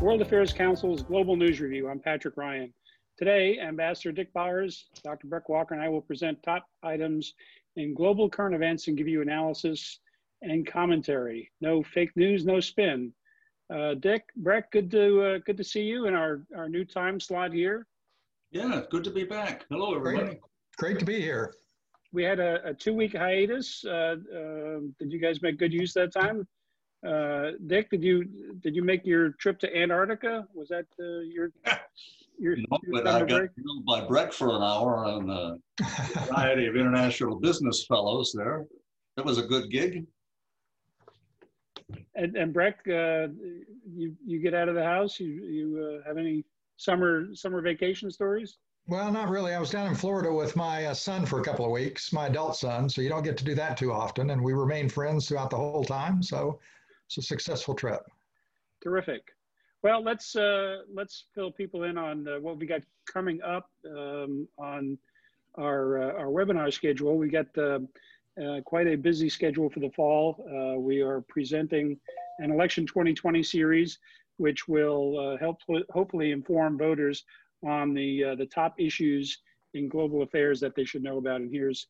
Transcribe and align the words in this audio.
World 0.00 0.22
Affairs 0.22 0.52
Council's 0.52 1.02
Global 1.02 1.34
News 1.34 1.60
Review. 1.60 1.88
I'm 1.88 1.98
Patrick 1.98 2.36
Ryan. 2.36 2.72
Today, 3.18 3.58
Ambassador 3.58 4.12
Dick 4.12 4.32
Bowers, 4.32 4.86
Dr. 5.02 5.26
Breck 5.26 5.48
Walker, 5.48 5.74
and 5.74 5.82
I 5.82 5.88
will 5.88 6.00
present 6.00 6.40
top 6.44 6.66
items 6.84 7.34
in 7.74 7.94
global 7.94 8.30
current 8.30 8.54
events 8.54 8.86
and 8.86 8.96
give 8.96 9.08
you 9.08 9.22
analysis 9.22 9.98
and 10.40 10.64
commentary. 10.64 11.50
No 11.60 11.82
fake 11.82 12.12
news, 12.14 12.46
no 12.46 12.60
spin. 12.60 13.12
Uh, 13.74 13.94
Dick, 13.94 14.22
Breck, 14.36 14.70
good 14.70 14.88
to 14.92 15.22
uh, 15.22 15.38
good 15.44 15.56
to 15.56 15.64
see 15.64 15.82
you 15.82 16.06
in 16.06 16.14
our, 16.14 16.42
our 16.56 16.68
new 16.68 16.84
time 16.84 17.18
slot 17.18 17.52
here. 17.52 17.84
Yeah, 18.52 18.82
good 18.90 19.02
to 19.02 19.10
be 19.10 19.24
back. 19.24 19.66
Hello, 19.68 19.96
everybody. 19.96 20.26
Great, 20.26 20.40
Great 20.78 20.98
to 21.00 21.04
be 21.04 21.20
here. 21.20 21.54
We 22.12 22.22
had 22.22 22.38
a, 22.38 22.68
a 22.68 22.72
two 22.72 22.94
week 22.94 23.16
hiatus. 23.16 23.84
Uh, 23.84 24.14
um, 24.32 24.94
did 25.00 25.10
you 25.10 25.18
guys 25.18 25.42
make 25.42 25.58
good 25.58 25.72
use 25.72 25.96
of 25.96 26.12
that 26.12 26.20
time? 26.20 26.46
Uh, 27.06 27.52
Dick, 27.66 27.90
did 27.90 28.02
you 28.02 28.24
did 28.60 28.74
you 28.74 28.82
make 28.82 29.06
your 29.06 29.30
trip 29.30 29.58
to 29.60 29.76
Antarctica? 29.76 30.48
Was 30.54 30.68
that 30.68 30.86
uh, 31.00 31.20
your 31.20 31.52
your? 32.38 32.56
No, 32.56 32.78
your 32.82 32.92
but 32.92 33.06
I 33.06 33.20
got 33.20 33.28
break? 33.28 33.50
grilled 33.54 33.86
by 33.86 34.04
Breck 34.04 34.32
for 34.32 34.48
an 34.48 34.62
hour 34.62 35.04
on 35.04 35.30
a 35.30 35.56
variety 36.26 36.66
of 36.66 36.76
international 36.76 37.38
business 37.38 37.84
fellows 37.86 38.34
there. 38.36 38.66
That 39.16 39.24
was 39.24 39.38
a 39.38 39.42
good 39.42 39.70
gig. 39.70 40.06
And, 42.16 42.36
and 42.36 42.52
Breck, 42.52 42.80
uh, 42.88 43.28
you 43.86 44.16
you 44.26 44.40
get 44.40 44.54
out 44.54 44.68
of 44.68 44.74
the 44.74 44.84
house. 44.84 45.20
You 45.20 45.28
you 45.28 46.00
uh, 46.02 46.08
have 46.08 46.18
any 46.18 46.44
summer 46.78 47.32
summer 47.32 47.62
vacation 47.62 48.10
stories? 48.10 48.58
Well, 48.88 49.12
not 49.12 49.28
really. 49.28 49.52
I 49.52 49.60
was 49.60 49.70
down 49.70 49.86
in 49.86 49.94
Florida 49.94 50.32
with 50.32 50.56
my 50.56 50.86
uh, 50.86 50.94
son 50.94 51.26
for 51.26 51.40
a 51.40 51.44
couple 51.44 51.64
of 51.64 51.70
weeks, 51.70 52.12
my 52.12 52.26
adult 52.26 52.56
son. 52.56 52.88
So 52.88 53.02
you 53.02 53.10
don't 53.10 53.22
get 53.22 53.36
to 53.36 53.44
do 53.44 53.54
that 53.54 53.76
too 53.76 53.92
often, 53.92 54.30
and 54.30 54.42
we 54.42 54.54
remained 54.54 54.92
friends 54.92 55.28
throughout 55.28 55.50
the 55.50 55.56
whole 55.56 55.84
time. 55.84 56.22
So 56.22 56.58
it's 57.08 57.16
a 57.16 57.22
successful 57.22 57.74
trip. 57.74 58.02
Terrific. 58.82 59.22
Well, 59.82 60.02
let's 60.02 60.36
uh, 60.36 60.78
let's 60.92 61.24
fill 61.34 61.50
people 61.50 61.84
in 61.84 61.96
on 61.96 62.28
uh, 62.28 62.38
what 62.40 62.58
we 62.58 62.66
got 62.66 62.82
coming 63.10 63.40
up 63.42 63.70
um, 63.86 64.46
on 64.58 64.98
our 65.56 66.02
uh, 66.02 66.12
our 66.18 66.26
webinar 66.26 66.70
schedule. 66.72 67.16
We 67.16 67.30
got 67.30 67.46
uh, 67.56 67.78
uh, 68.42 68.60
quite 68.66 68.88
a 68.88 68.96
busy 68.96 69.30
schedule 69.30 69.70
for 69.70 69.80
the 69.80 69.90
fall. 69.90 70.44
Uh, 70.46 70.78
we 70.78 71.00
are 71.00 71.22
presenting 71.22 71.98
an 72.40 72.50
election 72.50 72.86
2020 72.86 73.42
series, 73.42 73.98
which 74.36 74.68
will 74.68 75.38
help 75.40 75.60
hopefully 75.90 76.32
inform 76.32 76.76
voters 76.76 77.24
on 77.64 77.94
the 77.94 78.34
the 78.36 78.46
top 78.46 78.74
issues 78.78 79.38
in 79.72 79.88
global 79.88 80.22
affairs 80.22 80.60
that 80.60 80.74
they 80.74 80.84
should 80.84 81.02
know 81.02 81.16
about. 81.16 81.40
And 81.40 81.50
here's 81.50 81.86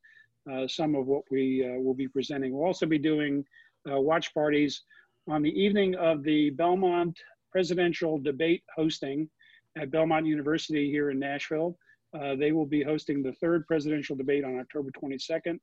some 0.69 0.95
of 0.95 1.07
what 1.07 1.25
we 1.31 1.69
will 1.83 1.95
be 1.95 2.07
presenting. 2.07 2.53
We'll 2.53 2.67
also 2.67 2.87
be 2.87 2.99
doing 2.99 3.45
watch 3.85 4.33
parties 4.33 4.83
on 5.29 5.43
the 5.43 5.61
evening 5.61 5.95
of 5.97 6.23
the 6.23 6.51
Belmont 6.51 7.19
presidential 7.53 8.19
debate 8.19 8.63
hosting 8.75 9.29
at 9.77 9.91
Belmont 9.91 10.27
University 10.27 10.91
here 10.91 11.11
in 11.11 11.19
Nashville. 11.19 11.77
Uh, 12.19 12.35
they 12.35 12.53
will 12.53 12.67
be 12.67 12.83
hosting 12.83 13.23
the 13.23 13.33
third 13.35 13.67
presidential 13.67 14.17
debate 14.17 14.45
on 14.45 14.59
October 14.59 14.91
22nd. 14.91 15.59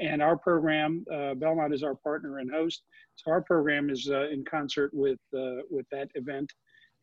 And 0.00 0.22
our 0.22 0.36
program, 0.36 1.04
uh, 1.12 1.34
Belmont 1.34 1.74
is 1.74 1.82
our 1.82 1.94
partner 1.94 2.38
and 2.38 2.50
host. 2.50 2.82
So 3.16 3.30
our 3.30 3.42
program 3.42 3.90
is 3.90 4.08
uh, 4.10 4.28
in 4.30 4.44
concert 4.44 4.90
with, 4.94 5.18
uh, 5.36 5.62
with 5.70 5.86
that 5.92 6.08
event. 6.14 6.50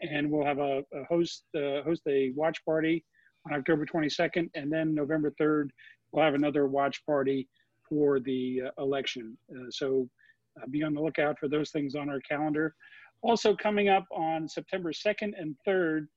And 0.01 0.31
we'll 0.31 0.45
have 0.45 0.57
a, 0.57 0.83
a 0.93 1.03
host, 1.07 1.43
uh, 1.55 1.83
host 1.83 2.01
a 2.07 2.31
watch 2.35 2.63
party 2.65 3.05
on 3.45 3.53
October 3.53 3.85
22nd. 3.85 4.49
And 4.55 4.71
then 4.71 4.95
November 4.95 5.31
3rd, 5.39 5.69
we'll 6.11 6.25
have 6.25 6.33
another 6.33 6.65
watch 6.65 7.05
party 7.05 7.47
for 7.87 8.19
the 8.19 8.63
uh, 8.65 8.81
election. 8.81 9.37
so 9.69 10.09
uh, 10.57 10.65
be 10.69 10.83
on 10.83 10.93
the 10.93 11.01
lookout 11.01 11.37
for 11.39 11.47
those 11.47 11.71
things 11.71 11.95
on 11.95 12.09
our 12.09 12.19
calendar. 12.21 12.75
Also 13.21 13.55
coming 13.55 13.89
up 13.89 14.05
on 14.11 14.47
September 14.47 14.91
2nd 14.91 15.33
and 15.37 15.55
3rd, 15.67 16.07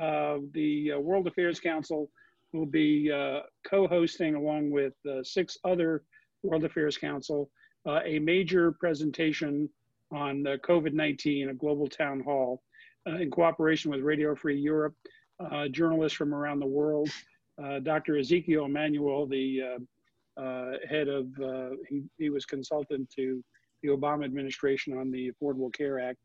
uh, 0.00 0.38
the 0.52 0.92
uh, 0.92 0.98
World 0.98 1.26
Affairs 1.26 1.60
Council 1.60 2.10
will 2.52 2.66
be 2.66 3.10
uh, 3.10 3.40
co-hosting 3.68 4.34
along 4.34 4.70
with 4.70 4.94
uh, 5.08 5.22
six 5.22 5.58
other 5.64 6.04
World 6.42 6.64
Affairs 6.64 6.96
Council 6.96 7.50
uh, 7.86 8.00
a 8.04 8.18
major 8.18 8.72
presentation 8.72 9.68
on 10.12 10.44
COVID-19, 10.44 11.50
a 11.50 11.54
global 11.54 11.88
town 11.88 12.20
hall 12.20 12.62
in 13.06 13.30
cooperation 13.30 13.90
with 13.90 14.00
Radio 14.00 14.34
Free 14.34 14.58
Europe, 14.58 14.94
journalists 15.70 16.16
from 16.16 16.32
around 16.32 16.60
the 16.60 16.66
world, 16.66 17.08
Dr. 17.82 18.16
Ezekiel 18.16 18.66
Emanuel, 18.66 19.26
the 19.26 19.78
head 20.88 21.08
of, 21.08 21.26
he, 21.88 22.04
he 22.18 22.30
was 22.30 22.44
consultant 22.44 23.08
to 23.16 23.42
the 23.86 23.96
Obama 23.96 24.24
administration 24.24 24.96
on 24.96 25.10
the 25.10 25.30
Affordable 25.30 25.72
Care 25.72 26.00
Act. 26.00 26.18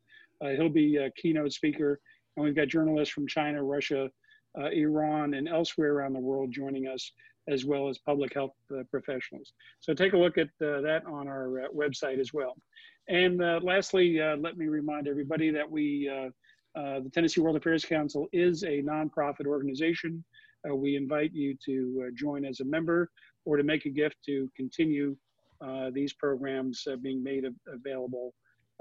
Uh, 0.44 0.50
he'll 0.50 0.70
be 0.70 0.98
a 0.98 1.12
keynote 1.12 1.54
speaker, 1.54 2.00
and 2.36 2.44
we've 2.44 2.56
got 2.56 2.68
journalists 2.68 3.14
from 3.14 3.28
China, 3.28 3.64
Russia, 3.64 4.10
uh, 4.60 4.70
Iran, 4.70 5.36
and 5.36 5.48
elsewhere 5.48 5.94
around 5.94 6.14
the 6.14 6.20
world 6.20 6.52
joining 6.52 6.88
us, 6.88 7.12
as 7.48 7.66
well 7.66 7.90
as 7.90 7.98
public 8.00 8.34
health 8.34 8.54
uh, 8.72 8.84
professionals. 8.90 9.54
So 9.80 9.94
take 9.94 10.14
a 10.14 10.18
look 10.18 10.38
at 10.38 10.48
uh, 10.62 10.82
that 10.82 11.04
on 11.06 11.28
our 11.28 11.66
uh, 11.66 11.68
website 11.76 12.20
as 12.20 12.34
well. 12.34 12.56
And 13.08 13.42
uh, 13.42 13.60
lastly, 13.64 14.20
let 14.40 14.58
me 14.58 14.68
remind 14.68 15.08
everybody 15.08 15.50
that 15.52 15.70
we, 15.70 16.10
the 16.76 17.12
Tennessee 17.14 17.42
World 17.42 17.58
Affairs 17.58 17.84
Council 17.84 18.28
is 18.32 18.64
a 18.64 18.82
nonprofit 18.82 19.48
organization. 19.48 20.24
we 20.72 20.96
invite 20.96 21.34
you 21.34 21.58
to 21.66 22.12
join 22.16 22.46
as 22.46 22.62
a 22.62 22.66
member 22.66 23.10
or 23.44 23.58
to 23.58 23.64
make 23.64 23.86
a 23.86 23.90
gift 23.90 24.18
to 24.28 24.50
continue 24.56 25.10
uh, 25.12 25.16
these 25.94 26.14
programs 26.14 26.88
uh, 26.92 26.96
being 26.96 27.24
made 27.24 27.46
available 27.68 28.34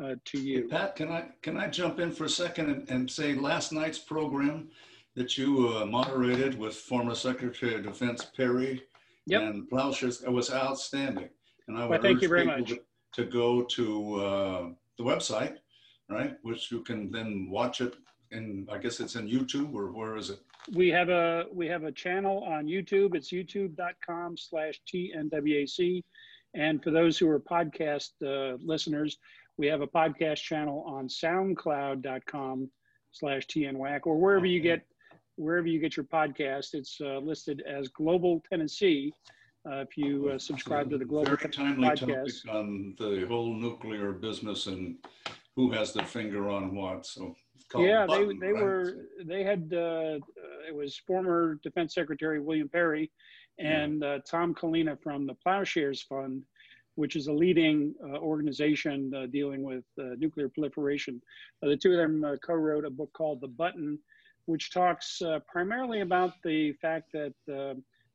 uh, 0.02 0.14
to 0.24 0.38
you. 0.38 0.68
Pat, 0.68 0.96
can 0.96 1.10
I 1.10 1.28
can 1.42 1.56
I 1.56 1.68
jump 1.68 2.00
in 2.00 2.10
for 2.10 2.24
a 2.24 2.28
second 2.28 2.70
and, 2.70 2.90
and 2.90 3.10
say 3.10 3.34
last 3.34 3.72
night's 3.72 3.98
program 3.98 4.68
that 5.14 5.36
you 5.36 5.68
uh, 5.68 5.84
moderated 5.84 6.58
with 6.58 6.74
former 6.74 7.14
Secretary 7.14 7.74
of 7.74 7.82
Defense 7.82 8.24
Perry 8.36 8.82
yep. 9.26 9.42
and 9.42 9.68
Plowshares 9.68 10.22
was 10.22 10.52
outstanding, 10.52 11.28
and 11.68 11.76
I 11.76 11.82
would 11.82 11.90
well, 11.90 12.02
thank 12.02 12.22
you 12.22 12.28
very 12.28 12.46
much. 12.46 12.68
To, 12.68 12.80
to 13.14 13.24
go 13.24 13.62
to 13.62 14.14
uh, 14.14 14.68
the 14.96 15.04
website, 15.04 15.56
right, 16.08 16.36
which 16.42 16.70
you 16.70 16.82
can 16.82 17.10
then 17.10 17.48
watch 17.50 17.80
it. 17.80 17.94
And 18.32 18.68
I 18.70 18.78
guess 18.78 19.00
it's 19.00 19.16
in 19.16 19.28
YouTube 19.28 19.74
or 19.74 19.90
where 19.90 20.16
is 20.16 20.30
it? 20.30 20.38
We 20.72 20.88
have 20.90 21.08
a 21.08 21.46
we 21.52 21.66
have 21.66 21.82
a 21.82 21.90
channel 21.90 22.44
on 22.44 22.66
YouTube. 22.66 23.16
It's 23.16 23.32
youtube.com 23.32 24.36
slash 24.36 24.80
TNWAC. 24.86 26.04
And 26.54 26.82
for 26.82 26.90
those 26.90 27.18
who 27.18 27.28
are 27.28 27.38
podcast 27.38 28.10
uh, 28.24 28.56
listeners, 28.62 29.18
we 29.56 29.66
have 29.68 29.82
a 29.82 29.86
podcast 29.86 30.42
channel 30.42 30.84
on 30.86 31.08
soundcloud.com 31.08 32.70
slash 33.12 33.46
TNWAC 33.46 34.00
or 34.04 34.18
wherever 34.18 34.46
you 34.46 34.60
get 34.60 34.86
wherever 35.36 35.66
you 35.66 35.78
get 35.78 35.96
your 35.96 36.04
podcast. 36.04 36.74
It's 36.74 36.98
uh, 37.00 37.18
listed 37.18 37.62
as 37.66 37.88
Global 37.88 38.42
Tennessee. 38.50 39.12
Uh, 39.70 39.76
if 39.76 39.96
you 39.96 40.30
uh, 40.30 40.38
subscribe 40.38 40.88
to 40.90 40.96
the 40.96 41.04
Global 41.04 41.36
Very 41.36 41.50
timely 41.52 41.88
podcast. 41.88 42.48
on 42.48 42.94
the 42.98 43.26
whole 43.28 43.54
nuclear 43.54 44.12
business 44.12 44.66
and 44.66 44.96
who 45.54 45.70
has 45.72 45.92
the 45.92 46.02
finger 46.02 46.48
on 46.48 46.74
what. 46.74 47.04
So 47.04 47.34
yeah, 47.76 48.06
button, 48.06 48.38
they 48.40 48.46
they 48.46 48.52
right? 48.52 48.62
were 48.62 48.94
they 49.24 49.44
had 49.44 49.70
uh, 49.72 50.18
it 50.66 50.74
was 50.74 50.96
former 51.06 51.56
Defense 51.62 51.94
Secretary 51.94 52.40
William 52.40 52.68
Perry 52.68 53.10
and 53.60 54.02
uh, 54.02 54.18
Tom 54.26 54.54
Collina 54.54 55.00
from 55.02 55.26
the 55.26 55.34
Plowshares 55.34 56.02
Fund, 56.02 56.42
which 56.94 57.14
is 57.14 57.26
a 57.28 57.32
leading 57.32 57.94
uh, 58.02 58.18
organization 58.18 59.12
uh, 59.14 59.26
dealing 59.26 59.62
with 59.62 59.84
uh, 59.98 60.14
nuclear 60.18 60.48
proliferation. 60.48 61.20
Uh, 61.62 61.68
the 61.68 61.76
two 61.76 61.92
of 61.92 61.98
them 61.98 62.24
uh, 62.24 62.36
co-wrote 62.44 62.84
a 62.84 62.90
book 62.90 63.12
called 63.12 63.40
The 63.40 63.48
Button, 63.48 63.98
which 64.46 64.72
talks 64.72 65.22
primarily 65.46 66.00
about 66.00 66.32
the 66.42 66.72
fact 66.72 67.12
that 67.12 67.34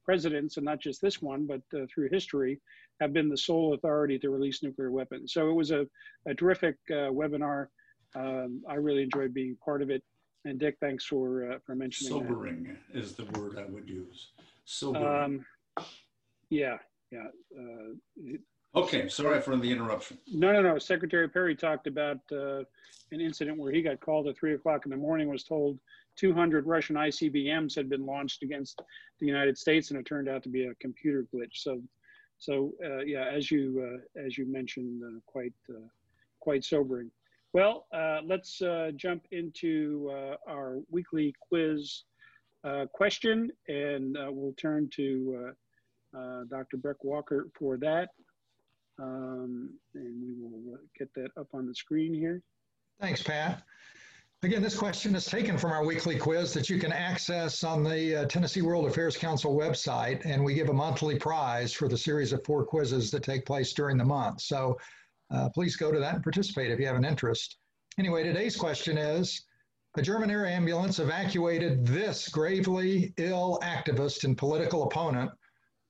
presidents, 0.03 0.57
and 0.57 0.65
not 0.65 0.79
just 0.81 1.01
this 1.01 1.21
one, 1.21 1.47
but 1.47 1.61
through 1.93 2.09
history, 2.11 2.59
have 2.99 3.13
been 3.13 3.29
the 3.29 3.37
sole 3.37 3.73
authority 3.73 4.19
to 4.19 4.29
release 4.29 4.61
nuclear 4.61 4.91
weapons. 4.91 5.33
So 5.33 5.49
it 5.49 5.53
was 5.53 5.71
a, 5.71 5.87
a 6.27 6.33
terrific 6.33 6.75
webinar. 6.89 7.67
Um, 8.15 8.61
I 8.69 8.75
really 8.75 9.03
enjoyed 9.03 9.33
being 9.33 9.57
part 9.63 9.81
of 9.81 9.89
it. 9.89 10.03
And 10.43 10.59
Dick, 10.59 10.77
thanks 10.79 11.05
for 11.05 11.59
for 11.65 11.75
mentioning. 11.75 12.13
Sobering 12.13 12.77
that. 12.93 12.99
is 12.99 13.13
the 13.13 13.25
word 13.39 13.57
I 13.57 13.65
would 13.65 13.89
use. 13.89 14.29
Sobering. 14.65 15.05
Um, 15.05 15.45
yeah, 16.49 16.77
yeah. 17.11 17.27
Uh, 17.57 18.37
Okay, 18.75 19.07
sorry 19.07 19.39
for 19.39 19.55
the 19.55 19.71
interruption. 19.71 20.17
No, 20.27 20.51
no, 20.51 20.61
no. 20.61 20.77
Secretary 20.77 21.29
Perry 21.29 21.55
talked 21.55 21.87
about 21.87 22.17
uh, 22.31 22.59
an 23.11 23.21
incident 23.21 23.57
where 23.57 23.71
he 23.71 23.81
got 23.81 24.01
called 24.01 24.27
at 24.27 24.37
three 24.37 24.53
o'clock 24.53 24.85
in 24.85 24.91
the 24.91 24.97
morning, 24.97 25.29
was 25.29 25.45
told 25.45 25.79
200 26.17 26.65
Russian 26.65 26.97
ICBMs 26.97 27.73
had 27.73 27.89
been 27.89 28.05
launched 28.05 28.43
against 28.43 28.81
the 29.19 29.25
United 29.25 29.57
States, 29.57 29.91
and 29.91 29.99
it 29.99 30.05
turned 30.05 30.27
out 30.27 30.43
to 30.43 30.49
be 30.49 30.65
a 30.65 30.75
computer 30.75 31.25
glitch. 31.33 31.53
So, 31.53 31.81
so 32.37 32.73
uh, 32.83 32.99
yeah, 32.99 33.25
as 33.25 33.49
you 33.49 34.01
uh, 34.17 34.21
as 34.25 34.37
you 34.37 34.45
mentioned, 34.45 35.01
uh, 35.03 35.19
quite 35.25 35.53
uh, 35.69 35.87
quite 36.41 36.65
sobering. 36.65 37.09
Well, 37.53 37.87
uh, 37.93 38.19
let's 38.25 38.61
jump 38.97 39.25
into 39.31 40.11
our 40.45 40.79
weekly 40.91 41.33
quiz 41.47 42.03
question, 42.93 43.51
and 43.67 44.17
we'll 44.29 44.53
turn 44.53 44.89
to 44.95 45.51
Dr. 46.49 46.77
Breck 46.77 47.03
Walker 47.03 47.47
for 47.57 47.77
that. 47.77 48.09
Um, 48.97 49.71
and 49.93 50.21
we 50.21 50.33
will 50.39 50.77
get 50.97 51.13
that 51.15 51.29
up 51.39 51.47
on 51.53 51.67
the 51.67 51.75
screen 51.75 52.13
here. 52.13 52.41
Thanks, 53.01 53.21
Pat. 53.21 53.63
Again, 54.43 54.61
this 54.61 54.77
question 54.77 55.15
is 55.15 55.25
taken 55.25 55.57
from 55.57 55.71
our 55.71 55.83
weekly 55.83 56.17
quiz 56.17 56.53
that 56.53 56.69
you 56.69 56.77
can 56.77 56.91
access 56.91 57.63
on 57.63 57.83
the 57.83 58.21
uh, 58.21 58.25
Tennessee 58.25 58.61
World 58.61 58.85
Affairs 58.85 59.17
Council 59.17 59.55
website, 59.55 60.25
and 60.25 60.43
we 60.43 60.53
give 60.53 60.69
a 60.69 60.73
monthly 60.73 61.17
prize 61.17 61.73
for 61.73 61.87
the 61.87 61.97
series 61.97 62.31
of 62.31 62.43
four 62.45 62.63
quizzes 62.63 63.09
that 63.11 63.23
take 63.23 63.45
place 63.45 63.73
during 63.73 63.97
the 63.97 64.05
month. 64.05 64.41
So 64.41 64.77
uh, 65.31 65.49
please 65.49 65.75
go 65.75 65.91
to 65.91 65.99
that 65.99 66.15
and 66.15 66.23
participate 66.23 66.69
if 66.69 66.79
you 66.79 66.85
have 66.85 66.95
an 66.95 67.05
interest. 67.05 67.57
Anyway, 67.97 68.23
today's 68.23 68.55
question 68.55 68.97
is, 68.97 69.41
a 69.97 70.01
German 70.01 70.29
air 70.29 70.45
ambulance 70.45 70.99
evacuated 70.99 71.85
this 71.85 72.27
gravely 72.27 73.13
ill 73.15 73.59
activist 73.63 74.25
and 74.25 74.37
political 74.37 74.83
opponent 74.83 75.31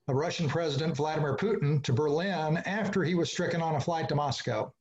of 0.08 0.16
Russian 0.16 0.48
President 0.48 0.96
Vladimir 0.96 1.36
Putin 1.36 1.84
to 1.84 1.92
Berlin 1.92 2.58
after 2.58 3.04
he 3.04 3.16
was 3.16 3.32
stricken 3.32 3.64
on 3.64 3.76
a 3.76 3.80
flight 3.80 4.08
to 4.10 4.16
Moscow. 4.16 4.72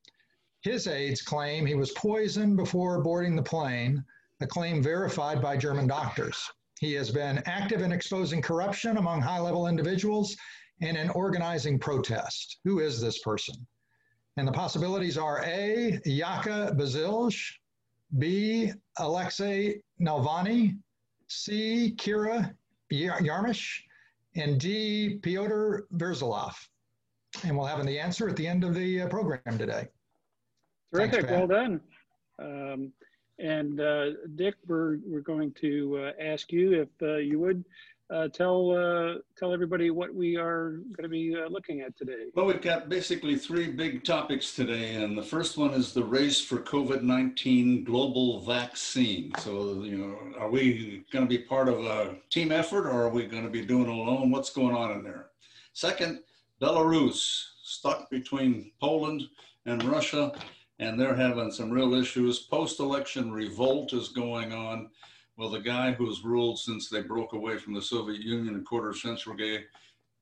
His 0.60 0.86
aides 0.86 1.22
claim 1.22 1.64
he 1.64 1.74
was 1.74 1.92
poisoned 1.92 2.58
before 2.58 3.02
boarding 3.02 3.34
the 3.34 3.42
plane, 3.42 4.04
a 4.40 4.46
claim 4.46 4.82
verified 4.82 5.40
by 5.40 5.56
German 5.56 5.86
doctors. 5.86 6.38
He 6.80 6.92
has 6.92 7.10
been 7.10 7.42
active 7.46 7.80
in 7.80 7.92
exposing 7.92 8.42
corruption 8.42 8.98
among 8.98 9.22
high 9.22 9.40
level 9.40 9.68
individuals 9.68 10.36
and 10.82 10.98
in 10.98 11.08
organizing 11.10 11.78
protest. 11.78 12.58
Who 12.64 12.80
is 12.80 13.00
this 13.00 13.20
person? 13.20 13.54
And 14.36 14.46
the 14.46 14.52
possibilities 14.52 15.16
are 15.16 15.42
A, 15.46 15.98
Yaka 16.04 16.74
Bazilj, 16.76 17.54
B, 18.18 18.72
Alexei 18.98 19.80
Navalny, 20.00 20.76
C, 21.28 21.94
Kira 21.96 22.54
Yarmysh, 22.92 23.80
and 24.36 24.60
D, 24.60 25.18
Pyotr 25.22 25.86
Verzilov. 25.94 26.54
And 27.44 27.56
we'll 27.56 27.66
have 27.66 27.84
the 27.84 27.98
answer 27.98 28.28
at 28.28 28.36
the 28.36 28.46
end 28.46 28.64
of 28.64 28.74
the 28.74 29.02
uh, 29.02 29.08
program 29.08 29.40
today. 29.58 29.88
Terrific, 30.92 31.26
Thanks, 31.26 31.30
well 31.30 31.46
done. 31.46 31.80
Um, 32.38 32.92
and 33.38 33.80
uh, 33.80 34.10
Dick, 34.36 34.54
we're, 34.66 34.98
we're 35.04 35.20
going 35.20 35.52
to 35.60 35.98
uh, 35.98 36.22
ask 36.22 36.52
you 36.52 36.82
if 36.82 36.88
uh, 37.02 37.16
you 37.16 37.40
would 37.40 37.64
uh, 38.10 38.28
tell 38.28 38.70
uh, 38.70 39.18
tell 39.36 39.52
everybody 39.52 39.90
what 39.90 40.14
we 40.14 40.36
are 40.36 40.80
going 40.96 41.02
to 41.02 41.08
be 41.08 41.36
uh, 41.36 41.48
looking 41.48 41.80
at 41.80 41.96
today. 41.96 42.26
Well, 42.34 42.46
we've 42.46 42.60
got 42.60 42.88
basically 42.88 43.36
three 43.36 43.70
big 43.70 44.04
topics 44.04 44.54
today, 44.54 44.96
and 44.96 45.16
the 45.16 45.22
first 45.22 45.56
one 45.56 45.72
is 45.72 45.92
the 45.92 46.04
race 46.04 46.40
for 46.40 46.58
COVID 46.58 47.02
nineteen 47.02 47.84
global 47.84 48.40
vaccine. 48.40 49.32
So, 49.38 49.82
you 49.82 49.98
know, 49.98 50.18
are 50.38 50.50
we 50.50 51.04
going 51.12 51.24
to 51.24 51.28
be 51.28 51.38
part 51.38 51.68
of 51.68 51.84
a 51.84 52.16
team 52.30 52.52
effort, 52.52 52.86
or 52.86 53.04
are 53.04 53.10
we 53.10 53.26
going 53.26 53.44
to 53.44 53.50
be 53.50 53.64
doing 53.64 53.84
it 53.84 53.88
alone? 53.88 54.30
What's 54.30 54.50
going 54.50 54.74
on 54.74 54.92
in 54.92 55.02
there? 55.02 55.30
Second, 55.72 56.20
Belarus 56.60 57.46
stuck 57.62 58.10
between 58.10 58.70
Poland 58.80 59.22
and 59.66 59.82
Russia, 59.82 60.32
and 60.78 61.00
they're 61.00 61.14
having 61.14 61.50
some 61.50 61.70
real 61.70 61.94
issues. 61.94 62.40
Post-election 62.40 63.32
revolt 63.32 63.92
is 63.92 64.08
going 64.08 64.52
on 64.52 64.90
Will 65.36 65.50
the 65.50 65.60
guy 65.60 65.92
who's 65.92 66.24
ruled 66.24 66.60
since 66.60 66.88
they 66.88 67.02
broke 67.02 67.32
away 67.32 67.58
from 67.58 67.74
the 67.74 67.82
Soviet 67.82 68.20
Union 68.20 68.56
a 68.56 68.60
quarter 68.60 68.92
century, 68.92 69.64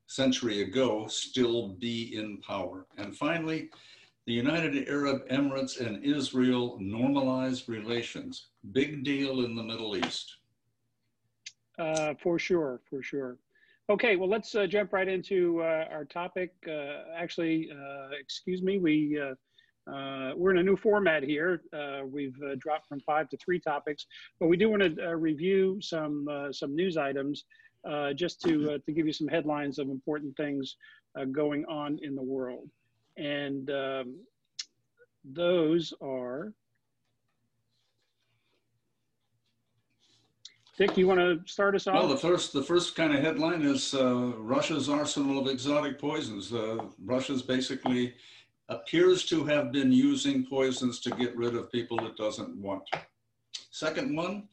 century 0.07 0.63
ago 0.63 1.05
still 1.07 1.69
be 1.69 2.15
in 2.15 2.37
power? 2.41 2.87
And 2.97 3.15
finally, 3.15 3.69
the 4.25 4.33
United 4.33 4.87
Arab 4.89 5.27
Emirates 5.29 5.79
and 5.79 6.03
Israel 6.03 6.77
normalized 6.79 7.69
relations. 7.69 8.47
Big 8.71 9.03
deal 9.03 9.45
in 9.45 9.55
the 9.55 9.61
Middle 9.63 9.95
East. 9.97 10.37
Uh, 11.77 12.15
for 12.21 12.39
sure, 12.39 12.81
for 12.89 13.03
sure. 13.03 13.37
Okay, 13.89 14.15
well, 14.15 14.29
let's 14.29 14.55
uh, 14.55 14.65
jump 14.65 14.93
right 14.93 15.07
into 15.07 15.61
uh, 15.61 15.85
our 15.91 16.05
topic. 16.05 16.53
Uh, 16.67 17.03
actually, 17.15 17.69
uh, 17.71 18.09
excuse 18.19 18.63
me, 18.63 18.79
we 18.79 19.19
uh, 19.91 20.31
we're 20.35 20.51
in 20.51 20.59
a 20.59 20.63
new 20.63 20.77
format 20.77 21.23
here. 21.23 21.61
Uh, 21.73 22.01
we've 22.05 22.37
uh, 22.43 22.55
dropped 22.57 22.87
from 22.87 22.99
five 23.01 23.29
to 23.29 23.37
three 23.37 23.59
topics, 23.59 24.05
but 24.39 24.47
we 24.47 24.55
do 24.55 24.69
want 24.69 24.81
to 24.81 25.09
uh, 25.09 25.11
review 25.11 25.79
some 25.81 26.27
uh, 26.29 26.51
some 26.51 26.75
news 26.75 26.95
items 26.95 27.45
uh, 27.89 28.13
just 28.13 28.41
to 28.41 28.79
to 28.79 28.91
give 28.91 29.05
you 29.05 29.13
some 29.13 29.27
headlines 29.27 29.79
of 29.79 29.89
important 29.89 30.35
things 30.37 30.77
going 31.31 31.63
on 31.65 31.99
in 32.01 32.15
the 32.15 32.23
world, 32.23 32.69
and 33.17 33.69
um, 33.69 34.15
those 35.25 35.93
are. 36.01 36.53
Dick, 40.75 40.97
you 40.97 41.05
want 41.05 41.19
to 41.19 41.39
start 41.45 41.75
us 41.75 41.85
off? 41.85 41.93
Well, 41.93 42.07
the 42.07 42.17
first, 42.17 42.51
the 42.51 42.63
first 42.63 42.95
kind 42.95 43.13
of 43.13 43.19
headline 43.21 43.61
is 43.61 43.93
Russia's 43.93 44.89
arsenal 44.89 45.37
of 45.37 45.45
exotic 45.45 45.99
poisons. 45.99 46.51
Russia's 46.97 47.43
basically 47.43 48.15
appears 48.69 49.25
to 49.25 49.43
have 49.45 49.71
been 49.71 49.91
using 49.91 50.45
poisons 50.45 50.99
to 51.01 51.09
get 51.11 51.35
rid 51.35 51.55
of 51.55 51.71
people 51.71 52.05
it 52.05 52.15
doesn't 52.15 52.55
want. 52.57 52.83
Second 53.71 54.15
one, 54.15 54.47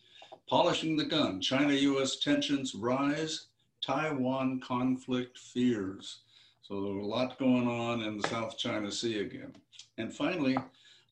polishing 0.49 0.97
the 0.97 1.05
gun. 1.05 1.41
China 1.41 1.73
US 1.73 2.17
tensions 2.17 2.75
rise, 2.75 3.47
Taiwan 3.81 4.61
conflict 4.61 5.39
fears. 5.39 6.21
So 6.63 6.75
a 6.75 7.07
lot 7.07 7.39
going 7.39 7.69
on 7.69 8.03
in 8.03 8.19
the 8.19 8.29
South 8.29 8.59
China 8.59 8.91
Sea 8.91 9.21
again. 9.21 9.55
And 9.99 10.13
finally, 10.13 10.57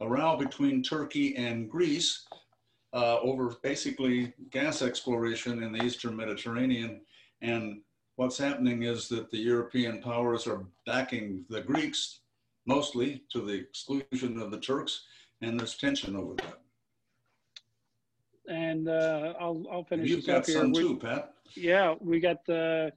a 0.01 0.09
row 0.09 0.37
between 0.37 0.83
Turkey 0.83 1.37
and 1.37 1.71
Greece 1.71 2.27
uh, 2.93 3.19
over 3.21 3.57
basically 3.63 4.33
gas 4.51 4.83
exploration 4.83 5.63
in 5.63 5.73
the 5.73 5.83
Eastern 5.83 6.17
Mediterranean. 6.17 7.01
And 7.43 7.81
what's 8.17 8.39
happening 8.39 8.85
is 8.85 9.09
that 9.09 9.31
the 9.31 9.39
European 9.39 10.01
powers 10.01 10.47
are 10.47 10.65
backing 10.87 11.45
the 11.49 11.61
Greeks 11.61 12.21
mostly 12.69 13.25
to 13.33 13.41
the 13.41 13.55
exclusion 13.55 14.39
of 14.41 14.51
the 14.51 14.61
Turks, 14.61 15.07
and 15.41 15.59
there's 15.59 15.77
tension 15.77 16.15
over 16.15 16.35
that. 16.35 16.61
And 18.49 18.89
uh, 18.89 19.35
I'll, 19.41 19.65
I'll 19.71 19.85
finish 19.85 20.09
You've 20.09 20.27
got 20.27 20.47
some 20.47 20.73
too, 20.73 20.97
Pat. 20.97 21.35
Yeah, 21.55 21.95
we 22.01 22.21
got 22.21 22.45
the 22.47 22.93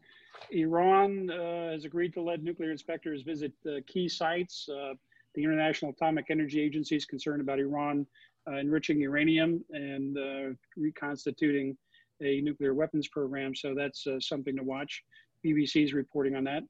Iran 0.51 1.29
uh, 1.29 1.71
has 1.71 1.85
agreed 1.85 2.13
to 2.13 2.21
let 2.21 2.43
nuclear 2.43 2.71
inspectors 2.71 3.21
visit 3.21 3.53
key 3.87 4.07
sites. 4.07 4.69
Uh, 4.69 4.93
the 5.35 5.43
International 5.43 5.91
Atomic 5.91 6.25
Energy 6.29 6.61
Agency 6.61 6.95
is 6.95 7.05
concerned 7.05 7.41
about 7.41 7.59
Iran 7.59 8.05
uh, 8.47 8.55
enriching 8.55 8.99
uranium 8.99 9.63
and 9.71 10.17
uh, 10.17 10.55
reconstituting 10.75 11.77
a 12.21 12.41
nuclear 12.41 12.73
weapons 12.73 13.07
program. 13.07 13.55
So 13.55 13.73
that's 13.73 14.05
uh, 14.07 14.19
something 14.19 14.55
to 14.57 14.63
watch. 14.63 15.03
BBC 15.45 15.83
is 15.85 15.93
reporting 15.93 16.35
on 16.35 16.43
that. 16.45 16.63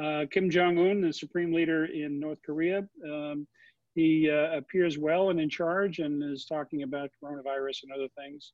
Uh, 0.00 0.26
Kim 0.30 0.48
Jong 0.48 0.78
Un, 0.78 1.00
the 1.00 1.12
supreme 1.12 1.52
leader 1.52 1.86
in 1.86 2.20
North 2.20 2.38
Korea, 2.44 2.86
um, 3.04 3.46
he 3.94 4.30
uh, 4.30 4.56
appears 4.56 4.96
well 4.96 5.30
and 5.30 5.40
in 5.40 5.50
charge 5.50 5.98
and 5.98 6.22
is 6.22 6.44
talking 6.44 6.84
about 6.84 7.10
coronavirus 7.22 7.82
and 7.82 7.92
other 7.92 8.08
things. 8.16 8.52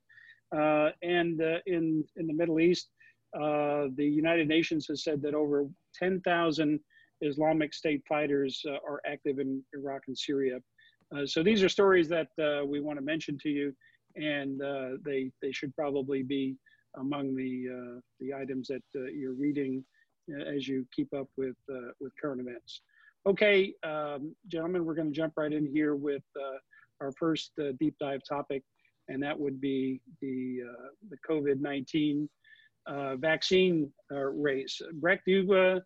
Uh, 0.57 0.91
and 1.03 1.43
uh, 1.43 1.59
in 1.67 2.05
in 2.17 2.27
the 2.27 2.33
Middle 2.33 2.61
East, 2.61 2.89
uh, 3.39 3.89
the 3.97 4.07
United 4.07 4.49
Nations 4.49 4.87
has 4.89 5.03
said 5.03 5.21
that 5.23 5.35
over 5.35 5.67
10,000 5.95 6.81
Islamic 7.21 7.75
State 7.75 8.03
fighters 8.09 8.63
uh, 8.67 8.79
are 8.89 9.01
active 9.07 9.39
in 9.39 9.63
Iraq 9.75 10.03
and 10.07 10.17
Syria. 10.17 10.61
so 11.27 11.43
these 11.43 11.63
are 11.63 11.69
stories 11.69 12.09
that 12.09 12.29
we 12.67 12.81
want 12.81 12.99
to 12.99 13.05
mention 13.05 13.37
to 13.39 13.51
you, 13.51 13.75
and 14.17 14.61
they 15.05 15.31
they 15.43 15.53
should 15.53 15.75
probably 15.75 16.23
be 16.23 16.57
among 16.97 17.35
the 17.35 18.01
the 18.21 18.33
items 18.33 18.69
that 18.69 18.83
you're 19.19 19.35
reading 19.35 19.85
as 20.47 20.67
you 20.67 20.87
keep 20.95 21.13
up 21.15 21.29
with 21.37 21.57
uh, 21.71 21.93
with 22.01 22.13
current 22.21 22.41
events. 22.41 22.81
Okay, 23.27 23.73
um, 23.85 24.35
gentlemen, 24.49 24.85
we're 24.85 24.95
going 24.95 25.11
to 25.11 25.17
jump 25.17 25.35
right 25.37 25.53
in 25.53 25.67
here 25.67 25.95
with 25.95 26.23
uh, 26.37 26.59
our 27.01 27.13
first 27.13 27.53
uh, 27.61 27.73
deep 27.81 27.95
dive 27.99 28.21
topic, 28.29 28.63
and 29.09 29.23
that 29.23 29.39
would 29.39 29.61
be 29.61 30.01
the 30.21 30.59
uh, 30.69 30.89
the 31.11 31.17
COVID 31.29 31.61
nineteen 31.61 32.29
uh, 32.87 33.17
vaccine 33.17 33.91
uh, 34.13 34.25
race. 34.25 34.81
Breck, 34.95 35.23
do 35.25 35.33
you 35.33 35.81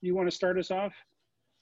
you 0.00 0.14
want 0.14 0.28
to 0.28 0.34
start 0.34 0.58
us 0.58 0.70
off? 0.70 0.92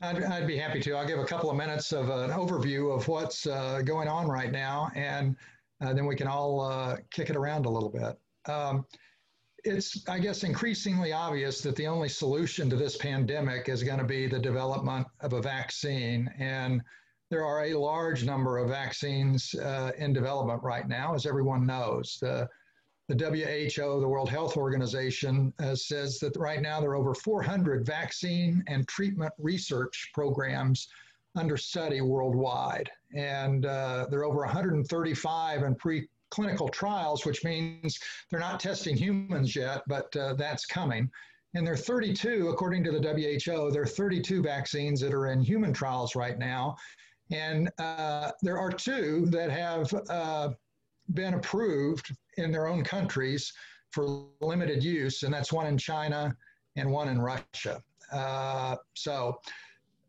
I'd, 0.03 0.23
I'd, 0.25 0.49
be 0.49 0.57
happy 0.57 0.81
to. 0.81 0.95
I'll 0.95 1.07
give 1.07 1.21
a 1.21 1.25
couple 1.25 1.49
of 1.49 1.57
minutes 1.57 1.93
of 1.93 2.11
an 2.11 2.31
overview 2.31 2.95
of 2.95 3.07
what's 3.07 3.47
going 3.47 4.09
on 4.09 4.27
right 4.27 4.51
now, 4.51 4.91
and 4.95 5.37
then 5.81 6.07
we 6.07 6.17
can 6.17 6.27
all 6.27 6.99
kick 7.11 7.31
it 7.31 7.37
around 7.37 7.67
a 7.67 7.71
little 7.71 7.91
bit. 7.91 8.19
Um, 8.53 8.85
it's, 9.65 10.09
I 10.09 10.19
guess, 10.19 10.45
increasingly 10.45 11.13
obvious 11.13 11.61
that 11.63 11.77
the 11.77 11.87
only 11.87 12.09
solution 12.09 12.69
to 12.71 12.77
this 12.77 12.97
pandemic 12.97 13.69
is 13.69 13.83
going 13.83 13.99
to 13.99 14.05
be 14.05 14.27
the 14.27 14.39
development 14.39 15.07
of 15.21 15.33
a 15.35 15.43
vaccine. 15.43 16.29
And 16.39 16.83
there 17.31 17.45
are 17.45 17.65
a 17.65 17.75
large 17.75 18.25
number 18.25 18.59
of 18.59 18.69
vaccines 18.69 19.55
uh, 19.55 19.93
in 19.97 20.13
development 20.13 20.63
right 20.63 20.87
now, 20.89 21.15
as 21.15 21.27
everyone 21.27 21.65
knows. 21.65 22.19
The, 22.21 22.49
the 23.09 23.17
WHO, 23.17 24.01
the 24.01 24.09
World 24.09 24.29
Health 24.29 24.57
Organization, 24.57 25.53
uh, 25.61 25.75
says 25.75 26.19
that 26.21 26.37
right 26.37 26.61
now 26.61 26.81
there 26.81 26.91
are 26.91 26.97
over 26.97 27.15
400 27.15 27.87
vaccine 27.87 28.65
and 28.67 28.87
treatment 28.89 29.33
research 29.39 30.11
programs 30.13 30.89
under 31.37 31.57
study 31.57 32.01
worldwide. 32.01 32.91
And 33.15 33.65
uh, 33.65 34.07
there 34.11 34.21
are 34.21 34.25
over 34.25 34.41
135 34.41 35.63
in 35.63 35.75
pre 35.77 36.09
clinical 36.33 36.69
trials, 36.69 37.27
which 37.27 37.45
means 37.45 37.99
they're 38.31 38.41
not 38.41 38.59
testing 38.59 38.97
humans 38.97 39.55
yet, 39.55 39.83
but 39.87 40.15
uh, 40.17 40.33
that's 40.35 40.65
coming. 40.65 41.11
And 41.55 41.67
there 41.67 41.75
are 41.75 41.77
32, 41.77 42.49
according 42.49 42.83
to 42.85 42.91
the 42.91 43.01
WHO, 43.01 43.71
there 43.71 43.83
are 43.83 43.87
32 43.87 44.43
vaccines 44.43 45.01
that 45.03 45.13
are 45.13 45.27
in 45.27 45.43
human 45.43 45.75
trials 45.75 46.17
right 46.17 46.39
now. 46.39 46.77
And 47.31 47.71
uh, 47.79 48.33
there 48.41 48.59
are 48.59 48.71
two 48.71 49.27
that 49.27 49.51
have 49.51 49.93
uh, 50.09 50.51
been 51.13 51.35
approved 51.35 52.17
in 52.39 52.51
their 52.51 52.67
own 52.67 52.83
countries 52.83 53.53
for 53.91 54.25
limited 54.41 54.83
use, 54.83 55.23
and 55.25 55.33
that's 55.33 55.53
one 55.53 55.67
in 55.67 55.77
China 55.77 56.35
and 56.77 56.91
one 56.91 57.09
in 57.09 57.21
Russia. 57.21 57.83
Uh, 58.11 58.77
so 58.95 59.39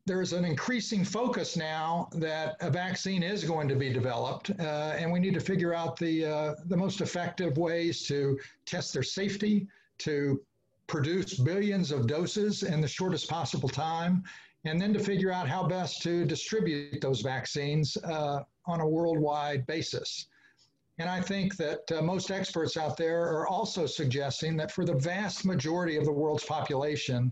there's 0.06 0.34
an 0.34 0.44
increasing 0.44 1.06
focus 1.06 1.56
now 1.56 2.10
that 2.14 2.58
a 2.60 2.70
vaccine 2.70 3.24
is 3.24 3.44
going 3.44 3.68
to 3.70 3.76
be 3.76 3.92
developed, 3.92 4.52
uh, 4.60 4.96
and 4.98 5.12
we 5.12 5.20
need 5.20 5.34
to 5.34 5.40
figure 5.40 5.74
out 5.74 5.98
the 5.98 6.26
uh, 6.26 6.56
the 6.66 6.76
most 6.76 7.00
effective 7.00 7.58
ways 7.58 8.06
to 8.08 8.38
test 8.66 8.94
their 8.94 9.04
safety, 9.04 9.68
to 10.00 10.42
produce 10.88 11.40
billions 11.40 11.92
of 11.92 12.08
doses 12.08 12.64
in 12.64 12.82
the 12.82 12.88
shortest 12.88 13.30
possible 13.30 13.70
time, 13.70 14.24
and 14.66 14.80
then 14.80 14.94
to 14.94 15.00
figure 15.00 15.32
out 15.32 15.48
how 15.48 15.66
best 15.66 16.02
to 16.02 16.26
distribute 16.26 17.00
those 17.00 17.22
vaccines 17.22 17.96
uh, 18.04 18.40
on 18.66 18.82
a 18.82 18.88
worldwide 18.88 19.66
basis. 19.68 20.28
And 21.00 21.10
I 21.10 21.22
think 21.22 21.56
that 21.58 21.92
uh, 21.92 22.02
most 22.02 22.30
experts 22.30 22.78
out 22.78 22.98
there 22.98 23.22
are 23.22 23.48
also 23.48 23.86
suggesting 23.86 24.58
that 24.58 24.72
for 24.72 24.86
the 24.86 24.94
vast 24.94 25.46
majority 25.46 25.96
of 25.96 26.06
the 26.06 26.12
world's 26.12 26.44
population, 26.44 27.32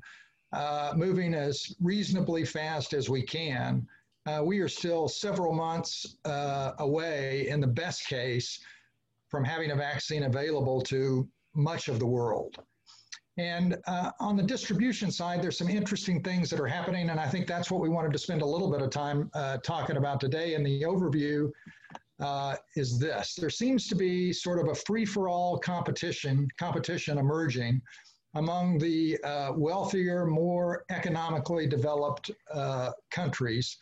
uh, 0.54 0.94
moving 0.96 1.34
as 1.34 1.76
reasonably 1.82 2.46
fast 2.46 2.94
as 2.94 3.10
we 3.10 3.22
can. 3.22 3.88
Uh, 4.26 4.42
we 4.44 4.60
are 4.60 4.68
still 4.68 5.08
several 5.08 5.54
months 5.54 6.18
uh, 6.26 6.74
away, 6.80 7.48
in 7.48 7.60
the 7.60 7.68
best 7.68 8.06
case, 8.08 8.60
from 9.30 9.44
having 9.44 9.72
a 9.72 9.76
vaccine 9.76 10.24
available 10.24 10.82
to 10.82 11.28
much 11.56 11.88
of 11.88 12.00
the 12.00 12.06
world. 12.06 12.58
And 13.38 13.78
uh, 13.88 14.12
on 14.20 14.36
the 14.36 14.44
distribution 14.44 15.10
side, 15.10 15.42
there's 15.42 15.58
some 15.58 15.70
interesting 15.70 16.22
things 16.22 16.50
that 16.50 16.60
are 16.60 16.68
happening, 16.68 17.10
and 17.10 17.20
I 17.20 17.28
think 17.28 17.48
that's 17.48 17.72
what 17.72 17.82
we 17.82 17.90
wanted 17.90 18.12
to 18.12 18.20
spend 18.20 18.42
a 18.42 18.46
little 18.46 18.70
bit 18.70 18.82
of 18.82 18.90
time 18.90 19.32
uh, 19.34 19.58
talking 19.58 19.98
about 19.98 20.20
today 20.20 20.54
in 20.54 20.64
the 20.64 20.84
overview. 20.84 21.50
Uh, 22.20 22.56
is 22.76 23.00
this 23.00 23.34
there 23.34 23.50
seems 23.50 23.88
to 23.88 23.96
be 23.96 24.32
sort 24.32 24.60
of 24.60 24.68
a 24.68 24.76
free-for-all 24.76 25.58
competition 25.58 26.48
competition 26.60 27.18
emerging 27.18 27.82
among 28.36 28.78
the 28.78 29.18
uh, 29.24 29.52
wealthier, 29.56 30.26
more 30.26 30.86
economically 30.90 31.68
developed 31.68 32.32
uh, 32.54 32.92
countries 33.10 33.78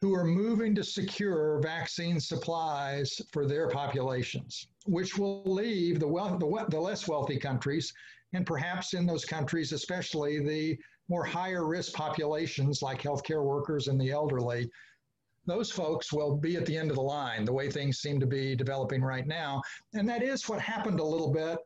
who 0.00 0.14
are 0.14 0.24
moving 0.24 0.74
to 0.74 0.84
secure 0.84 1.60
vaccine 1.60 2.20
supplies 2.20 3.20
for 3.32 3.46
their 3.46 3.68
populations, 3.68 4.68
which 4.86 5.18
will 5.18 5.42
leave 5.44 5.98
the, 5.98 6.06
well, 6.06 6.38
the, 6.38 6.66
the 6.68 6.80
less 6.80 7.08
wealthy 7.08 7.38
countries, 7.38 7.92
and 8.32 8.46
perhaps 8.46 8.94
in 8.94 9.06
those 9.06 9.24
countries, 9.24 9.72
especially 9.72 10.38
the 10.38 10.78
more 11.08 11.24
higher 11.24 11.66
risk 11.66 11.94
populations 11.94 12.82
like 12.82 13.02
healthcare 13.02 13.42
workers 13.42 13.88
and 13.88 14.00
the 14.00 14.10
elderly, 14.10 14.70
those 15.46 15.70
folks 15.70 16.12
will 16.12 16.36
be 16.36 16.56
at 16.56 16.66
the 16.66 16.76
end 16.76 16.90
of 16.90 16.96
the 16.96 17.02
line, 17.02 17.44
the 17.46 17.52
way 17.52 17.70
things 17.70 17.98
seem 17.98 18.20
to 18.20 18.26
be 18.26 18.54
developing 18.54 19.02
right 19.02 19.26
now. 19.26 19.62
And 19.94 20.06
that 20.08 20.22
is 20.22 20.46
what 20.48 20.60
happened 20.60 21.00
a 21.00 21.04
little 21.04 21.32
bit 21.32 21.58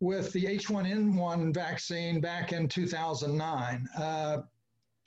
with 0.00 0.32
the 0.32 0.44
H1N1 0.44 1.52
vaccine 1.54 2.20
back 2.20 2.52
in 2.52 2.68
2009. 2.68 3.88
Uh, 3.96 4.38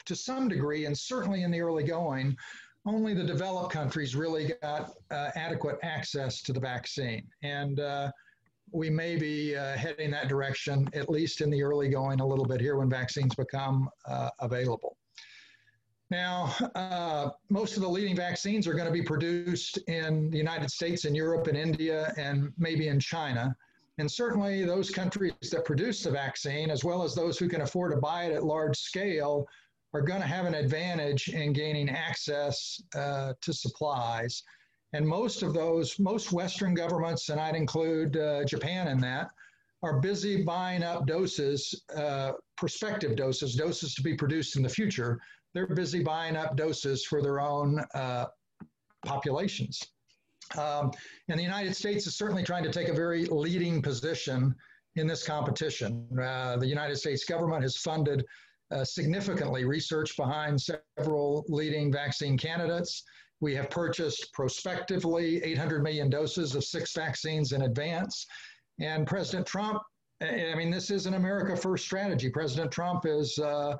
to 0.05 0.15
some 0.15 0.47
degree, 0.47 0.85
and 0.85 0.97
certainly 0.97 1.43
in 1.43 1.51
the 1.51 1.61
early 1.61 1.83
going, 1.83 2.35
only 2.85 3.13
the 3.13 3.23
developed 3.23 3.71
countries 3.71 4.15
really 4.15 4.53
got 4.61 4.93
uh, 5.11 5.29
adequate 5.35 5.77
access 5.83 6.41
to 6.41 6.53
the 6.53 6.59
vaccine. 6.59 7.27
And 7.43 7.79
uh, 7.79 8.11
we 8.71 8.89
may 8.89 9.15
be 9.15 9.55
uh, 9.55 9.75
heading 9.75 10.11
that 10.11 10.27
direction, 10.27 10.89
at 10.93 11.09
least 11.09 11.41
in 11.41 11.49
the 11.49 11.61
early 11.61 11.89
going, 11.89 12.19
a 12.19 12.25
little 12.25 12.45
bit 12.45 12.59
here 12.59 12.77
when 12.77 12.89
vaccines 12.89 13.35
become 13.35 13.89
uh, 14.07 14.29
available. 14.39 14.97
Now, 16.09 16.53
uh, 16.75 17.29
most 17.49 17.77
of 17.77 17.83
the 17.83 17.89
leading 17.89 18.15
vaccines 18.15 18.67
are 18.67 18.73
going 18.73 18.87
to 18.87 18.91
be 18.91 19.01
produced 19.01 19.77
in 19.87 20.29
the 20.29 20.37
United 20.37 20.69
States 20.69 21.05
and 21.05 21.15
Europe 21.15 21.47
and 21.47 21.57
India 21.57 22.13
and 22.17 22.51
maybe 22.57 22.87
in 22.87 22.99
China. 22.99 23.55
And 23.97 24.09
certainly 24.09 24.65
those 24.65 24.89
countries 24.89 25.33
that 25.51 25.65
produce 25.65 26.03
the 26.03 26.11
vaccine, 26.11 26.69
as 26.71 26.83
well 26.83 27.03
as 27.03 27.13
those 27.13 27.37
who 27.37 27.49
can 27.49 27.61
afford 27.61 27.91
to 27.91 27.99
buy 27.99 28.25
it 28.25 28.33
at 28.33 28.43
large 28.43 28.77
scale, 28.77 29.45
are 29.93 30.01
going 30.01 30.21
to 30.21 30.27
have 30.27 30.45
an 30.45 30.53
advantage 30.53 31.27
in 31.29 31.53
gaining 31.53 31.89
access 31.89 32.81
uh, 32.95 33.33
to 33.41 33.53
supplies. 33.53 34.43
And 34.93 35.05
most 35.05 35.41
of 35.43 35.53
those, 35.53 35.99
most 35.99 36.31
Western 36.31 36.73
governments, 36.73 37.29
and 37.29 37.39
I'd 37.39 37.55
include 37.55 38.17
uh, 38.17 38.43
Japan 38.45 38.87
in 38.87 38.99
that, 39.01 39.29
are 39.83 39.99
busy 39.99 40.43
buying 40.43 40.83
up 40.83 41.07
doses, 41.07 41.83
uh, 41.95 42.33
prospective 42.57 43.15
doses, 43.15 43.55
doses 43.55 43.93
to 43.95 44.01
be 44.01 44.15
produced 44.15 44.55
in 44.55 44.63
the 44.63 44.69
future. 44.69 45.19
They're 45.53 45.67
busy 45.67 46.03
buying 46.03 46.35
up 46.35 46.55
doses 46.55 47.05
for 47.05 47.21
their 47.21 47.39
own 47.39 47.79
uh, 47.93 48.27
populations. 49.05 49.81
Um, 50.57 50.91
and 51.29 51.39
the 51.39 51.43
United 51.43 51.75
States 51.75 52.07
is 52.07 52.15
certainly 52.15 52.43
trying 52.43 52.63
to 52.63 52.71
take 52.71 52.87
a 52.87 52.93
very 52.93 53.25
leading 53.25 53.81
position 53.81 54.55
in 54.95 55.07
this 55.07 55.23
competition. 55.25 56.07
Uh, 56.19 56.57
the 56.57 56.67
United 56.67 56.97
States 56.97 57.23
government 57.25 57.63
has 57.63 57.77
funded 57.77 58.25
uh, 58.71 58.83
significantly 58.83 59.65
research 59.65 60.15
behind 60.17 60.59
several 60.59 61.45
leading 61.47 61.91
vaccine 61.91 62.37
candidates. 62.37 63.03
We 63.39 63.55
have 63.55 63.69
purchased 63.69 64.31
prospectively 64.33 65.43
800 65.43 65.83
million 65.83 66.09
doses 66.09 66.55
of 66.55 66.63
six 66.63 66.93
vaccines 66.93 67.53
in 67.53 67.63
advance. 67.63 68.25
And 68.79 69.07
President 69.07 69.47
Trump, 69.47 69.81
I 70.21 70.53
mean, 70.55 70.69
this 70.69 70.91
is 70.91 71.05
an 71.05 71.15
America 71.15 71.55
First 71.55 71.85
strategy. 71.85 72.29
President 72.29 72.71
Trump 72.71 73.05
is, 73.05 73.37
uh, 73.39 73.75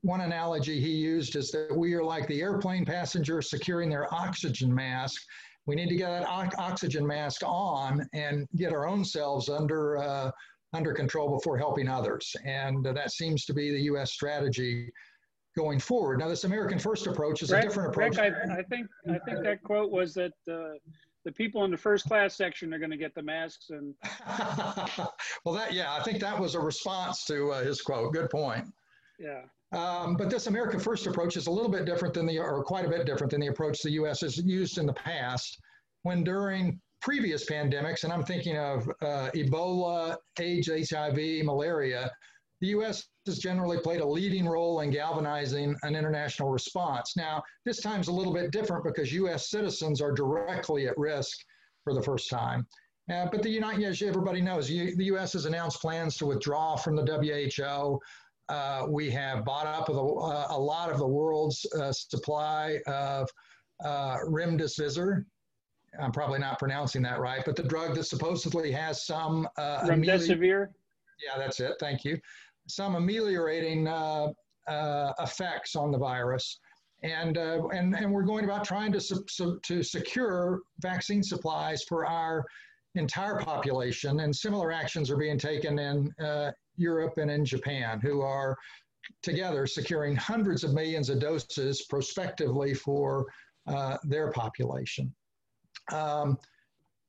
one 0.00 0.22
analogy 0.22 0.80
he 0.80 0.90
used 0.90 1.36
is 1.36 1.50
that 1.50 1.76
we 1.76 1.92
are 1.92 2.02
like 2.02 2.26
the 2.26 2.40
airplane 2.40 2.86
passenger 2.86 3.42
securing 3.42 3.90
their 3.90 4.12
oxygen 4.12 4.74
mask 4.74 5.22
we 5.66 5.74
need 5.74 5.88
to 5.88 5.96
get 5.96 6.08
that 6.08 6.26
oxygen 6.28 7.06
mask 7.06 7.42
on 7.44 8.06
and 8.12 8.46
get 8.56 8.72
our 8.72 8.86
own 8.86 9.04
selves 9.04 9.48
under 9.48 9.98
uh, 9.98 10.30
under 10.72 10.92
control 10.92 11.28
before 11.28 11.58
helping 11.58 11.88
others. 11.88 12.34
And 12.44 12.86
uh, 12.86 12.92
that 12.92 13.12
seems 13.12 13.44
to 13.44 13.54
be 13.54 13.70
the 13.70 13.82
U.S. 13.82 14.12
strategy 14.12 14.90
going 15.56 15.78
forward. 15.78 16.18
Now, 16.18 16.28
this 16.28 16.44
American 16.44 16.78
First 16.78 17.06
approach 17.06 17.42
is 17.42 17.50
Rick, 17.50 17.64
a 17.64 17.68
different 17.68 17.90
approach. 17.90 18.16
Rick, 18.16 18.34
I, 18.48 18.58
I, 18.58 18.62
think 18.62 18.86
I 19.08 19.18
think 19.18 19.42
that 19.44 19.62
quote 19.62 19.90
was 19.90 20.14
that 20.14 20.32
uh, 20.50 20.78
the 21.24 21.32
people 21.32 21.64
in 21.64 21.70
the 21.70 21.76
first 21.76 22.06
class 22.06 22.34
section 22.34 22.72
are 22.72 22.78
going 22.78 22.90
to 22.90 22.96
get 22.96 23.14
the 23.14 23.22
masks 23.22 23.70
and. 23.70 23.94
well, 25.44 25.54
that 25.54 25.72
yeah, 25.72 25.94
I 25.94 26.02
think 26.02 26.20
that 26.20 26.38
was 26.38 26.54
a 26.54 26.60
response 26.60 27.24
to 27.26 27.52
uh, 27.52 27.62
his 27.62 27.82
quote. 27.82 28.12
Good 28.12 28.30
point. 28.30 28.64
Yeah. 29.18 29.42
Um, 29.72 30.16
but 30.16 30.28
this 30.28 30.46
America 30.46 30.78
First 30.78 31.06
approach 31.06 31.36
is 31.36 31.46
a 31.46 31.50
little 31.50 31.70
bit 31.70 31.86
different 31.86 32.14
than 32.14 32.26
the, 32.26 32.38
or 32.38 32.62
quite 32.62 32.84
a 32.84 32.88
bit 32.88 33.06
different 33.06 33.30
than 33.30 33.40
the 33.40 33.46
approach 33.46 33.80
the 33.82 33.92
U.S. 33.92 34.20
has 34.20 34.36
used 34.38 34.78
in 34.78 34.86
the 34.86 34.92
past. 34.92 35.58
When 36.02 36.24
during 36.24 36.80
previous 37.00 37.48
pandemics, 37.48 38.04
and 38.04 38.12
I'm 38.12 38.24
thinking 38.24 38.56
of 38.58 38.88
uh, 39.00 39.30
Ebola, 39.34 40.16
AIDS, 40.38 40.68
HIV, 40.90 41.44
malaria, 41.44 42.10
the 42.60 42.68
U.S. 42.68 43.08
has 43.26 43.38
generally 43.38 43.78
played 43.78 44.00
a 44.00 44.06
leading 44.06 44.46
role 44.46 44.80
in 44.80 44.90
galvanizing 44.90 45.74
an 45.82 45.96
international 45.96 46.50
response. 46.50 47.16
Now, 47.16 47.42
this 47.64 47.80
time's 47.80 48.08
a 48.08 48.12
little 48.12 48.32
bit 48.32 48.52
different 48.52 48.84
because 48.84 49.12
U.S. 49.12 49.50
citizens 49.50 50.00
are 50.00 50.12
directly 50.12 50.86
at 50.86 50.96
risk 50.96 51.38
for 51.82 51.92
the 51.92 52.02
first 52.02 52.30
time. 52.30 52.66
Uh, 53.12 53.26
but 53.32 53.42
the 53.42 53.50
United, 53.50 53.84
as 53.84 54.00
everybody 54.00 54.40
knows, 54.40 54.68
the 54.68 54.94
U.S. 54.96 55.32
has 55.32 55.44
announced 55.44 55.80
plans 55.80 56.16
to 56.18 56.26
withdraw 56.26 56.76
from 56.76 56.94
the 56.94 57.04
WHO. 57.04 57.98
Uh, 58.48 58.86
we 58.88 59.10
have 59.10 59.44
bought 59.44 59.66
up 59.66 59.88
a, 59.88 59.92
uh, 59.92 60.46
a 60.50 60.58
lot 60.58 60.90
of 60.90 60.98
the 60.98 61.06
world's 61.06 61.64
uh, 61.74 61.92
supply 61.92 62.78
of 62.86 63.28
uh, 63.84 64.16
remdesivir. 64.26 65.24
I'm 66.00 66.12
probably 66.12 66.38
not 66.38 66.58
pronouncing 66.58 67.02
that 67.02 67.20
right, 67.20 67.42
but 67.44 67.54
the 67.54 67.62
drug 67.62 67.94
that 67.94 68.04
supposedly 68.04 68.72
has 68.72 69.06
some 69.06 69.48
uh, 69.58 69.82
remdesivir. 69.82 70.68
Yeah, 71.24 71.38
that's 71.38 71.60
it. 71.60 71.74
Thank 71.78 72.04
you. 72.04 72.18
Some 72.66 72.94
ameliorating 72.94 73.86
uh, 73.86 74.32
effects 75.20 75.76
on 75.76 75.90
the 75.92 75.98
virus, 75.98 76.58
and 77.02 77.36
and 77.36 77.94
and 77.94 78.12
we're 78.12 78.22
going 78.22 78.44
about 78.44 78.64
trying 78.64 78.92
to 78.92 79.00
su- 79.00 79.24
su- 79.28 79.60
to 79.62 79.82
secure 79.82 80.60
vaccine 80.80 81.22
supplies 81.22 81.82
for 81.84 82.06
our 82.06 82.44
entire 82.94 83.38
population, 83.38 84.20
and 84.20 84.34
similar 84.34 84.72
actions 84.72 85.10
are 85.10 85.16
being 85.16 85.38
taken 85.38 85.78
in 85.78 86.12
uh, 86.24 86.52
Europe 86.76 87.18
and 87.18 87.30
in 87.30 87.44
Japan, 87.44 88.00
who 88.00 88.20
are 88.20 88.56
together 89.22 89.66
securing 89.66 90.16
hundreds 90.16 90.64
of 90.64 90.72
millions 90.72 91.08
of 91.08 91.20
doses 91.20 91.82
prospectively 91.82 92.74
for 92.74 93.26
uh, 93.66 93.96
their 94.04 94.30
population. 94.30 95.12
Um, 95.90 96.38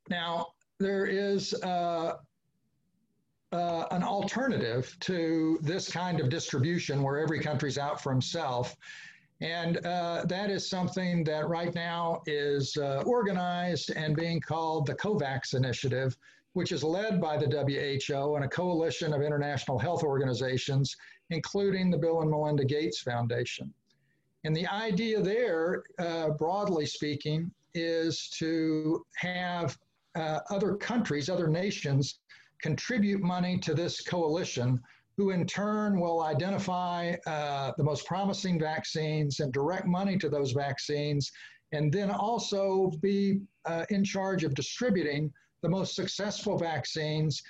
now, 0.10 0.48
there 0.80 1.06
is 1.06 1.54
uh, 1.64 2.16
uh, 3.52 3.86
an 3.92 4.04
alternative 4.04 4.96
to 5.02 5.60
this 5.62 5.92
kind 5.92 6.20
of 6.20 6.30
distribution 6.30 7.04
where 7.04 7.20
every 7.20 7.40
country's 7.40 7.78
out 7.78 8.02
for 8.02 8.12
himself. 8.12 8.76
And 9.42 9.86
uh, 9.86 10.26
that 10.26 10.50
is 10.50 10.70
something 10.70 11.24
that 11.26 11.48
right 11.48 11.74
now 11.76 12.22
is 12.26 12.76
uh, 12.78 13.04
organized 13.06 13.92
and 13.92 14.16
being 14.16 14.40
called 14.40 14.88
the 14.88 14.96
COVAX 14.96 15.54
Initiative, 15.54 16.18
which 16.54 16.72
is 16.72 16.84
led 16.84 17.20
by 17.20 17.36
the 17.38 17.48
WHO 17.48 18.36
and 18.36 18.46
a 18.46 18.48
coalition 18.48 19.14
of 19.14 19.22
international 19.22 19.78
health 19.78 20.04
organizations, 20.04 20.96
including 21.30 21.90
the 21.90 21.98
Bill 21.98 22.22
and 22.22 22.30
Melinda 22.30 22.64
Gates 22.64 23.02
Foundation. 23.02 23.74
And 24.44 24.56
the 24.56 24.68
idea 24.68 25.22
there, 25.22 25.84
uh, 26.00 26.30
broadly 26.32 26.86
speaking, 26.86 27.52
is 27.74 28.30
to 28.38 29.04
have 29.16 29.78
uh, 30.16 30.40
other 30.50 30.76
countries, 30.76 31.30
other 31.30 31.48
nations 31.48 32.20
contribute 32.62 33.22
money 33.22 33.58
to 33.60 33.74
this 33.74 34.02
coalition, 34.02 34.80
who 35.18 35.32
in 35.32 35.46
turn 35.46 36.00
will 36.00 36.22
identify 36.22 37.16
uh, 37.28 37.72
the 37.78 37.84
most 37.84 38.06
promising 38.06 38.60
vaccines 38.60 39.40
and 39.40 39.52
direct 39.54 39.86
money 39.86 40.18
to 40.18 40.30
those 40.30 40.52
vaccines, 40.52 41.32
and 41.72 41.92
then 41.92 42.12
also 42.12 42.92
be 43.02 43.40
uh, 43.66 43.86
in 43.90 44.04
charge 44.04 44.44
of 44.44 44.54
distributing 44.54 45.32
the 45.64 45.70
most 45.70 45.96
successful 45.96 46.58
vaccines 46.58 47.42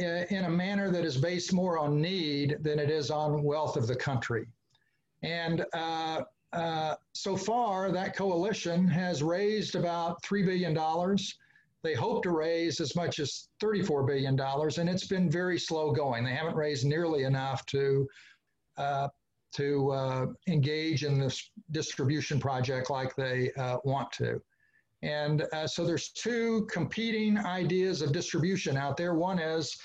uh, 0.00 0.24
in 0.30 0.44
a 0.44 0.50
manner 0.50 0.90
that 0.90 1.04
is 1.04 1.18
based 1.18 1.52
more 1.52 1.78
on 1.78 2.00
need 2.00 2.56
than 2.60 2.78
it 2.78 2.90
is 2.90 3.10
on 3.10 3.42
wealth 3.42 3.76
of 3.76 3.86
the 3.86 3.94
country. 3.94 4.46
And 5.22 5.66
uh, 5.74 6.22
uh, 6.52 6.94
so 7.12 7.36
far, 7.36 7.90
that 7.90 8.16
coalition 8.16 8.86
has 8.88 9.22
raised 9.22 9.74
about 9.74 10.22
$3 10.22 10.46
billion. 10.46 11.16
They 11.82 11.94
hope 11.94 12.22
to 12.22 12.30
raise 12.30 12.80
as 12.80 12.94
much 12.96 13.18
as 13.18 13.48
$34 13.62 14.06
billion, 14.06 14.40
and 14.40 14.88
it's 14.88 15.06
been 15.06 15.30
very 15.30 15.58
slow 15.58 15.92
going. 15.92 16.24
They 16.24 16.34
haven't 16.34 16.56
raised 16.56 16.86
nearly 16.86 17.24
enough 17.24 17.66
to, 17.66 18.08
uh, 18.76 19.08
to 19.54 19.90
uh, 19.90 20.26
engage 20.46 21.04
in 21.04 21.18
this 21.18 21.50
distribution 21.72 22.38
project 22.38 22.90
like 22.90 23.14
they 23.16 23.52
uh, 23.52 23.78
want 23.84 24.12
to. 24.12 24.40
And 25.06 25.46
uh, 25.52 25.66
so 25.66 25.86
there's 25.86 26.10
two 26.10 26.66
competing 26.70 27.38
ideas 27.38 28.02
of 28.02 28.12
distribution 28.12 28.76
out 28.76 28.96
there. 28.96 29.14
One 29.14 29.38
is 29.38 29.76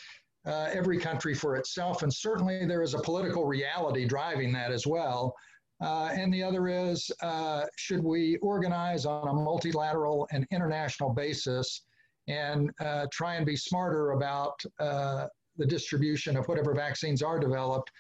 every 0.46 0.98
country 0.98 1.36
for 1.36 1.56
itself, 1.56 2.01
and 2.01 2.12
certainly 2.12 2.66
there 2.66 2.82
is 2.82 2.96
a 2.96 3.00
political 3.00 3.46
reality 3.46 4.06
driving 4.06 4.51
that 4.54 4.72
as 4.72 4.88
well. 4.88 5.36
Uh, 5.82 6.10
and 6.13 6.32
the 6.32 6.44
other 6.44 6.68
is 6.68 7.10
uh, 7.22 7.66
should 7.75 8.04
we 8.04 8.38
organize 8.38 9.06
on 9.06 9.28
a 9.28 9.34
multilateral 9.34 10.28
and 10.32 10.46
international 10.51 11.12
basis 11.12 11.82
and 12.28 12.70
uh, 12.80 13.08
try 13.12 13.36
and 13.36 13.48
be 13.48 13.56
smarter 13.56 14.12
about 14.12 14.62
uh, 14.80 15.25
the 15.58 15.66
distribution 15.66 16.38
of 16.38 16.48
whatever 16.48 16.75
vaccines 16.75 17.24
are 17.24 17.40
developed 17.40 17.92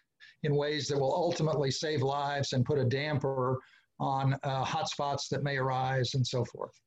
in 0.43 0.55
ways 0.55 0.87
that 0.87 0.97
will 0.97 1.13
ultimately 1.13 1.71
save 1.71 2.03
lives 2.03 2.53
and 2.53 2.65
put 2.65 2.77
a 2.77 2.85
damper 2.85 3.57
on 3.99 4.33
uh, 4.43 4.63
hotspots 4.63 5.27
that 5.29 5.43
may 5.43 5.57
arise 5.57 6.13
and 6.13 6.25
so 6.25 6.45
forth. 6.45 6.79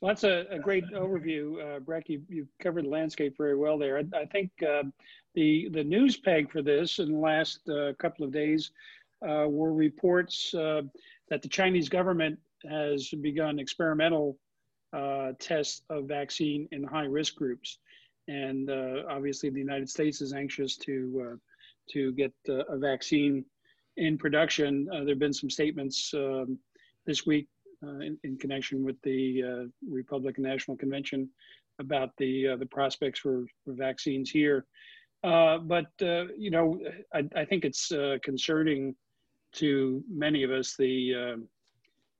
Well, 0.00 0.10
that's 0.10 0.24
a, 0.24 0.46
a 0.50 0.58
great 0.60 0.84
overview, 0.92 1.76
uh, 1.76 1.80
Breck. 1.80 2.08
You, 2.08 2.22
you 2.28 2.46
covered 2.62 2.84
the 2.84 2.88
landscape 2.88 3.36
very 3.36 3.56
well 3.56 3.76
there. 3.78 3.98
I, 3.98 4.04
I 4.16 4.26
think 4.26 4.50
uh, 4.62 4.84
the 5.34 5.68
the 5.72 5.82
news 5.82 6.16
peg 6.16 6.52
for 6.52 6.62
this 6.62 7.00
in 7.00 7.12
the 7.12 7.18
last 7.18 7.68
uh, 7.68 7.94
couple 7.98 8.24
of 8.24 8.32
days 8.32 8.70
uh, 9.28 9.46
were 9.48 9.72
reports 9.72 10.54
uh, 10.54 10.82
that 11.30 11.42
the 11.42 11.48
Chinese 11.48 11.88
government 11.88 12.38
has 12.68 13.08
begun 13.22 13.58
experimental 13.58 14.38
uh, 14.92 15.32
tests 15.40 15.82
of 15.90 16.06
vaccine 16.06 16.68
in 16.70 16.84
high 16.84 17.04
risk 17.04 17.34
groups. 17.34 17.78
And 18.28 18.70
obviously, 19.08 19.48
the 19.48 19.58
United 19.58 19.88
States 19.88 20.20
is 20.20 20.34
anxious 20.34 20.76
to, 20.78 21.40
to 21.92 22.12
get 22.12 22.32
a 22.46 22.76
vaccine 22.76 23.42
in 23.96 24.18
production. 24.18 24.84
there 24.84 25.08
have 25.08 25.18
been 25.18 25.32
some 25.32 25.48
statements 25.48 26.12
um, 26.12 26.58
this 27.06 27.24
week 27.24 27.48
in, 27.82 28.18
in, 28.24 28.36
connection 28.36 28.84
with 28.84 28.96
the 29.02 29.42
uh, 29.42 29.64
Republican 29.88 30.44
National 30.44 30.76
Convention 30.76 31.28
about 31.78 32.10
the 32.18 32.48
uh, 32.48 32.56
the 32.56 32.66
prospects 32.66 33.20
for, 33.20 33.46
for 33.64 33.72
vaccines 33.72 34.30
here. 34.30 34.66
but 35.22 35.86
you 36.00 36.50
know, 36.50 36.78
I, 37.14 37.24
I 37.36 37.44
think 37.44 37.64
it's 37.64 37.92
concerning 38.22 38.94
to 39.52 40.02
many 40.10 40.42
of 40.42 40.50
us 40.50 40.74
the 40.78 41.14
uh, 41.14 41.40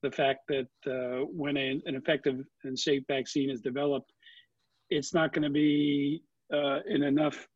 the 0.03 0.11
fact 0.11 0.49
that 0.49 0.69
uh, 0.87 1.25
when 1.27 1.57
a, 1.57 1.81
an 1.85 1.97
effective 1.97 2.45
and 2.65 2.79
safe 2.79 3.03
vaccine 3.09 3.51
is 3.51 3.61
developed, 3.61 4.13
it's 4.91 5.13
not 5.13 5.33
going 5.33 5.43
to 5.43 5.51
be 5.51 6.23
uh, 6.53 6.81
in 6.87 7.03
enough 7.03 7.49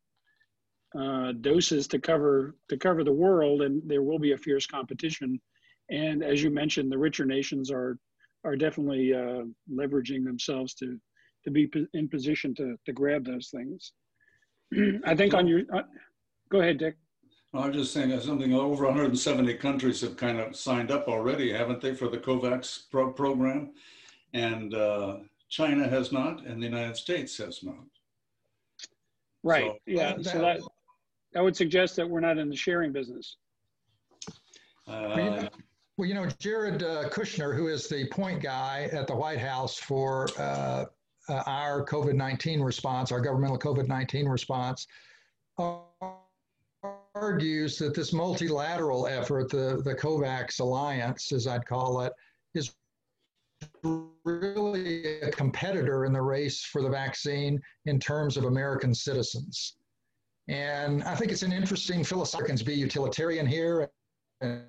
uh, 0.98 1.32
doses 1.40 1.86
to 1.86 1.98
cover 1.98 2.56
to 2.68 2.76
cover 2.76 3.04
the 3.04 3.12
world, 3.12 3.62
and 3.62 3.82
there 3.86 4.02
will 4.02 4.18
be 4.18 4.32
a 4.32 4.38
fierce 4.38 4.66
competition. 4.66 5.40
And 5.92 6.24
as 6.24 6.42
you 6.42 6.50
mentioned, 6.50 6.90
the 6.90 6.98
richer 6.98 7.24
nations 7.24 7.70
are 7.70 7.98
are 8.44 8.56
definitely 8.56 9.14
uh, 9.14 9.44
leveraging 9.70 10.24
themselves 10.24 10.74
to 10.74 10.98
to 11.44 11.50
be 11.50 11.70
in 11.92 12.08
position 12.08 12.54
to 12.56 12.76
to 12.86 12.92
grab 12.92 13.24
those 13.24 13.50
things. 13.50 13.92
I 15.04 15.14
think 15.14 15.34
on 15.34 15.46
your, 15.46 15.60
uh, 15.72 15.82
go 16.50 16.60
ahead, 16.60 16.78
Dick. 16.78 16.96
I'm 17.54 17.72
just 17.72 17.92
saying 17.92 18.08
that 18.08 18.22
something 18.22 18.54
over 18.54 18.84
170 18.86 19.54
countries 19.54 20.00
have 20.00 20.16
kind 20.16 20.40
of 20.40 20.56
signed 20.56 20.90
up 20.90 21.06
already, 21.06 21.52
haven't 21.52 21.82
they, 21.82 21.94
for 21.94 22.08
the 22.08 22.16
COVAX 22.16 22.90
pro 22.90 23.12
program? 23.12 23.72
And 24.32 24.72
uh, 24.72 25.18
China 25.50 25.86
has 25.86 26.12
not, 26.12 26.46
and 26.46 26.62
the 26.62 26.66
United 26.66 26.96
States 26.96 27.36
has 27.36 27.62
not. 27.62 27.84
Right. 29.42 29.66
So, 29.66 29.78
yeah. 29.86 30.14
That, 30.14 30.24
so 30.24 30.38
that 30.38 30.60
that 31.34 31.44
would 31.44 31.54
suggest 31.54 31.96
that 31.96 32.08
we're 32.08 32.20
not 32.20 32.38
in 32.38 32.48
the 32.48 32.56
sharing 32.56 32.92
business. 32.92 33.36
Uh, 34.88 35.48
well, 35.96 36.08
you 36.08 36.14
know, 36.14 36.26
Jared 36.38 36.82
uh, 36.82 37.08
Kushner, 37.10 37.54
who 37.54 37.68
is 37.68 37.88
the 37.88 38.06
point 38.08 38.42
guy 38.42 38.88
at 38.92 39.06
the 39.06 39.14
White 39.14 39.38
House 39.38 39.76
for 39.76 40.28
uh, 40.38 40.86
uh, 41.28 41.42
our 41.46 41.84
COVID 41.84 42.14
19 42.14 42.60
response, 42.62 43.12
our 43.12 43.20
governmental 43.20 43.58
COVID 43.58 43.88
19 43.88 44.26
response, 44.26 44.86
argues 47.14 47.78
that 47.78 47.94
this 47.94 48.12
multilateral 48.12 49.06
effort, 49.06 49.50
the, 49.50 49.82
the 49.84 49.94
COVAX 49.94 50.60
alliance, 50.60 51.30
as 51.32 51.46
I'd 51.46 51.66
call 51.66 52.00
it, 52.00 52.12
is 52.54 52.74
really 54.24 55.20
a 55.20 55.30
competitor 55.30 56.06
in 56.06 56.12
the 56.12 56.22
race 56.22 56.64
for 56.64 56.82
the 56.82 56.88
vaccine 56.88 57.60
in 57.86 58.00
terms 58.00 58.36
of 58.36 58.44
American 58.44 58.94
citizens. 58.94 59.76
And 60.48 61.04
I 61.04 61.14
think 61.14 61.30
it's 61.30 61.42
an 61.42 61.52
interesting 61.52 62.02
philosophy 62.02 62.64
be 62.64 62.74
utilitarian 62.74 63.46
here 63.46 63.88
and 64.40 64.64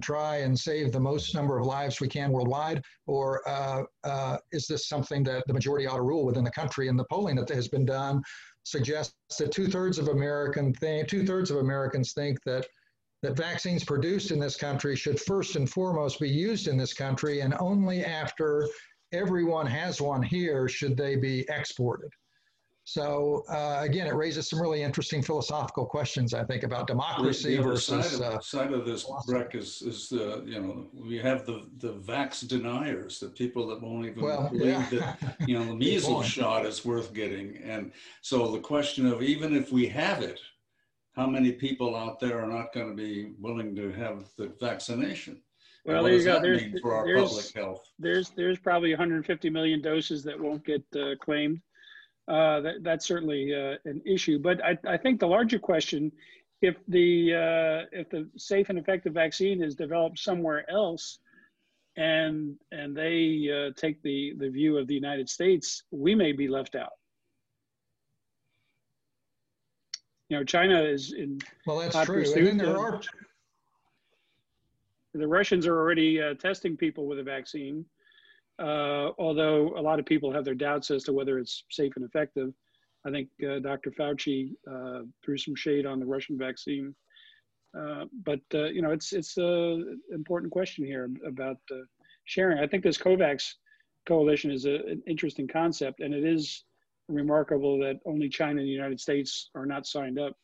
try 0.00 0.38
and 0.38 0.58
save 0.58 0.92
the 0.92 1.00
most 1.00 1.34
number 1.34 1.58
of 1.58 1.66
lives 1.66 2.00
we 2.00 2.08
can 2.08 2.30
worldwide? 2.30 2.82
Or 3.06 3.46
uh, 3.48 3.82
uh, 4.04 4.38
is 4.52 4.66
this 4.66 4.88
something 4.88 5.22
that 5.24 5.44
the 5.46 5.52
majority 5.52 5.86
ought 5.86 5.96
to 5.96 6.02
rule 6.02 6.24
within 6.24 6.44
the 6.44 6.50
country? 6.50 6.88
And 6.88 6.98
the 6.98 7.06
polling 7.10 7.36
that 7.36 7.48
has 7.50 7.68
been 7.68 7.84
done 7.84 8.22
suggests 8.64 9.14
that 9.38 9.52
two 9.52 9.66
thirds 9.66 9.98
of 9.98 10.08
American 10.08 10.72
two 11.06 11.26
thirds 11.26 11.50
of 11.50 11.58
Americans 11.58 12.12
think 12.12 12.38
that 12.44 12.66
that 13.22 13.36
vaccines 13.36 13.84
produced 13.84 14.32
in 14.32 14.40
this 14.40 14.56
country 14.56 14.96
should 14.96 15.20
first 15.20 15.54
and 15.54 15.70
foremost 15.70 16.18
be 16.18 16.28
used 16.28 16.66
in 16.66 16.76
this 16.76 16.92
country, 16.92 17.40
and 17.40 17.54
only 17.60 18.04
after 18.04 18.68
everyone 19.12 19.66
has 19.66 20.00
one 20.00 20.22
here 20.22 20.68
should 20.68 20.96
they 20.96 21.14
be 21.14 21.46
exported. 21.48 22.10
So 22.84 23.44
uh, 23.48 23.78
again, 23.80 24.08
it 24.08 24.14
raises 24.14 24.48
some 24.48 24.60
really 24.60 24.82
interesting 24.82 25.22
philosophical 25.22 25.86
questions, 25.86 26.34
I 26.34 26.42
think, 26.44 26.64
about 26.64 26.88
democracy 26.88 27.56
the, 27.56 27.62
versus. 27.62 28.06
Side 28.06 28.26
of, 28.26 28.34
uh, 28.34 28.40
side 28.40 28.72
of 28.72 28.84
this, 28.84 29.06
Breck, 29.26 29.54
is 29.54 29.82
is 29.82 30.08
the 30.08 30.42
you 30.44 30.60
know 30.60 30.86
we 30.92 31.16
have 31.18 31.46
the 31.46 31.68
the 31.78 31.94
vax 31.94 32.46
deniers, 32.46 33.20
the 33.20 33.28
people 33.28 33.68
that 33.68 33.80
won't 33.80 34.06
even 34.06 34.22
well, 34.22 34.48
believe 34.48 34.92
yeah. 34.92 35.14
that 35.20 35.36
you 35.46 35.56
know 35.56 35.64
the 35.64 35.74
measles 35.76 36.26
shot 36.26 36.66
is 36.66 36.84
worth 36.84 37.14
getting, 37.14 37.56
and 37.58 37.92
so 38.20 38.50
the 38.50 38.58
question 38.58 39.06
of 39.06 39.22
even 39.22 39.54
if 39.54 39.70
we 39.70 39.86
have 39.86 40.20
it, 40.20 40.40
how 41.14 41.28
many 41.28 41.52
people 41.52 41.94
out 41.94 42.18
there 42.18 42.42
are 42.42 42.48
not 42.48 42.72
going 42.72 42.88
to 42.88 42.96
be 42.96 43.32
willing 43.38 43.76
to 43.76 43.92
have 43.92 44.24
the 44.36 44.52
vaccination? 44.60 45.40
Well, 45.84 46.04
there 46.04 46.14
you 46.14 46.24
go. 46.24 46.40
There's, 46.40 46.62
there's, 46.82 47.52
there's, 47.98 48.30
there's 48.30 48.58
probably 48.58 48.90
150 48.90 49.50
million 49.50 49.82
doses 49.82 50.22
that 50.22 50.38
won't 50.38 50.64
get 50.64 50.84
uh, 50.94 51.16
claimed 51.20 51.60
uh, 52.28 52.60
that, 52.60 52.74
that's 52.82 53.06
certainly 53.06 53.54
uh, 53.54 53.76
an 53.84 54.00
issue. 54.06 54.38
But 54.38 54.64
I, 54.64 54.78
I, 54.86 54.96
think 54.96 55.18
the 55.18 55.26
larger 55.26 55.58
question, 55.58 56.12
if 56.60 56.76
the 56.86 57.34
uh, 57.34 57.86
if 57.92 58.08
the 58.10 58.28
safe 58.36 58.68
and 58.68 58.78
effective 58.78 59.14
vaccine 59.14 59.62
is 59.62 59.74
developed 59.74 60.18
somewhere 60.18 60.68
else, 60.70 61.18
and 61.96 62.54
and 62.70 62.96
they 62.96 63.48
uh, 63.50 63.72
take 63.76 64.00
the 64.02 64.34
the 64.38 64.48
view 64.48 64.78
of 64.78 64.86
the 64.86 64.94
United 64.94 65.28
States, 65.28 65.82
we 65.90 66.14
may 66.14 66.32
be 66.32 66.46
left 66.46 66.76
out. 66.76 66.92
You 70.28 70.38
know, 70.38 70.44
China 70.44 70.80
is 70.80 71.12
in. 71.12 71.40
Well, 71.66 71.78
that's 71.80 72.06
true. 72.06 72.24
And 72.34 72.46
then 72.46 72.56
there 72.56 72.78
are. 72.78 73.00
The 75.14 75.28
Russians 75.28 75.66
are 75.66 75.76
already 75.76 76.22
uh, 76.22 76.34
testing 76.34 76.74
people 76.74 77.06
with 77.06 77.18
a 77.18 77.22
vaccine, 77.22 77.84
uh, 78.58 79.10
although 79.18 79.74
a 79.76 79.80
lot 79.80 79.98
of 79.98 80.06
people 80.06 80.32
have 80.32 80.44
their 80.44 80.54
doubts 80.54 80.90
as 80.90 81.04
to 81.04 81.12
whether 81.12 81.38
it's 81.38 81.64
safe 81.70 81.92
and 81.96 82.04
effective. 82.04 82.52
I 83.04 83.10
think 83.10 83.28
uh, 83.42 83.58
Dr. 83.58 83.90
Fauci 83.90 84.52
uh, 84.70 85.00
threw 85.24 85.36
some 85.36 85.56
shade 85.56 85.86
on 85.86 85.98
the 85.98 86.06
Russian 86.06 86.38
vaccine. 86.38 86.94
Uh, 87.76 88.04
but 88.24 88.40
uh, 88.54 88.64
you 88.64 88.82
know, 88.82 88.90
it's 88.90 89.12
it's 89.12 89.38
an 89.38 89.98
important 90.12 90.52
question 90.52 90.84
here 90.84 91.08
about 91.26 91.56
sharing. 92.24 92.58
I 92.58 92.66
think 92.66 92.84
this 92.84 92.98
COVAX 92.98 93.54
coalition 94.06 94.50
is 94.50 94.66
a, 94.66 94.74
an 94.86 95.02
interesting 95.06 95.48
concept, 95.48 96.00
and 96.00 96.12
it 96.14 96.24
is 96.24 96.64
remarkable 97.08 97.78
that 97.80 97.98
only 98.04 98.28
China 98.28 98.60
and 98.60 98.68
the 98.68 98.72
United 98.72 99.00
States 99.00 99.50
are 99.54 99.66
not 99.66 99.86
signed 99.86 100.18
up. 100.18 100.36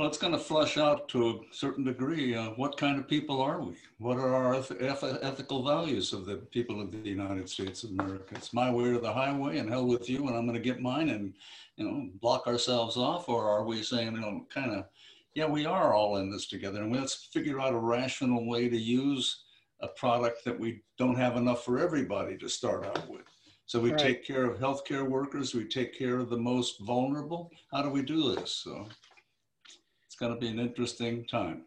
Well, 0.00 0.08
it's 0.08 0.16
going 0.16 0.32
to 0.32 0.38
flush 0.38 0.78
out 0.78 1.10
to 1.10 1.28
a 1.28 1.54
certain 1.54 1.84
degree. 1.84 2.34
Uh, 2.34 2.52
what 2.52 2.78
kind 2.78 2.98
of 2.98 3.06
people 3.06 3.42
are 3.42 3.60
we? 3.60 3.74
What 3.98 4.16
are 4.16 4.34
our 4.34 4.54
eth- 4.54 4.72
ethical 4.80 5.62
values 5.62 6.14
of 6.14 6.24
the 6.24 6.36
people 6.36 6.80
of 6.80 6.90
the 6.90 7.06
United 7.06 7.50
States 7.50 7.84
of 7.84 7.90
America? 7.90 8.34
It's 8.34 8.54
my 8.54 8.72
way 8.72 8.84
or 8.84 8.98
the 8.98 9.12
highway, 9.12 9.58
and 9.58 9.68
hell 9.68 9.84
with 9.84 10.08
you, 10.08 10.26
and 10.26 10.34
I'm 10.34 10.46
going 10.46 10.54
to 10.54 10.58
get 10.58 10.80
mine, 10.80 11.10
and 11.10 11.34
you 11.76 11.84
know, 11.84 12.08
block 12.22 12.46
ourselves 12.46 12.96
off, 12.96 13.28
or 13.28 13.46
are 13.46 13.62
we 13.62 13.82
saying, 13.82 14.14
you 14.14 14.20
know, 14.22 14.46
kind 14.48 14.70
of 14.70 14.86
yeah, 15.34 15.44
we 15.44 15.66
are 15.66 15.92
all 15.92 16.16
in 16.16 16.30
this 16.30 16.46
together, 16.46 16.82
and 16.82 16.96
let's 16.96 17.28
figure 17.30 17.60
out 17.60 17.74
a 17.74 17.78
rational 17.78 18.46
way 18.48 18.70
to 18.70 18.78
use 18.78 19.42
a 19.82 19.88
product 19.88 20.46
that 20.46 20.58
we 20.58 20.80
don't 20.96 21.18
have 21.18 21.36
enough 21.36 21.62
for 21.62 21.78
everybody 21.78 22.38
to 22.38 22.48
start 22.48 22.86
out 22.86 23.06
with. 23.10 23.26
So 23.66 23.78
we 23.78 23.90
right. 23.90 24.00
take 24.00 24.26
care 24.26 24.46
of 24.46 24.58
healthcare 24.58 25.06
workers, 25.06 25.54
we 25.54 25.66
take 25.66 25.96
care 25.96 26.18
of 26.18 26.30
the 26.30 26.38
most 26.38 26.80
vulnerable. 26.80 27.50
How 27.70 27.82
do 27.82 27.90
we 27.90 28.00
do 28.00 28.34
this? 28.34 28.50
So 28.64 28.88
going 30.20 30.34
to 30.34 30.38
be 30.38 30.48
an 30.48 30.60
interesting 30.60 31.24
time. 31.24 31.62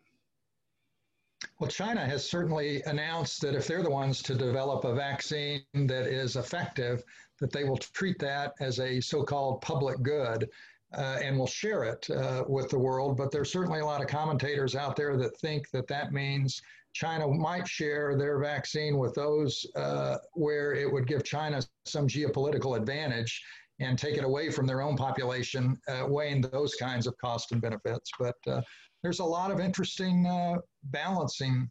Well, 1.59 1.69
China 1.69 2.05
has 2.05 2.29
certainly 2.29 2.81
announced 2.83 3.41
that 3.41 3.55
if 3.55 3.67
they're 3.67 3.83
the 3.83 3.89
ones 3.89 4.21
to 4.23 4.35
develop 4.35 4.85
a 4.85 4.93
vaccine 4.93 5.63
that 5.73 6.07
is 6.07 6.35
effective, 6.35 7.03
that 7.39 7.51
they 7.51 7.63
will 7.63 7.77
treat 7.77 8.19
that 8.19 8.53
as 8.61 8.79
a 8.79 9.01
so-called 9.01 9.61
public 9.61 10.01
good 10.01 10.49
uh, 10.93 11.19
and 11.21 11.37
will 11.37 11.47
share 11.47 11.83
it 11.83 12.07
uh, 12.11 12.43
with 12.47 12.69
the 12.69 12.79
world. 12.79 13.17
But 13.17 13.31
there's 13.31 13.51
certainly 13.51 13.79
a 13.79 13.85
lot 13.85 14.01
of 14.01 14.07
commentators 14.07 14.75
out 14.75 14.95
there 14.95 15.17
that 15.17 15.35
think 15.37 15.69
that 15.71 15.87
that 15.87 16.13
means 16.13 16.61
China 16.93 17.27
might 17.27 17.67
share 17.67 18.15
their 18.15 18.39
vaccine 18.39 18.97
with 18.97 19.15
those 19.15 19.65
uh, 19.75 20.17
where 20.33 20.73
it 20.73 20.91
would 20.91 21.07
give 21.07 21.23
China 21.23 21.61
some 21.85 22.07
geopolitical 22.07 22.77
advantage 22.77 23.43
and 23.79 23.97
take 23.97 24.17
it 24.17 24.23
away 24.23 24.49
from 24.49 24.65
their 24.65 24.81
own 24.81 24.95
population, 24.95 25.77
uh, 25.87 26.05
weighing 26.07 26.41
those 26.41 26.75
kinds 26.75 27.07
of 27.07 27.17
costs 27.17 27.51
and 27.51 27.61
benefits. 27.61 28.09
But 28.19 28.35
uh, 28.47 28.61
there's 29.01 29.19
a 29.19 29.25
lot 29.25 29.51
of 29.51 29.59
interesting 29.59 30.25
uh, 30.25 30.57
balancing 30.85 31.69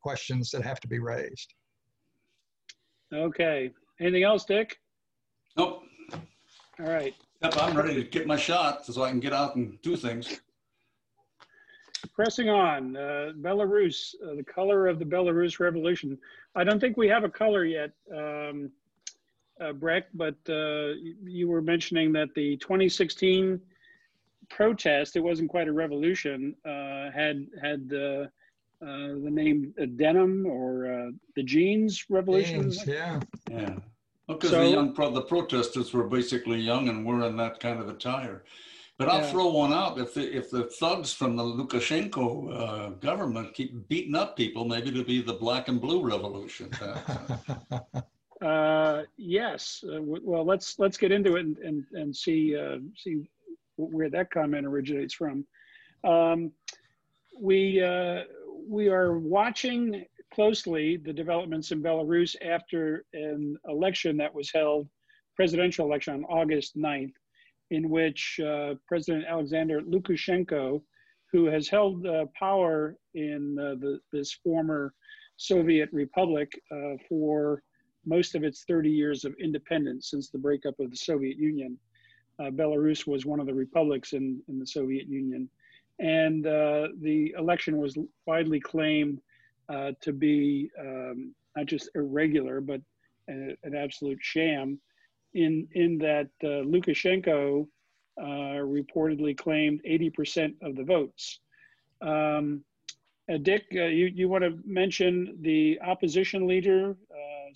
questions 0.00 0.50
that 0.50 0.62
have 0.62 0.80
to 0.80 0.88
be 0.88 0.98
raised. 0.98 1.54
Okay. 3.12 3.70
Anything 4.00 4.22
else, 4.22 4.44
Dick? 4.44 4.76
Nope. 5.56 5.82
All 6.78 6.86
right. 6.86 7.14
Yep, 7.42 7.54
I'm 7.58 7.76
ready 7.76 7.94
to 7.94 8.04
get 8.04 8.26
my 8.26 8.36
shot 8.36 8.86
so 8.86 9.02
I 9.02 9.10
can 9.10 9.20
get 9.20 9.32
out 9.32 9.56
and 9.56 9.80
do 9.82 9.96
things. 9.96 10.40
Pressing 12.14 12.48
on, 12.48 12.96
uh, 12.96 13.32
Belarus, 13.40 14.14
uh, 14.24 14.34
the 14.34 14.44
color 14.44 14.86
of 14.86 14.98
the 14.98 15.04
Belarus 15.04 15.58
Revolution. 15.58 16.16
I 16.54 16.64
don't 16.64 16.80
think 16.80 16.96
we 16.96 17.08
have 17.08 17.24
a 17.24 17.28
color 17.28 17.64
yet, 17.64 17.90
um, 18.14 18.70
uh, 19.60 19.72
Breck, 19.72 20.04
but 20.14 20.36
uh, 20.48 20.94
you 21.24 21.48
were 21.48 21.62
mentioning 21.62 22.12
that 22.12 22.34
the 22.34 22.56
2016 22.58 23.60
protest, 24.48 25.16
it 25.16 25.20
wasn't 25.20 25.48
quite 25.48 25.68
a 25.68 25.72
revolution, 25.72 26.54
uh, 26.64 27.10
had 27.10 27.46
had 27.60 27.90
uh, 27.92 28.26
the 28.80 29.30
name 29.30 29.74
denim 29.96 30.46
or 30.46 31.10
the 31.36 31.42
jeans 31.42 32.06
revolution. 32.08 32.62
Jeans, 32.62 32.86
yeah. 32.86 33.20
Yeah. 33.50 33.76
Because 34.26 34.50
so, 34.50 34.64
the 34.64 34.70
young 34.70 34.94
pro- 34.94 35.10
the 35.10 35.22
protesters 35.22 35.92
were 35.92 36.04
basically 36.04 36.58
young 36.60 36.88
and 36.88 37.04
were 37.04 37.26
in 37.26 37.36
that 37.36 37.58
kind 37.58 37.80
of 37.80 37.88
attire. 37.88 38.44
But 38.96 39.08
I'll 39.08 39.22
yeah. 39.22 39.30
throw 39.30 39.48
one 39.48 39.72
out. 39.72 39.98
If 39.98 40.14
the 40.14 40.36
if 40.36 40.50
the 40.50 40.64
thugs 40.64 41.12
from 41.12 41.34
the 41.34 41.42
Lukashenko 41.42 42.52
uh, 42.52 42.88
government 43.00 43.54
keep 43.54 43.88
beating 43.88 44.14
up 44.14 44.36
people, 44.36 44.66
maybe 44.66 44.90
it'll 44.90 45.04
be 45.04 45.22
the 45.22 45.32
black 45.32 45.68
and 45.68 45.80
blue 45.80 46.02
revolution. 46.02 46.70
uh, 48.40 49.02
yes. 49.18 49.84
Uh, 49.86 50.00
well, 50.00 50.44
let's 50.44 50.78
let's 50.78 50.96
get 50.96 51.12
into 51.12 51.36
it 51.36 51.44
and 51.44 51.58
and, 51.58 51.84
and 51.92 52.16
see 52.16 52.56
uh, 52.56 52.78
see 52.96 53.28
where 53.76 54.10
that 54.10 54.30
comment 54.30 54.66
originates 54.66 55.14
from. 55.14 55.44
Um, 56.04 56.52
we 57.38 57.82
uh, 57.82 58.22
we 58.68 58.88
are 58.88 59.18
watching 59.18 60.06
closely 60.32 60.96
the 60.96 61.12
developments 61.12 61.70
in 61.72 61.82
Belarus 61.82 62.34
after 62.42 63.04
an 63.12 63.56
election 63.68 64.16
that 64.16 64.34
was 64.34 64.50
held, 64.52 64.88
presidential 65.34 65.86
election 65.86 66.14
on 66.14 66.24
August 66.24 66.76
9th, 66.76 67.12
in 67.70 67.90
which 67.90 68.38
uh, 68.40 68.74
President 68.86 69.24
Alexander 69.28 69.80
Lukashenko, 69.80 70.80
who 71.32 71.46
has 71.46 71.68
held 71.68 72.06
power 72.38 72.96
in 73.14 73.56
the, 73.56 73.98
this 74.12 74.32
former 74.44 74.94
Soviet 75.36 75.88
republic 75.92 76.52
for 77.08 77.62
most 78.06 78.34
of 78.34 78.44
its 78.44 78.64
30 78.64 78.90
years 78.90 79.24
of 79.24 79.34
independence 79.40 80.10
since 80.10 80.30
the 80.30 80.38
breakup 80.38 80.78
of 80.80 80.90
the 80.90 80.96
Soviet 80.96 81.36
Union. 81.36 81.78
Uh, 82.38 82.50
Belarus 82.50 83.06
was 83.06 83.26
one 83.26 83.40
of 83.40 83.46
the 83.46 83.54
republics 83.54 84.12
in, 84.12 84.40
in 84.48 84.58
the 84.58 84.66
Soviet 84.66 85.06
Union. 85.06 85.48
And 85.98 86.46
uh, 86.46 86.88
the 87.02 87.34
election 87.38 87.76
was 87.76 87.98
widely 88.26 88.60
claimed 88.60 89.20
uh, 89.68 89.92
to 90.00 90.12
be 90.12 90.70
um, 90.78 91.34
not 91.56 91.66
just 91.66 91.90
irregular, 91.94 92.60
but 92.60 92.80
a, 93.28 93.56
an 93.62 93.74
absolute 93.76 94.18
sham. 94.20 94.80
In 95.34 95.68
in 95.72 95.98
that 95.98 96.28
uh, 96.42 96.64
Lukashenko 96.66 97.68
uh, 98.20 98.24
reportedly 98.24 99.36
claimed 99.36 99.80
80% 99.88 100.54
of 100.62 100.74
the 100.74 100.82
votes. 100.82 101.38
Um, 102.02 102.64
uh, 103.32 103.36
Dick, 103.38 103.66
uh, 103.74 103.84
you 103.84 104.06
you 104.06 104.28
want 104.28 104.42
to 104.42 104.58
mention 104.64 105.38
the 105.40 105.78
opposition 105.82 106.46
leader 106.46 106.96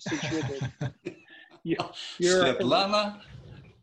the 0.03 0.91
you, 1.63 1.77
Svetlana, 2.19 3.21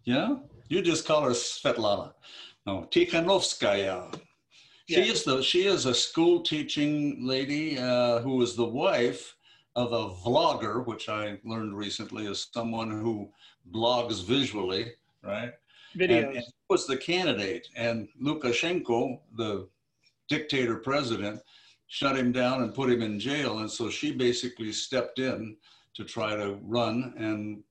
yeah, 0.04 0.36
you 0.68 0.82
just 0.82 1.06
call 1.06 1.22
her 1.22 1.30
Svetlana. 1.30 2.12
No, 2.66 2.88
Tikhanovskaya. 2.90 4.14
She 4.88 4.96
yeah. 4.96 5.12
is 5.12 5.24
the 5.24 5.42
she 5.42 5.66
is 5.66 5.86
a 5.86 5.94
school 5.94 6.40
teaching 6.40 7.26
lady 7.26 7.78
uh, 7.78 8.20
who 8.20 8.42
is 8.42 8.56
the 8.56 8.64
wife 8.64 9.36
of 9.74 9.92
a 9.92 10.14
vlogger, 10.28 10.86
which 10.86 11.08
I 11.08 11.38
learned 11.44 11.76
recently 11.76 12.26
is 12.26 12.48
someone 12.52 12.90
who 12.90 13.30
blogs 13.72 14.24
visually, 14.24 14.92
right? 15.22 15.52
Videos. 15.96 16.28
And, 16.28 16.36
and 16.36 16.44
was 16.68 16.86
the 16.86 16.96
candidate, 16.96 17.68
and 17.76 18.08
Lukashenko, 18.20 19.20
the 19.36 19.68
dictator 20.28 20.76
president, 20.76 21.40
shut 21.86 22.16
him 22.16 22.32
down 22.32 22.62
and 22.62 22.74
put 22.74 22.90
him 22.90 23.02
in 23.02 23.20
jail, 23.20 23.58
and 23.58 23.70
so 23.70 23.90
she 23.90 24.12
basically 24.12 24.72
stepped 24.72 25.18
in 25.18 25.56
to 25.94 26.04
try 26.04 26.34
to 26.34 26.58
run. 26.62 27.14
And 27.16 27.62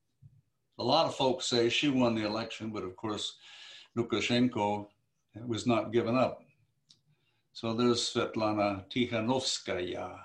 a 0.80 0.84
lot 0.84 1.06
of 1.06 1.16
folks 1.16 1.46
say 1.46 1.70
she 1.70 1.90
won 1.90 2.16
the 2.16 2.26
election, 2.26 2.70
but 2.70 2.84
of 2.84 2.96
course, 2.96 3.38
Lukashenko 3.98 4.88
was 5.46 5.68
not 5.68 5.92
given 5.92 6.16
up. 6.16 6.44
So 7.54 7.74
there's 7.74 8.14
Svetlana 8.14 8.86
Tikhanovskaya 8.90 10.18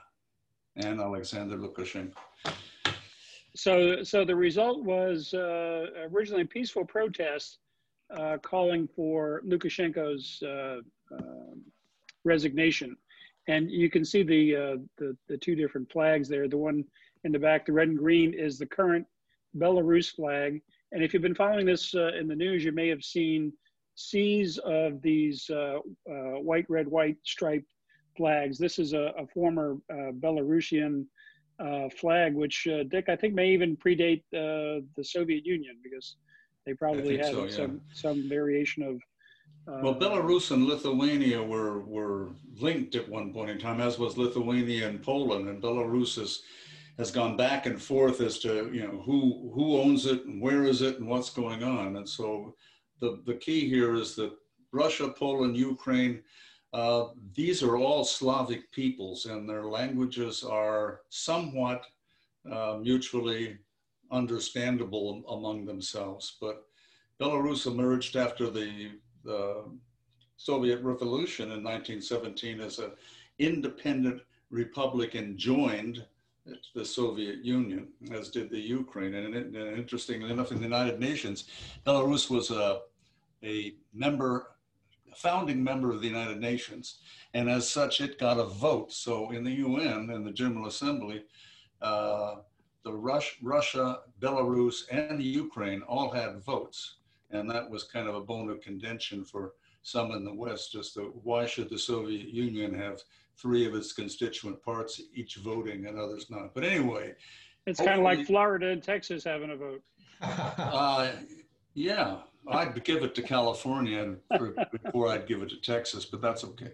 and 0.76 1.00
Alexander 1.00 1.56
Lukashenko. 1.56 2.14
So, 3.56 4.02
so 4.02 4.24
the 4.24 4.37
result 4.37 4.82
was 4.85 5.32
uh, 5.32 5.87
originally 6.12 6.42
a 6.42 6.46
peaceful 6.46 6.85
protest 6.85 7.59
uh, 8.14 8.37
calling 8.42 8.87
for 8.94 9.42
Lukashenko's 9.46 10.42
uh, 10.42 10.80
um, 11.12 11.62
resignation. 12.24 12.96
And 13.48 13.70
you 13.70 13.88
can 13.90 14.04
see 14.04 14.22
the, 14.22 14.56
uh, 14.56 14.76
the, 14.98 15.16
the 15.28 15.38
two 15.38 15.54
different 15.54 15.90
flags 15.90 16.28
there. 16.28 16.48
The 16.48 16.56
one 16.59 16.85
in 17.26 17.32
the 17.32 17.38
back, 17.38 17.66
the 17.66 17.72
red 17.72 17.88
and 17.88 17.98
green, 17.98 18.32
is 18.32 18.56
the 18.56 18.64
current 18.64 19.04
Belarus 19.58 20.14
flag. 20.14 20.62
And 20.92 21.02
if 21.02 21.12
you've 21.12 21.22
been 21.22 21.34
following 21.34 21.66
this 21.66 21.94
uh, 21.94 22.12
in 22.18 22.28
the 22.28 22.36
news, 22.36 22.64
you 22.64 22.72
may 22.72 22.88
have 22.88 23.02
seen 23.02 23.52
seas 23.96 24.58
of 24.58 25.02
these 25.02 25.50
uh, 25.50 25.80
uh, 26.08 26.38
white, 26.40 26.66
red, 26.70 26.86
white 26.86 27.16
striped 27.24 27.72
flags. 28.16 28.58
This 28.58 28.78
is 28.78 28.92
a, 28.92 29.12
a 29.18 29.26
former 29.34 29.76
uh, 29.90 30.12
Belarusian 30.12 31.04
uh, 31.58 31.88
flag, 31.88 32.34
which 32.34 32.68
uh, 32.68 32.84
Dick, 32.84 33.08
I 33.08 33.16
think 33.16 33.34
may 33.34 33.48
even 33.48 33.76
predate 33.76 34.22
the 34.30 34.84
Soviet 35.02 35.44
Union 35.44 35.76
because 35.82 36.16
they 36.64 36.74
probably 36.74 37.18
had 37.18 37.32
so, 37.32 37.44
yeah. 37.44 37.50
some, 37.50 37.80
some 37.92 38.28
variation 38.28 38.82
of. 38.84 39.00
well, 39.82 39.94
Belarus 39.94 40.52
and 40.52 40.66
Lithuania 40.66 41.42
were, 41.42 41.80
were 41.80 42.30
linked 42.60 42.94
at 42.94 43.08
one 43.08 43.32
point 43.32 43.50
in 43.50 43.58
time, 43.58 43.80
as 43.80 43.98
was 43.98 44.16
Lithuania 44.16 44.88
and 44.88 45.02
Poland. 45.02 45.48
And 45.48 45.60
Belarus 45.60 46.18
is 46.18 46.42
has 46.98 47.11
gone 47.11 47.37
back 47.37 47.66
and 47.66 47.80
forth 47.80 48.20
as 48.20 48.38
to 48.40 48.70
you 48.72 48.82
know 48.82 49.02
who 49.02 49.50
who 49.54 49.80
owns 49.80 50.06
it 50.06 50.24
and 50.24 50.40
where 50.40 50.64
is 50.64 50.82
it 50.82 50.98
and 50.98 51.09
what's 51.09 51.30
going 51.30 51.62
on. 51.62 51.96
And 51.96 52.09
so 52.09 52.54
the 53.00 53.20
the 53.26 53.35
key 53.35 53.68
here 53.68 53.94
is 53.94 54.14
that 54.16 54.32
Russia, 54.72 55.09
Poland, 55.09 55.56
Ukraine, 55.56 56.22
uh, 56.72 57.09
these 57.35 57.62
are 57.62 57.76
all 57.76 58.04
Slavic 58.04 58.70
peoples, 58.72 59.26
and 59.26 59.48
their 59.48 59.64
languages 59.64 60.44
are 60.44 61.00
somewhat 61.09 61.87
uh, 62.50 62.78
mutually 62.80 63.59
understandable 64.11 65.24
among 65.28 65.64
themselves. 65.64 66.37
But 66.40 66.64
Belarus 67.20 67.66
emerged 67.66 68.16
after 68.16 68.50
the, 68.50 68.90
the 69.24 69.64
Soviet 70.37 70.82
Revolution 70.82 71.44
in 71.44 71.64
1917 71.64 72.61
as 72.61 72.78
an 72.78 72.92
independent 73.38 74.20
republic 74.50 75.14
and 75.14 75.38
joined 75.38 76.04
the 76.74 76.85
Soviet 76.85 77.44
Union, 77.44 77.88
as 78.12 78.28
did 78.28 78.50
the 78.50 78.59
Ukraine. 78.59 79.14
And, 79.14 79.35
and 79.35 79.56
interestingly 79.56 80.30
enough, 80.30 80.52
in 80.52 80.59
the 80.59 80.64
United 80.64 81.00
Nations, 81.00 81.44
Belarus 81.87 82.30
was 82.30 82.50
a, 82.50 82.80
a 83.42 83.74
member, 83.92 84.48
a 85.11 85.14
founding 85.14 85.62
member 85.62 85.90
of 85.90 86.00
the 86.00 86.09
United 86.09 86.40
Nations. 86.40 86.98
And 87.35 87.48
as 87.50 87.68
such, 87.68 88.00
it 88.00 88.18
got 88.18 88.38
a 88.38 88.44
vote. 88.44 88.92
So 88.92 89.30
in 89.30 89.44
the 89.44 89.52
UN 89.52 90.11
and 90.11 90.26
the 90.26 90.32
General 90.32 90.66
Assembly, 90.66 91.24
uh, 91.82 92.37
the 92.85 92.92
Rus- 92.92 93.37
Russia, 93.42 94.00
Belarus, 94.20 94.85
and 94.90 95.18
the 95.18 95.24
Ukraine 95.24 95.82
all 95.82 96.11
had 96.11 96.42
votes. 96.44 96.96
And 97.30 97.50
that 97.50 97.68
was 97.68 97.85
kind 97.85 98.09
of 98.09 98.14
a 98.14 98.20
bone 98.20 98.48
of 98.48 98.61
contention 98.61 99.24
for 99.24 99.54
some 99.82 100.12
in 100.12 100.24
the 100.24 100.35
West, 100.35 100.72
just 100.72 100.94
to, 100.94 101.12
why 101.22 101.46
should 101.46 101.68
the 101.68 101.78
Soviet 101.78 102.28
Union 102.28 102.74
have 102.74 103.02
three 103.40 103.66
of 103.66 103.75
its 103.75 103.92
constituent 103.92 104.62
parts 104.62 105.01
each 105.14 105.37
voting 105.37 105.87
and 105.87 105.99
others 105.99 106.31
not? 106.31 106.55
But 106.55 106.64
anyway. 106.64 107.14
It's 107.66 107.81
kind 107.81 107.99
of 107.99 108.05
like 108.05 108.27
Florida 108.27 108.68
and 108.68 108.83
Texas 108.83 109.25
having 109.25 109.51
a 109.51 109.57
vote. 109.57 109.83
uh, 110.22 111.11
yeah, 111.75 112.18
I'd 112.49 112.83
give 112.85 113.03
it 113.03 113.14
to 113.16 113.22
California 113.22 114.14
before 114.70 115.09
I'd 115.09 115.27
give 115.27 115.42
it 115.42 115.51
to 115.51 115.61
Texas, 115.61 116.05
but 116.05 116.20
that's 116.20 116.44
okay. 116.44 116.72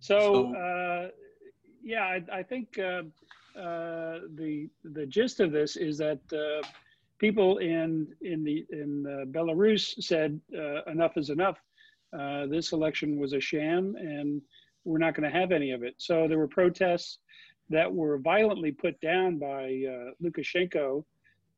So, 0.00 0.52
so 0.52 0.56
uh, 0.56 1.08
yeah, 1.82 2.04
I, 2.04 2.22
I 2.32 2.42
think 2.42 2.78
uh, 2.78 3.02
uh, 3.58 4.20
the 4.34 4.68
the 4.84 5.06
gist 5.06 5.40
of 5.40 5.52
this 5.52 5.76
is 5.76 5.98
that 5.98 6.20
uh, 6.32 6.66
people 7.18 7.58
in 7.58 8.08
in 8.20 8.44
the 8.44 8.66
in 8.70 9.06
uh, 9.06 9.24
Belarus 9.26 10.02
said 10.02 10.40
uh, 10.56 10.84
enough 10.90 11.16
is 11.16 11.30
enough. 11.30 11.58
Uh, 12.18 12.46
this 12.46 12.72
election 12.72 13.18
was 13.18 13.32
a 13.32 13.40
sham, 13.40 13.94
and 13.96 14.42
we're 14.84 14.98
not 14.98 15.14
going 15.14 15.30
to 15.30 15.38
have 15.38 15.52
any 15.52 15.70
of 15.70 15.82
it. 15.82 15.94
So 15.98 16.26
there 16.26 16.38
were 16.38 16.48
protests 16.48 17.18
that 17.68 17.92
were 17.92 18.18
violently 18.18 18.72
put 18.72 19.00
down 19.00 19.38
by 19.38 19.84
Lukashenko 20.22 21.04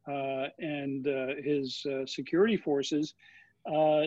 and 0.07 1.07
his 1.43 1.87
security 2.07 2.57
forces. 2.57 3.15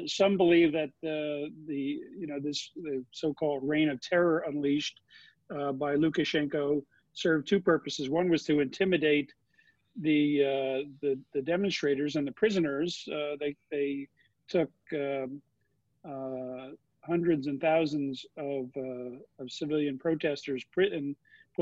some 0.06 0.38
believe 0.38 0.72
that 0.74 0.92
the 1.02 1.50
the 1.68 2.02
you 2.20 2.28
know 2.28 2.40
this 2.40 2.72
the 2.76 3.04
so-called 3.12 3.68
reign 3.68 3.90
of 3.90 4.00
terror 4.02 4.44
unleashed 4.48 5.02
by 5.50 5.96
Lukashenko 5.96 6.84
served 7.14 7.48
two 7.48 7.60
purposes. 7.60 8.10
One 8.10 8.30
was 8.30 8.44
to 8.44 8.60
intimidate 8.60 9.34
the 10.02 10.44
uh, 10.44 10.90
the, 11.02 11.18
the, 11.34 11.42
demonstrators 11.42 12.16
and 12.16 12.28
the 12.28 12.32
prisoners. 12.34 13.08
Uh, 13.12 13.36
they 13.40 13.56
they 13.72 14.08
took 14.48 14.70
um, 14.94 15.00
uh, 15.00 15.28
hundreds 17.06 17.48
and 17.48 17.62
thousands 17.62 18.26
of 18.38 18.70
uh, 18.78 19.18
of 19.40 19.52
civilian 19.52 19.98
protesters 19.98 20.64
put 20.74 20.90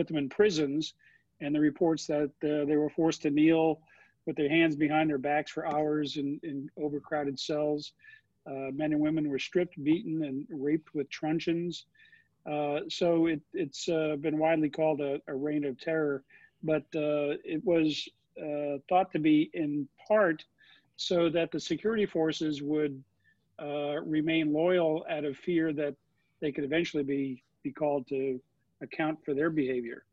them 0.07 0.17
in 0.17 0.29
prisons. 0.29 0.93
And 1.41 1.53
the 1.53 1.59
reports 1.59 2.07
that 2.07 2.31
uh, 2.43 2.65
they 2.65 2.77
were 2.77 2.89
forced 2.89 3.23
to 3.23 3.29
kneel 3.29 3.81
with 4.25 4.35
their 4.35 4.49
hands 4.49 4.75
behind 4.75 5.09
their 5.09 5.17
backs 5.17 5.51
for 5.51 5.67
hours 5.67 6.17
in, 6.17 6.39
in 6.43 6.69
overcrowded 6.77 7.39
cells. 7.39 7.93
Uh, 8.45 8.71
men 8.73 8.91
and 8.93 8.99
women 8.99 9.29
were 9.29 9.39
stripped, 9.39 9.81
beaten, 9.83 10.23
and 10.23 10.45
raped 10.49 10.93
with 10.93 11.09
truncheons. 11.09 11.85
Uh, 12.45 12.81
so 12.89 13.27
it, 13.27 13.41
has 13.57 13.87
uh, 13.89 14.15
been 14.17 14.37
widely 14.37 14.69
called 14.69 14.99
a, 14.99 15.21
a, 15.27 15.35
reign 15.35 15.63
of 15.63 15.79
terror, 15.79 16.23
but 16.61 16.83
uh, 16.95 17.39
it 17.45 17.63
was 17.63 18.07
uh, 18.37 18.77
thought 18.89 19.11
to 19.11 19.19
be 19.19 19.49
in 19.53 19.87
part 20.07 20.43
so 20.97 21.29
that 21.29 21.51
the 21.51 21.59
security 21.59 22.05
forces 22.05 22.61
would 22.61 23.01
uh, 23.63 24.01
remain 24.01 24.51
loyal 24.51 25.05
out 25.09 25.25
of 25.25 25.37
fear 25.37 25.71
that 25.73 25.95
they 26.41 26.51
could 26.51 26.63
eventually 26.63 27.03
be, 27.03 27.43
be 27.63 27.71
called 27.71 28.07
to 28.07 28.39
account 28.81 29.17
for 29.23 29.33
their 29.33 29.49
behavior. 29.49 30.03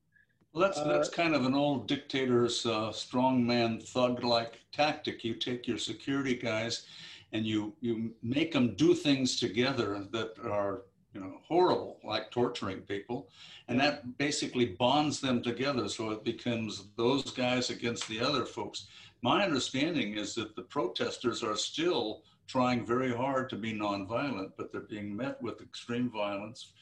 Well, 0.53 0.63
that's 0.67 0.83
that's 0.83 1.09
kind 1.09 1.35
of 1.35 1.45
an 1.45 1.55
old 1.55 1.87
dictator's 1.87 2.65
strongman 2.65 3.87
thug-like 3.87 4.61
tactic. 4.73 5.23
You 5.23 5.35
take 5.35 5.69
your 5.69 5.79
security 5.79 6.35
guys, 6.35 6.87
and 7.33 7.47
you 7.47 7.73
you 7.81 8.13
make 8.23 8.53
them 8.53 8.75
do 8.75 8.95
things 8.95 9.39
together 9.39 10.05
that 10.11 10.35
are 10.45 10.83
you 11.15 11.21
know, 11.21 11.41
horrible, 11.47 11.99
like 12.05 12.31
torturing 12.31 12.81
people. 12.81 13.29
And 13.69 13.79
that 13.81 14.17
basically 14.19 14.67
bonds 14.67 15.21
them 15.21 15.43
together. 15.43 15.89
So 15.89 16.11
it 16.11 16.25
becomes 16.25 16.85
those 16.97 17.31
guys 17.31 17.71
against 17.71 18.09
the 18.09 18.21
other 18.21 18.45
folks. 18.45 18.87
My 19.23 19.45
understanding 19.45 20.17
is 20.17 20.35
that 20.37 20.57
the 20.57 20.63
protesters 20.63 21.43
are 21.43 21.57
still 21.57 22.23
trying 22.51 22.85
very 22.85 23.15
hard 23.15 23.49
to 23.49 23.57
be 23.57 23.73
nonviolent, 23.73 24.51
but 24.57 24.73
they're 24.73 24.81
being 24.81 25.17
met 25.17 25.41
with 25.41 25.63
extreme 25.63 26.11
violence 26.11 26.73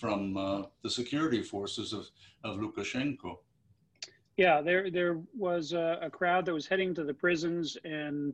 from 0.00 0.36
uh, 0.38 0.62
the 0.82 0.88
security 0.88 1.42
forces 1.42 1.92
of, 1.92 2.06
of 2.44 2.56
Lukashenko. 2.56 3.36
Yeah, 4.38 4.62
there 4.62 4.90
there 4.90 5.20
was 5.36 5.72
a, 5.72 5.98
a 6.00 6.08
crowd 6.08 6.46
that 6.46 6.54
was 6.54 6.66
heading 6.66 6.94
to 6.94 7.04
the 7.04 7.12
prisons, 7.12 7.76
and 7.84 8.32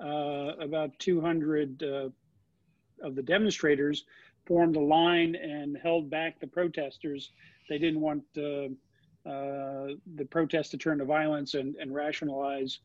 uh, 0.00 0.52
about 0.60 0.96
200 0.98 1.82
uh, 1.82 2.08
of 3.02 3.16
the 3.16 3.22
demonstrators 3.22 4.04
formed 4.46 4.76
a 4.76 4.80
line 4.80 5.34
and 5.34 5.76
held 5.82 6.08
back 6.10 6.38
the 6.38 6.46
protesters. 6.46 7.32
They 7.68 7.78
didn't 7.78 8.00
want 8.00 8.22
uh, 8.36 8.68
uh, 9.28 9.94
the 10.14 10.26
protest 10.30 10.70
to 10.70 10.78
turn 10.78 10.98
to 10.98 11.04
violence 11.04 11.54
and, 11.54 11.74
and 11.76 11.92
rationalize 11.92 12.78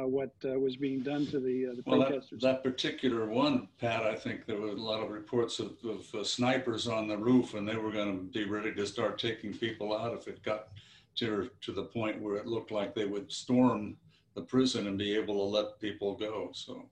what 0.00 0.32
uh, 0.44 0.58
was 0.58 0.76
being 0.76 1.00
done 1.00 1.26
to 1.26 1.40
the, 1.40 1.66
uh, 1.66 1.74
the 1.74 1.82
well, 1.86 2.02
protesters. 2.02 2.40
That, 2.42 2.62
that, 2.62 2.64
particular 2.64 3.26
one, 3.26 3.68
Pat, 3.80 4.02
I 4.02 4.14
think 4.14 4.46
there 4.46 4.60
were 4.60 4.68
a 4.68 4.72
lot 4.72 5.02
of 5.02 5.10
reports 5.10 5.60
of, 5.60 5.76
of 5.84 6.14
uh, 6.14 6.24
snipers 6.24 6.86
on 6.88 7.08
the 7.08 7.16
roof, 7.16 7.54
and 7.54 7.68
they 7.68 7.76
were 7.76 7.92
going 7.92 8.16
to 8.16 8.22
be 8.24 8.44
ready 8.44 8.74
to 8.74 8.86
start 8.86 9.18
taking 9.18 9.52
people 9.52 9.96
out 9.96 10.14
if 10.14 10.28
it 10.28 10.42
got 10.42 10.68
to, 11.16 11.50
to 11.60 11.72
the 11.72 11.84
point 11.84 12.20
where 12.20 12.36
it 12.36 12.46
looked 12.46 12.70
like 12.70 12.94
they 12.94 13.04
would 13.04 13.30
storm 13.30 13.96
the 14.34 14.42
prison 14.42 14.86
and 14.86 14.98
be 14.98 15.14
able 15.14 15.34
to 15.34 15.42
let 15.42 15.80
people 15.80 16.14
go. 16.14 16.50
So 16.52 16.88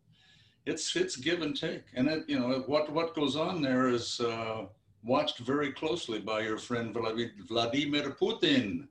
it's 0.65 0.95
it's 0.95 1.17
give 1.17 1.43
and 1.43 1.57
take, 1.59 1.83
and 1.95 2.09
it, 2.09 2.25
you 2.29 2.39
know 2.39 2.63
what 2.67 2.93
what 2.93 3.15
goes 3.17 3.37
on 3.37 3.61
there 3.61 3.89
is 3.89 4.21
uh, 4.21 4.67
watched 5.03 5.39
very 5.39 5.73
closely 5.73 6.21
by 6.21 6.41
your 6.41 6.59
friend 6.59 6.95
Vladimir 6.95 8.11
Putin. 8.11 8.87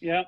Yeah. 0.00 0.24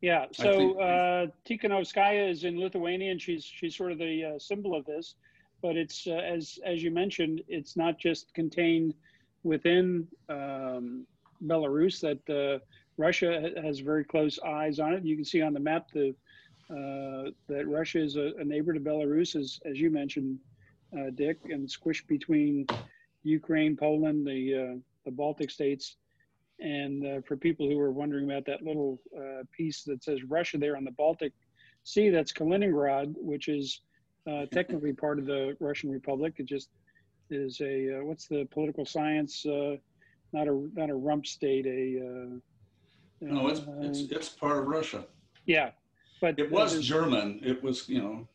Yeah. 0.00 0.26
So 0.32 0.80
uh, 0.80 1.26
Tikhanovskaya 1.44 2.30
is 2.30 2.44
in 2.44 2.58
Lithuania, 2.58 3.10
and 3.10 3.20
she's 3.20 3.44
she's 3.44 3.76
sort 3.76 3.92
of 3.92 3.98
the 3.98 4.24
uh, 4.24 4.38
symbol 4.38 4.74
of 4.74 4.84
this. 4.86 5.14
But 5.62 5.76
it's 5.76 6.06
uh, 6.06 6.12
as 6.12 6.58
as 6.64 6.82
you 6.82 6.90
mentioned, 6.90 7.42
it's 7.48 7.76
not 7.76 7.98
just 7.98 8.32
contained 8.32 8.94
within 9.42 10.08
um, 10.28 11.06
Belarus. 11.44 12.00
That 12.00 12.30
uh, 12.34 12.64
Russia 12.96 13.52
has 13.62 13.80
very 13.80 14.04
close 14.04 14.38
eyes 14.40 14.78
on 14.78 14.94
it. 14.94 15.04
You 15.04 15.16
can 15.16 15.24
see 15.24 15.42
on 15.42 15.52
the 15.52 15.60
map 15.60 15.88
the 15.92 16.14
uh, 16.70 17.30
that 17.48 17.66
Russia 17.66 18.00
is 18.00 18.16
a, 18.16 18.32
a, 18.38 18.44
neighbor 18.44 18.72
to 18.72 18.78
Belarus, 18.78 19.34
as, 19.34 19.58
as 19.64 19.80
you 19.80 19.90
mentioned, 19.90 20.38
uh, 20.96 21.10
Dick, 21.16 21.38
and 21.48 21.68
squished 21.68 22.06
between 22.06 22.64
Ukraine, 23.24 23.76
Poland, 23.76 24.24
the, 24.24 24.54
uh, 24.54 24.78
the 25.04 25.10
Baltic 25.10 25.50
states. 25.50 25.96
And 26.60 27.06
uh, 27.06 27.20
for 27.26 27.36
people 27.36 27.68
who 27.68 27.78
are 27.80 27.90
wondering 27.90 28.30
about 28.30 28.44
that 28.46 28.62
little 28.62 29.00
uh, 29.16 29.44
piece 29.56 29.82
that 29.84 30.04
says 30.04 30.22
Russia 30.24 30.58
there 30.58 30.76
on 30.76 30.84
the 30.84 30.90
Baltic 30.92 31.32
Sea, 31.84 32.10
that's 32.10 32.32
Kaliningrad, 32.32 33.14
which 33.16 33.48
is 33.48 33.80
uh, 34.26 34.46
technically 34.52 34.92
part 34.92 35.18
of 35.18 35.26
the 35.26 35.56
Russian 35.60 35.90
Republic. 35.90 36.34
It 36.36 36.46
just 36.46 36.68
is 37.30 37.60
a, 37.60 37.98
uh, 37.98 38.04
what's 38.04 38.26
the 38.26 38.46
political 38.50 38.84
science? 38.84 39.46
Uh, 39.46 39.76
not 40.32 40.46
a 40.46 40.68
not 40.74 40.90
a 40.90 40.94
rump 40.94 41.26
state, 41.26 41.66
a 41.66 42.40
no, 43.20 43.48
it's, 43.48 43.60
it's 43.80 44.12
it's 44.12 44.28
part 44.28 44.58
of 44.58 44.66
Russia. 44.66 45.04
Yeah, 45.44 45.70
but 46.20 46.38
it 46.38 46.50
was 46.50 46.80
German. 46.80 47.40
It 47.42 47.62
was, 47.62 47.88
you 47.88 48.00
know, 48.00 48.28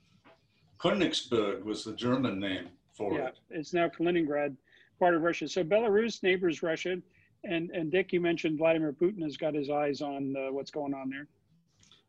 Königsberg 0.80 1.64
was 1.64 1.84
the 1.84 1.94
German 1.94 2.40
name 2.40 2.70
for 2.94 3.14
yeah, 3.14 3.28
it. 3.28 3.40
It's 3.50 3.74
now 3.74 3.90
Kaliningrad, 3.90 4.56
part 5.00 5.16
of 5.16 5.24
Russia. 5.24 5.48
So 5.48 5.64
Belarus 5.64 6.22
neighbors 6.22 6.62
Russia. 6.62 6.98
And, 7.47 7.69
and 7.71 7.91
Dick, 7.91 8.12
you 8.12 8.19
mentioned 8.19 8.58
Vladimir 8.58 8.91
Putin 8.91 9.21
has 9.23 9.38
got 9.38 9.53
his 9.53 9.69
eyes 9.69 10.01
on 10.01 10.36
uh, 10.36 10.51
what's 10.51 10.71
going 10.71 10.93
on 10.93 11.10
there. 11.10 11.27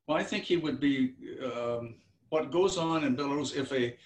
Well, 0.06 0.16
I 0.16 0.22
think 0.22 0.44
he 0.44 0.56
would 0.56 0.80
be 0.80 1.14
um, 1.44 1.96
what 2.30 2.50
goes 2.50 2.78
on 2.78 3.04
in 3.04 3.16
Belarus 3.16 3.56
if 3.56 3.72
a 3.72 3.96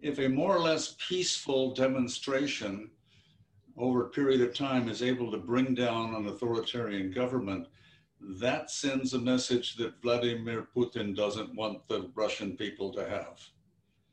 if 0.00 0.18
a 0.20 0.28
more 0.28 0.54
or 0.54 0.60
less 0.60 0.94
peaceful 1.08 1.74
demonstration 1.74 2.90
over 3.76 4.06
a 4.06 4.10
period 4.10 4.40
of 4.40 4.54
time 4.54 4.88
is 4.88 5.02
able 5.02 5.30
to 5.30 5.38
bring 5.38 5.74
down 5.74 6.14
an 6.14 6.28
authoritarian 6.28 7.10
government, 7.10 7.66
that 8.20 8.70
sends 8.70 9.14
a 9.14 9.18
message 9.18 9.76
that 9.76 10.00
Vladimir 10.02 10.68
Putin 10.74 11.16
doesn't 11.16 11.54
want 11.54 11.86
the 11.88 12.10
Russian 12.14 12.56
people 12.56 12.92
to 12.92 13.08
have. 13.08 13.40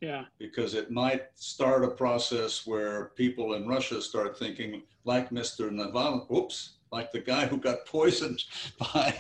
Yeah. 0.06 0.26
Because 0.38 0.76
it 0.76 0.92
might 0.92 1.24
start 1.34 1.84
a 1.84 1.90
process 1.90 2.68
where 2.68 3.06
people 3.16 3.56
in 3.56 3.68
Russia 3.68 4.00
start 4.00 4.38
thinking, 4.38 4.84
like 5.04 5.32
Mr. 5.32 5.72
Navalny, 5.72 6.32
oops, 6.32 6.74
like 6.92 7.12
the 7.12 7.20
guy 7.20 7.48
who 7.48 7.58
got 7.58 7.88
poisoned 7.88 8.44
by 8.80 9.18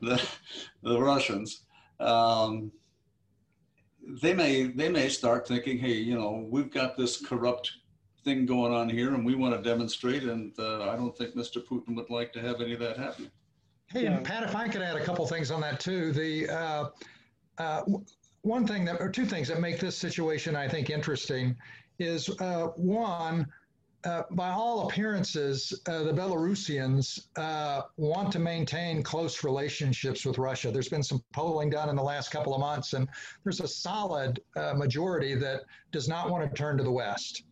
the, 0.00 0.20
the 0.82 1.00
Russians. 1.00 1.60
Um, 2.00 2.72
they 4.20 4.34
may 4.34 4.64
they 4.64 4.88
may 4.88 5.08
start 5.08 5.46
thinking, 5.46 5.78
hey, 5.78 5.94
you 5.94 6.18
know, 6.18 6.46
we've 6.50 6.70
got 6.70 6.96
this 6.96 7.24
corrupt 7.24 7.70
thing 8.24 8.44
going 8.44 8.74
on 8.74 8.90
here, 8.90 9.14
and 9.14 9.24
we 9.24 9.36
want 9.36 9.54
to 9.54 9.62
demonstrate. 9.62 10.24
And 10.24 10.52
uh, 10.58 10.90
I 10.90 10.96
don't 10.96 11.16
think 11.16 11.36
Mr. 11.36 11.64
Putin 11.64 11.94
would 11.94 12.10
like 12.10 12.32
to 12.32 12.40
have 12.40 12.60
any 12.60 12.74
of 12.74 12.80
that 12.80 12.98
happen. 12.98 13.30
Hey, 13.86 14.06
and 14.06 14.24
Pat, 14.24 14.42
if 14.42 14.56
I 14.56 14.66
could 14.66 14.82
add 14.82 14.96
a 14.96 15.04
couple 15.04 15.26
things 15.26 15.52
on 15.52 15.60
that 15.60 15.78
too. 15.78 16.12
The 16.12 16.50
uh, 16.50 16.88
uh, 17.56 17.82
one 18.44 18.66
thing 18.66 18.84
that, 18.84 19.00
or 19.00 19.08
two 19.08 19.26
things 19.26 19.48
that 19.48 19.60
make 19.60 19.80
this 19.80 19.96
situation, 19.96 20.54
I 20.54 20.68
think, 20.68 20.90
interesting 20.90 21.56
is 21.98 22.28
uh, 22.40 22.68
one. 22.76 23.46
Uh, 24.04 24.22
by 24.32 24.50
all 24.50 24.86
appearances, 24.86 25.80
uh, 25.88 26.02
the 26.02 26.12
Belarusians 26.12 27.28
uh, 27.36 27.80
want 27.96 28.30
to 28.30 28.38
maintain 28.38 29.02
close 29.02 29.42
relationships 29.42 30.26
with 30.26 30.36
Russia. 30.36 30.70
There's 30.70 30.90
been 30.90 31.02
some 31.02 31.24
polling 31.32 31.70
done 31.70 31.88
in 31.88 31.96
the 31.96 32.02
last 32.02 32.30
couple 32.30 32.52
of 32.54 32.60
months, 32.60 32.92
and 32.92 33.08
there's 33.44 33.60
a 33.60 33.68
solid 33.68 34.40
majority 34.76 35.34
that 35.36 35.62
does 35.90 36.06
not 36.06 36.28
want 36.28 36.46
to 36.46 36.54
turn 36.54 36.76
to 36.76 36.84
the 36.84 36.92
West. 36.92 37.44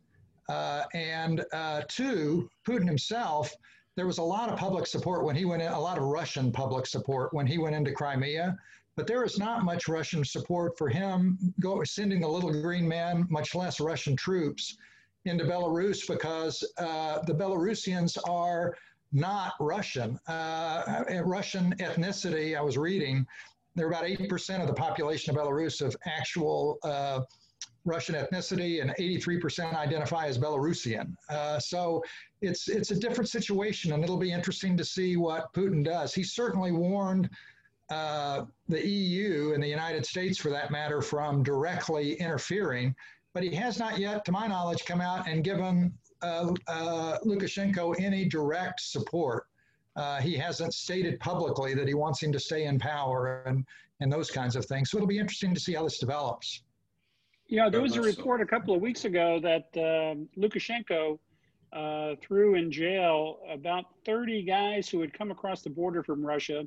Uh, 0.48 0.84
and 0.92 1.44
uh, 1.52 1.82
two, 1.88 2.50
Putin 2.66 2.86
himself, 2.86 3.54
there 3.96 4.06
was 4.06 4.18
a 4.18 4.22
lot 4.22 4.50
of 4.50 4.58
public 4.58 4.86
support 4.86 5.24
when 5.24 5.36
he 5.36 5.44
went 5.46 5.62
in, 5.62 5.72
a 5.72 5.80
lot 5.80 5.96
of 5.96 6.04
Russian 6.04 6.52
public 6.52 6.86
support 6.86 7.32
when 7.32 7.46
he 7.46 7.56
went 7.58 7.74
into 7.74 7.92
Crimea. 7.92 8.56
But 8.96 9.06
there 9.06 9.24
is 9.24 9.38
not 9.38 9.64
much 9.64 9.88
Russian 9.88 10.24
support 10.24 10.76
for 10.76 10.88
him 10.88 11.38
go, 11.60 11.82
sending 11.84 12.20
the 12.20 12.28
little 12.28 12.52
green 12.52 12.86
man, 12.86 13.26
much 13.30 13.54
less 13.54 13.80
Russian 13.80 14.16
troops, 14.16 14.76
into 15.24 15.44
Belarus 15.44 16.06
because 16.06 16.64
uh, 16.78 17.20
the 17.22 17.34
Belarusians 17.34 18.18
are 18.28 18.76
not 19.12 19.54
Russian. 19.60 20.18
Uh, 20.26 21.04
Russian 21.24 21.74
ethnicity, 21.76 22.56
I 22.56 22.60
was 22.60 22.76
reading, 22.76 23.26
they're 23.74 23.88
about 23.88 24.04
8% 24.04 24.60
of 24.60 24.66
the 24.66 24.74
population 24.74 25.34
of 25.34 25.42
Belarus 25.42 25.80
of 25.80 25.96
actual 26.04 26.78
uh, 26.82 27.20
Russian 27.84 28.14
ethnicity, 28.14 28.80
and 28.80 28.94
83% 28.98 29.74
identify 29.74 30.26
as 30.26 30.38
Belarusian. 30.38 31.14
Uh, 31.28 31.58
so 31.58 32.02
it's 32.40 32.68
it's 32.68 32.92
a 32.92 32.98
different 32.98 33.28
situation, 33.28 33.92
and 33.92 34.04
it'll 34.04 34.18
be 34.18 34.32
interesting 34.32 34.76
to 34.76 34.84
see 34.84 35.16
what 35.16 35.52
Putin 35.52 35.84
does. 35.84 36.14
He 36.14 36.22
certainly 36.22 36.70
warned 36.70 37.28
uh, 37.90 38.44
the 38.68 38.86
EU 38.86 39.52
and 39.54 39.62
the 39.62 39.68
United 39.68 40.06
States, 40.06 40.38
for 40.38 40.50
that 40.50 40.70
matter, 40.70 41.02
from 41.02 41.42
directly 41.42 42.14
interfering, 42.14 42.94
but 43.34 43.42
he 43.42 43.54
has 43.54 43.78
not 43.78 43.98
yet, 43.98 44.24
to 44.24 44.32
my 44.32 44.46
knowledge, 44.46 44.84
come 44.84 45.00
out 45.00 45.28
and 45.28 45.44
given 45.44 45.92
uh, 46.22 46.52
uh 46.68 47.18
Lukashenko 47.24 48.00
any 48.00 48.24
direct 48.28 48.80
support. 48.80 49.46
Uh, 49.96 50.20
he 50.20 50.34
hasn't 50.36 50.72
stated 50.72 51.18
publicly 51.20 51.74
that 51.74 51.88
he 51.88 51.94
wants 51.94 52.22
him 52.22 52.32
to 52.32 52.40
stay 52.40 52.64
in 52.64 52.78
power 52.78 53.42
and 53.46 53.66
and 54.00 54.12
those 54.12 54.30
kinds 54.30 54.56
of 54.56 54.64
things. 54.66 54.90
So 54.90 54.98
it'll 54.98 55.06
be 55.06 55.18
interesting 55.18 55.54
to 55.54 55.60
see 55.60 55.74
how 55.74 55.84
this 55.84 55.98
develops. 55.98 56.62
Yeah, 57.46 57.68
there 57.68 57.80
was 57.80 57.96
a 57.96 58.02
report 58.02 58.40
a 58.40 58.46
couple 58.46 58.74
of 58.74 58.80
weeks 58.80 59.04
ago 59.04 59.38
that 59.40 59.68
um, 59.76 60.28
Lukashenko 60.36 61.18
uh, 61.72 62.14
threw 62.20 62.54
in 62.54 62.70
jail 62.72 63.38
about 63.50 63.84
30 64.04 64.42
guys 64.42 64.88
who 64.88 65.00
had 65.00 65.12
come 65.12 65.30
across 65.30 65.62
the 65.62 65.70
border 65.70 66.02
from 66.02 66.24
Russia, 66.24 66.64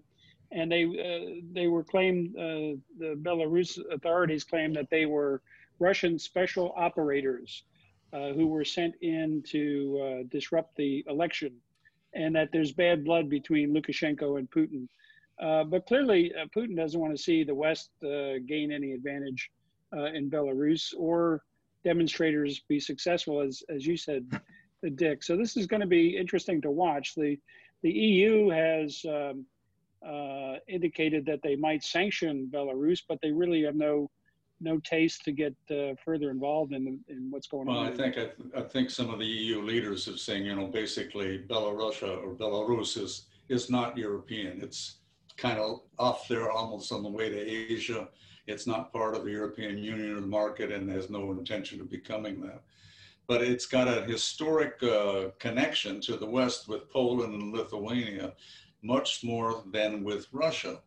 and 0.55 0.71
they 0.71 0.83
uh, 0.85 1.41
they 1.51 1.67
were 1.67 1.83
claimed 1.83 2.35
uh, 2.37 2.79
the 2.97 3.15
Belarus 3.21 3.77
authorities 3.91 4.43
claimed 4.43 4.75
that 4.77 4.89
they 4.89 5.05
were 5.05 5.41
Russian 5.79 6.17
special 6.17 6.73
operators 6.77 7.63
uh, 8.13 8.29
who 8.29 8.47
were 8.47 8.63
sent 8.63 8.95
in 9.01 9.43
to 9.49 10.01
uh, 10.01 10.23
disrupt 10.31 10.75
the 10.77 11.03
election, 11.07 11.53
and 12.13 12.33
that 12.35 12.49
there's 12.53 12.71
bad 12.71 13.03
blood 13.03 13.29
between 13.29 13.73
Lukashenko 13.73 14.39
and 14.39 14.49
Putin. 14.49 14.87
Uh, 15.37 15.65
but 15.65 15.85
clearly, 15.85 16.31
Putin 16.55 16.77
doesn't 16.77 16.99
want 16.99 17.15
to 17.15 17.21
see 17.21 17.43
the 17.43 17.53
West 17.53 17.89
gain 18.01 18.71
any 18.71 18.93
advantage 18.93 19.51
uh, 19.95 20.05
in 20.05 20.29
Belarus 20.29 20.93
or 20.97 21.43
demonstrators 21.83 22.61
be 22.67 22.79
successful, 22.79 23.41
as, 23.41 23.63
as 23.69 23.85
you 23.85 23.97
said, 23.97 24.25
Dick. 24.95 25.23
So 25.23 25.35
this 25.35 25.57
is 25.57 25.67
going 25.67 25.81
to 25.81 25.87
be 25.87 26.15
interesting 26.15 26.61
to 26.61 26.71
watch. 26.71 27.15
The, 27.15 27.39
the 27.81 27.91
EU 27.91 28.49
has 28.49 29.03
um, 29.07 29.45
uh, 30.05 30.55
indicated 30.67 31.25
that 31.25 31.39
they 31.43 31.55
might 31.55 31.83
sanction 31.83 32.49
Belarus, 32.53 33.01
but 33.07 33.19
they 33.21 33.31
really 33.31 33.63
have 33.63 33.75
no 33.75 34.09
no 34.61 34.79
taste 34.79 35.23
to 35.25 35.31
get 35.31 35.53
uh, 35.69 35.93
further 36.03 36.31
involved 36.31 36.73
in, 36.73 36.99
in 37.09 37.29
what's 37.29 37.47
going 37.47 37.67
well, 37.67 37.79
on. 37.79 37.87
I 37.87 37.91
think 37.91 38.17
I, 38.17 38.25
th- 38.25 38.53
I, 38.57 38.61
think 38.61 38.89
some 38.89 39.09
of 39.09 39.19
the 39.19 39.25
EU 39.25 39.61
leaders 39.61 40.05
have 40.05 40.17
saying, 40.17 40.45
you 40.45 40.55
know, 40.55 40.67
basically 40.67 41.39
Belarus 41.39 42.01
or 42.01 42.33
Belarus 42.35 42.97
is 42.97 43.25
is 43.49 43.69
not 43.69 43.97
European. 43.97 44.61
It's 44.61 44.97
kind 45.37 45.59
of 45.59 45.81
off 45.99 46.27
there, 46.27 46.49
almost 46.49 46.91
on 46.91 47.03
the 47.03 47.09
way 47.09 47.29
to 47.29 47.39
Asia. 47.39 48.07
It's 48.47 48.65
not 48.65 48.93
part 48.93 49.15
of 49.15 49.25
the 49.25 49.31
European 49.31 49.77
Union 49.77 50.15
or 50.15 50.21
the 50.21 50.27
market 50.27 50.71
and 50.71 50.89
has 50.89 51.09
no 51.09 51.31
intention 51.31 51.81
of 51.81 51.89
becoming 51.89 52.41
that. 52.41 52.63
But 53.27 53.41
it's 53.41 53.65
got 53.65 53.87
a 53.87 54.03
historic 54.03 54.81
uh, 54.83 55.29
connection 55.39 55.99
to 56.01 56.15
the 56.15 56.27
West 56.27 56.67
with 56.67 56.89
Poland 56.91 57.33
and 57.33 57.51
Lithuania, 57.51 58.33
much 58.85 59.23
more 59.23 59.63
than 59.71 60.03
with 60.03 60.27
Russia. 60.31 60.79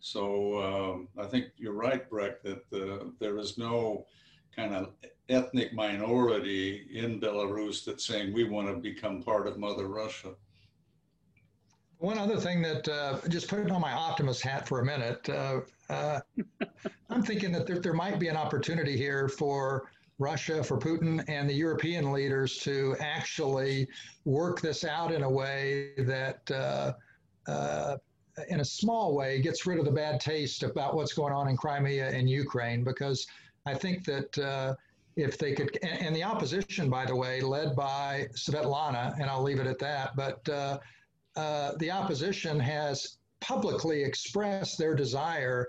So 0.00 0.60
um, 0.62 1.08
I 1.18 1.26
think 1.26 1.46
you're 1.56 1.72
right, 1.72 2.08
Breck, 2.08 2.42
that 2.42 2.64
uh, 2.72 3.04
there 3.20 3.38
is 3.38 3.58
no 3.58 4.06
kind 4.54 4.74
of 4.74 4.90
ethnic 5.28 5.72
minority 5.72 6.86
in 6.92 7.20
Belarus 7.20 7.84
that's 7.84 8.04
saying 8.04 8.32
we 8.32 8.44
want 8.44 8.68
to 8.68 8.74
become 8.74 9.22
part 9.22 9.46
of 9.46 9.58
Mother 9.58 9.88
Russia. 9.88 10.34
One 11.98 12.18
other 12.18 12.36
thing 12.36 12.62
that, 12.62 12.88
uh, 12.88 13.18
just 13.28 13.46
putting 13.48 13.70
on 13.70 13.80
my 13.80 13.92
optimist 13.92 14.42
hat 14.42 14.66
for 14.66 14.80
a 14.80 14.84
minute, 14.84 15.28
uh, 15.28 15.60
uh, 15.88 16.20
I'm 17.10 17.22
thinking 17.22 17.52
that 17.52 17.66
there, 17.66 17.78
there 17.78 17.94
might 17.94 18.18
be 18.18 18.26
an 18.26 18.36
opportunity 18.36 18.96
here 18.96 19.28
for 19.28 19.88
Russia, 20.18 20.64
for 20.64 20.78
Putin, 20.78 21.24
and 21.28 21.48
the 21.48 21.54
European 21.54 22.10
leaders 22.12 22.58
to 22.58 22.96
actually 22.98 23.86
work 24.24 24.60
this 24.60 24.84
out 24.84 25.12
in 25.12 25.22
a 25.22 25.30
way 25.30 25.92
that, 25.98 26.50
uh, 27.46 27.96
uh, 28.38 28.42
in 28.48 28.60
a 28.60 28.64
small 28.64 29.14
way, 29.14 29.40
gets 29.40 29.66
rid 29.66 29.78
of 29.78 29.84
the 29.84 29.90
bad 29.90 30.20
taste 30.20 30.62
about 30.62 30.94
what's 30.94 31.12
going 31.12 31.32
on 31.32 31.48
in 31.48 31.56
Crimea 31.56 32.08
and 32.10 32.28
Ukraine. 32.28 32.82
Because 32.82 33.26
I 33.66 33.74
think 33.74 34.04
that 34.04 34.38
uh, 34.38 34.74
if 35.16 35.36
they 35.38 35.52
could, 35.52 35.78
and, 35.82 36.06
and, 36.06 36.16
the 36.16 36.22
opposition, 36.22 36.88
by 36.88 37.04
the 37.04 37.14
way, 37.14 37.40
led 37.40 37.76
by 37.76 38.28
Svetlana, 38.34 39.18
and 39.20 39.28
I'll 39.28 39.42
leave 39.42 39.60
it 39.60 39.66
at 39.66 39.78
that, 39.80 40.16
but 40.16 40.48
uh, 40.48 40.78
the 41.78 41.90
opposition 41.90 42.58
has 42.58 43.18
publicly 43.40 44.02
expressed 44.02 44.78
their 44.78 44.94
desire 44.94 45.68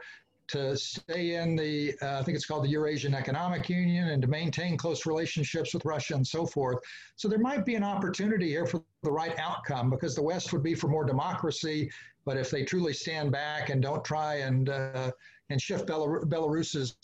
to 0.54 0.78
stay 0.78 1.36
in 1.36 1.56
the, 1.56 1.96
uh, 2.02 2.20
I 2.20 2.24
think 2.24 2.36
it's 2.36 2.46
called 2.46 2.64
the 2.64 2.70
Eurasian 2.70 3.16
Economic 3.16 3.70
Union, 3.70 4.10
and 4.10 4.22
to 4.22 4.28
maintain 4.28 4.78
close 4.78 5.08
relationships 5.08 5.74
with 5.74 5.84
Russia 5.84 6.14
and 6.14 6.26
so 6.26 6.46
forth. 6.46 6.78
So 7.16 7.28
there 7.28 7.40
might 7.40 7.66
be 7.66 7.74
an 7.74 7.84
opportunity 7.84 8.50
here 8.50 8.68
for 8.68 8.84
the 9.02 9.12
right 9.12 9.38
outcome 9.40 9.90
because 9.90 10.16
the 10.16 10.22
West 10.22 10.54
would 10.54 10.62
be 10.62 10.76
for 10.76 10.88
more 10.88 11.06
democracy. 11.06 11.90
But 12.24 12.38
if 12.38 12.52
they 12.52 12.64
truly 12.64 12.94
stand 12.94 13.32
back 13.32 13.70
and 13.70 13.82
don't 13.82 14.06
try 14.06 14.36
and 14.36 14.70
uh, 14.70 15.12
and 15.50 15.60
shift 15.60 15.88
Belarus, 15.88 16.24
Belarus's 16.26 16.96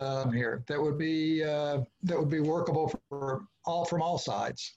um, 0.00 0.32
here 0.32 0.62
that 0.68 0.80
would 0.80 0.98
be 0.98 1.42
uh, 1.42 1.80
that 2.04 2.18
would 2.18 2.30
be 2.30 2.40
workable 2.40 2.92
for 3.08 3.44
all 3.64 3.84
from 3.84 4.02
all 4.02 4.18
sides. 4.18 4.76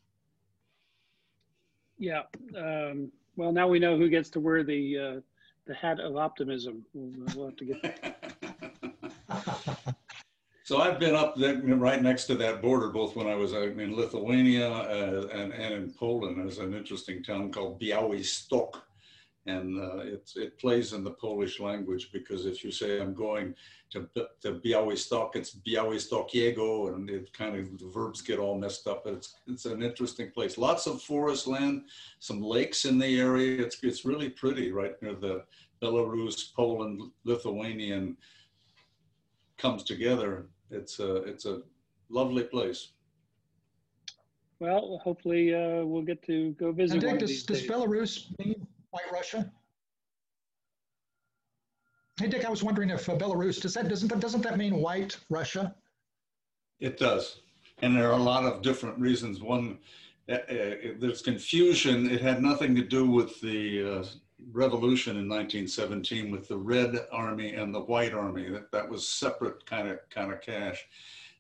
Yeah. 1.97 2.23
Um, 2.58 3.12
well, 3.36 3.51
now 3.51 3.67
we 3.67 3.79
know 3.79 3.97
who 3.97 4.10
gets 4.10 4.29
to 4.31 4.39
wear 4.39 4.63
the 4.63 4.97
uh, 4.97 5.19
the 5.67 5.73
hat 5.73 5.99
of 5.99 6.15
optimism. 6.15 6.86
We'll, 6.93 7.47
have 7.47 7.55
to 7.58 7.65
get. 7.65 8.38
so 10.63 10.79
I've 10.79 10.99
been 10.99 11.15
up 11.15 11.36
there, 11.36 11.58
right 11.58 12.02
next 12.02 12.25
to 12.25 12.35
that 12.35 12.62
border, 12.62 12.89
both 12.89 13.15
when 13.15 13.27
I 13.27 13.35
was 13.35 13.54
in 13.54 13.96
Lithuania 13.96 14.71
uh, 14.71 15.27
and, 15.33 15.52
and 15.54 15.73
in 15.73 15.91
Poland. 15.91 16.37
There's 16.37 16.60
an 16.60 16.73
interesting 16.73 17.23
town 17.23 17.52
called 17.52 17.79
Białystok 17.81 18.81
and 19.48 19.79
uh, 19.79 19.98
it 19.98 20.58
plays 20.58 20.93
in 20.93 21.04
the 21.04 21.12
Polish 21.12 21.60
language 21.60 22.10
because 22.12 22.46
if 22.46 22.63
you 22.63 22.71
say 22.71 23.00
I'm 23.00 23.13
going 23.13 23.54
to, 23.91 24.10
to 24.41 24.60
Białystok, 24.65 25.35
it's 25.35 25.56
Białystokiego, 25.56 26.96
and 26.96 27.10
it 27.10 27.31
kind 27.33 27.56
of 27.56 27.77
the 27.77 27.87
verbs 27.87 28.21
get 28.21 28.39
all 28.39 28.58
messed 28.58 28.87
up. 28.87 29.04
But 29.04 29.13
it's 29.13 29.35
it's 29.48 29.65
an 29.65 29.83
interesting 29.83 30.31
place. 30.31 30.58
Lots 30.58 30.87
of 30.87 31.02
forest 31.02 31.46
land, 31.48 31.83
some 32.19 32.41
lakes 32.41 32.85
in 32.85 32.98
the 32.98 33.19
area. 33.19 33.62
It's 33.62 33.77
it's 33.83 34.04
really 34.04 34.29
pretty 34.29 34.71
right 34.71 35.00
near 35.02 35.13
the 35.13 35.43
Belarus, 35.81 36.54
Poland, 36.56 37.02
Lithuanian 37.25 38.17
comes 39.58 39.83
together. 39.83 40.48
it's 40.71 41.00
a 41.00 41.17
it's 41.23 41.46
a 41.46 41.62
lovely 42.10 42.43
place. 42.43 42.89
Well, 44.60 45.00
hopefully 45.04 45.54
uh, 45.54 45.83
we'll 45.85 46.02
get 46.02 46.23
to 46.23 46.52
go 46.54 46.71
visit. 46.71 47.04
And 47.04 47.19
Dick, 47.19 47.19
does, 47.19 47.43
does 47.43 47.63
Belarus 47.63 48.33
mean 48.39 48.65
White 48.96 49.12
Russia? 49.12 49.52
Hey, 52.17 52.27
Dick, 52.27 52.46
I 52.46 52.50
was 52.50 52.63
wondering 52.63 52.89
if 52.91 53.10
uh, 53.10 53.17
Belarus 53.17 53.62
does 53.62 53.73
that 53.73 53.89
doesn't 53.89 54.17
doesn't 54.21 54.41
that 54.43 54.58
mean 54.58 54.77
White 54.77 55.17
Russia? 55.29 55.75
It 56.79 56.98
does, 56.98 57.41
and 57.81 57.93
there 57.93 58.08
are 58.08 58.17
a 58.17 58.23
lot 58.23 58.46
of 58.46 58.62
different 58.62 58.98
reasons. 58.98 59.41
One, 59.41 59.79
uh, 60.29 60.35
uh 60.35 60.75
there's 60.98 61.21
confusion. 61.21 62.10
It 62.10 62.21
had 62.21 62.41
nothing 62.41 62.73
to 62.75 62.83
do 62.83 63.06
with 63.06 63.41
the 63.41 63.83
uh, 63.83 64.06
revolution 64.54 65.17
in 65.17 65.27
1917 65.27 66.31
with 66.31 66.48
the 66.48 66.58
Red 66.58 66.96
Army 67.12 67.54
and 67.54 67.75
the 67.75 67.81
White 67.81 68.13
Army. 68.13 68.50
That 68.50 68.71
that 68.71 68.89
was 68.89 69.06
separate 69.06 69.65
kind 69.65 69.89
of 69.89 70.00
kind 70.10 70.31
of 70.31 70.39
cash. 70.39 70.85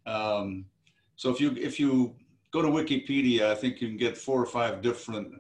Um, 0.05 0.65
so 1.15 1.31
if 1.31 1.39
you 1.39 1.55
if 1.55 1.79
you 1.79 2.15
go 2.51 2.61
to 2.61 2.67
Wikipedia, 2.67 3.43
I 3.43 3.55
think 3.55 3.79
you 3.79 3.87
can 3.87 3.97
get 3.97 4.17
four 4.17 4.41
or 4.41 4.45
five 4.45 4.81
different 4.81 5.35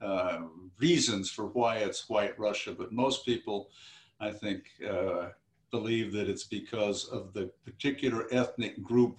uh, 0.00 0.40
reasons 0.78 1.30
for 1.30 1.46
why 1.46 1.76
it's 1.78 2.08
White 2.08 2.38
Russia. 2.38 2.72
But 2.72 2.92
most 2.92 3.24
people 3.24 3.70
I 4.20 4.30
think, 4.30 4.64
uh, 4.88 5.28
believe 5.70 6.12
that 6.12 6.28
it's 6.28 6.44
because 6.44 7.06
of 7.06 7.32
the 7.32 7.50
particular 7.64 8.26
ethnic 8.32 8.82
group 8.82 9.18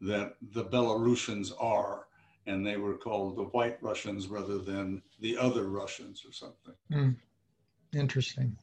that 0.00 0.36
the 0.52 0.64
Belarusians 0.64 1.52
are. 1.60 2.06
And 2.46 2.66
they 2.66 2.78
were 2.78 2.96
called 2.96 3.36
the 3.36 3.44
White 3.44 3.76
Russians 3.82 4.28
rather 4.28 4.58
than 4.58 5.02
the 5.20 5.36
other 5.36 5.64
Russians 5.68 6.24
or 6.26 6.32
something. 6.32 6.74
Mm. 6.90 7.16
Interesting. 7.92 8.56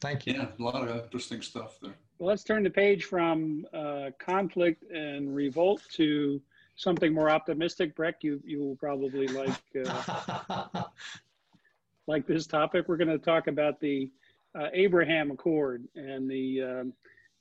Thank 0.00 0.26
you. 0.26 0.34
Yeah, 0.34 0.48
a 0.58 0.62
lot 0.62 0.88
of 0.88 1.04
interesting 1.04 1.40
stuff 1.40 1.78
there. 1.80 1.94
Well, 2.18 2.30
let's 2.30 2.42
turn 2.42 2.64
the 2.64 2.70
page 2.70 3.04
from 3.04 3.64
uh, 3.72 4.10
conflict 4.18 4.82
and 4.90 5.34
revolt 5.34 5.82
to 5.92 6.40
something 6.76 7.12
more 7.12 7.30
optimistic. 7.30 7.94
Breck, 7.94 8.16
you 8.22 8.40
you 8.44 8.60
will 8.60 8.76
probably 8.76 9.28
like 9.28 9.60
uh, 9.86 10.84
like 12.06 12.26
this 12.26 12.46
topic. 12.46 12.88
We're 12.88 12.96
going 12.96 13.08
to 13.08 13.18
talk 13.18 13.46
about 13.46 13.80
the 13.80 14.10
uh, 14.54 14.68
Abraham 14.72 15.30
Accord 15.30 15.84
and 15.94 16.30
the 16.30 16.62
um, 16.62 16.92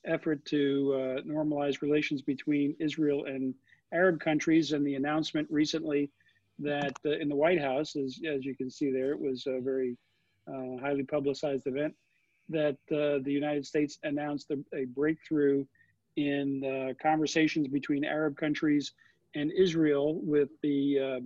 effort 0.06 0.44
to 0.46 0.94
uh, 0.94 1.22
normalize 1.22 1.82
relations 1.82 2.22
between 2.22 2.76
Israel 2.80 3.26
and 3.26 3.54
Arab 3.94 4.20
countries, 4.20 4.72
and 4.72 4.86
the 4.86 4.96
announcement 4.96 5.48
recently 5.52 6.10
that 6.60 6.94
uh, 7.06 7.12
in 7.12 7.28
the 7.28 7.36
White 7.36 7.60
House, 7.60 7.96
as, 7.96 8.20
as 8.28 8.46
you 8.46 8.56
can 8.56 8.70
see 8.70 8.92
there, 8.92 9.12
it 9.12 9.20
was 9.20 9.46
a 9.48 9.60
very 9.60 9.98
uh, 10.48 10.78
highly 10.80 11.04
publicized 11.04 11.68
event, 11.68 11.94
that 12.50 12.78
uh, 12.92 13.20
the 13.24 13.32
United 13.32 13.66
States 13.66 13.98
announced 14.04 14.52
a, 14.52 14.78
a 14.78 14.86
breakthrough 14.86 15.66
in 16.18 16.94
conversations 17.02 17.70
between 17.70 18.04
Arab 18.04 18.36
countries 18.36 18.92
and 19.36 19.52
Israel 19.52 20.20
with 20.22 20.50
the 20.62 21.00
uh, 21.00 21.20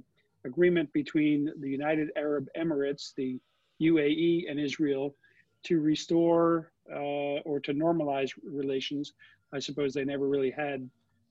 agreement 0.45 0.91
between 0.93 1.51
the 1.59 1.69
United 1.69 2.09
Arab 2.15 2.47
Emirates, 2.57 3.13
the 3.15 3.39
UAE, 3.81 4.49
and 4.49 4.59
Israel 4.59 5.15
to 5.63 5.79
restore 5.79 6.71
uh, 6.91 7.39
or 7.45 7.59
to 7.59 7.73
normalize 7.73 8.31
relations. 8.43 9.13
I 9.53 9.59
suppose 9.59 9.93
they 9.93 10.05
never 10.05 10.27
really 10.27 10.51
had 10.51 10.87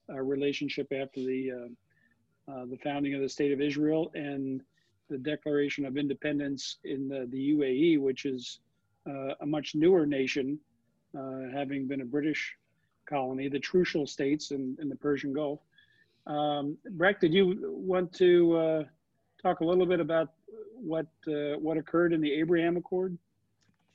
a 0.09 0.23
relationship 0.23 0.93
after 0.93 1.21
the 1.21 1.51
uh, 1.53 1.69
uh, 2.47 2.67
the 2.67 2.77
founding 2.77 3.15
of 3.15 3.23
the 3.23 3.29
state 3.29 3.53
of 3.53 3.61
Israel 3.63 4.11
and 4.15 4.61
the 5.09 5.17
Declaration 5.17 5.87
of 5.87 5.97
Independence 5.97 6.77
in 6.85 7.09
the, 7.09 7.27
the 7.31 7.53
UAE, 7.53 8.01
which 8.01 8.27
is 8.27 8.61
uh, 9.09 9.35
a 9.41 9.47
much 9.47 9.75
newer 9.75 10.05
nation, 10.05 10.59
uh, 11.19 11.43
having 11.53 11.87
been 11.87 12.03
a 12.03 12.05
British 12.05 12.55
colony, 13.09 13.49
the 13.49 13.61
Trucial 13.61 14.07
states 14.07 14.51
in, 14.51 14.77
in 14.81 14.89
the 14.89 14.97
Persian 14.97 15.33
Gulf. 15.33 15.61
Um, 16.27 16.79
Breck, 16.93 17.21
did 17.21 17.33
you 17.35 17.59
want 17.63 18.13
to 18.15 18.57
uh, 18.57 18.83
talk 19.43 19.61
a 19.61 19.65
little 19.65 19.87
bit 19.87 20.01
about 20.01 20.31
what 20.75 21.07
what 21.27 21.77
occurred 21.77 22.13
in 22.13 22.21
the 22.21 22.33
Abraham 22.33 22.77
Accord? 22.77 23.17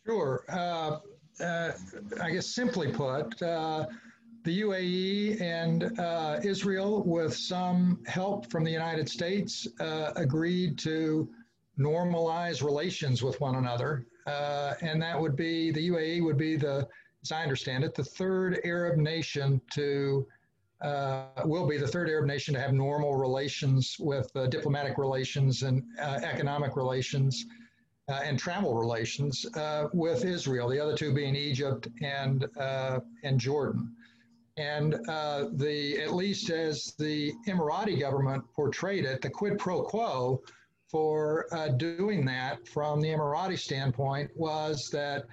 Sure. 0.05 0.43
Uh, 0.49 0.99
uh, 1.43 1.71
I 2.21 2.31
guess 2.31 2.47
simply 2.47 2.91
put, 2.91 3.41
uh, 3.41 3.85
the 4.43 4.61
UAE 4.61 5.41
and 5.41 5.99
uh, 5.99 6.39
Israel, 6.43 7.03
with 7.03 7.35
some 7.35 7.99
help 8.07 8.49
from 8.49 8.63
the 8.63 8.71
United 8.71 9.09
States, 9.09 9.67
uh, 9.79 10.11
agreed 10.15 10.77
to 10.79 11.29
normalize 11.77 12.63
relations 12.63 13.21
with 13.21 13.39
one 13.39 13.55
another. 13.55 14.05
Uh, 14.25 14.73
and 14.81 15.01
that 15.01 15.19
would 15.19 15.35
be 15.35 15.71
the 15.71 15.89
UAE 15.89 16.23
would 16.23 16.37
be 16.37 16.55
the, 16.55 16.87
as 17.23 17.31
I 17.31 17.43
understand 17.43 17.83
it, 17.83 17.95
the 17.95 18.03
third 18.03 18.59
Arab 18.63 18.97
nation 18.97 19.61
to 19.73 20.25
will 21.45 21.67
be 21.67 21.77
the 21.77 21.87
third 21.87 22.09
Arab 22.09 22.25
nation 22.25 22.53
to 22.53 22.59
have 22.59 22.73
normal 22.73 23.15
relations 23.15 23.95
with 23.99 24.31
diplomatic 24.49 24.97
relations 24.97 25.63
and 25.63 25.83
economic 25.99 26.75
relations 26.75 27.45
uh, 28.09 28.21
and 28.23 28.39
travel 28.39 28.73
relations 28.73 29.45
uh, 29.55 29.87
with 29.93 30.25
Israel, 30.25 30.67
the 30.67 30.79
other 30.79 30.97
two 30.97 31.13
being 31.13 31.35
Egypt 31.35 31.87
and, 32.01 32.47
uh, 32.57 32.99
and 33.23 33.39
Jordan. 33.39 33.95
And 34.57 34.95
uh, 35.07 35.49
the, 35.53 36.01
at 36.01 36.13
least 36.13 36.49
as 36.49 36.95
the 36.97 37.33
Emirati 37.47 37.99
government 37.99 38.43
portrayed 38.53 39.05
it, 39.05 39.21
the 39.21 39.29
quid 39.29 39.57
pro 39.57 39.83
quo 39.83 40.41
for 40.89 41.45
uh, 41.53 41.69
doing 41.69 42.25
that 42.25 42.67
from 42.67 42.99
the 42.99 43.09
Emirati 43.09 43.57
standpoint 43.57 44.31
was 44.35 44.89
that 44.89 45.25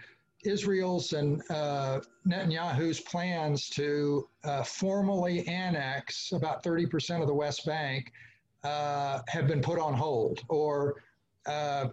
Israel's 0.46 1.12
and 1.12 1.42
uh, 1.50 2.00
Netanyahu's 2.26 3.00
plans 3.00 3.68
to 3.70 4.28
formally 4.64 5.46
annex 5.48 6.32
about 6.32 6.62
30% 6.62 7.20
of 7.20 7.26
the 7.26 7.34
West 7.34 7.66
Bank 7.66 8.12
have 8.64 9.46
been 9.46 9.60
put 9.60 9.78
on 9.78 9.94
hold 9.94 10.40
or 10.48 11.02
uh, 11.46 11.88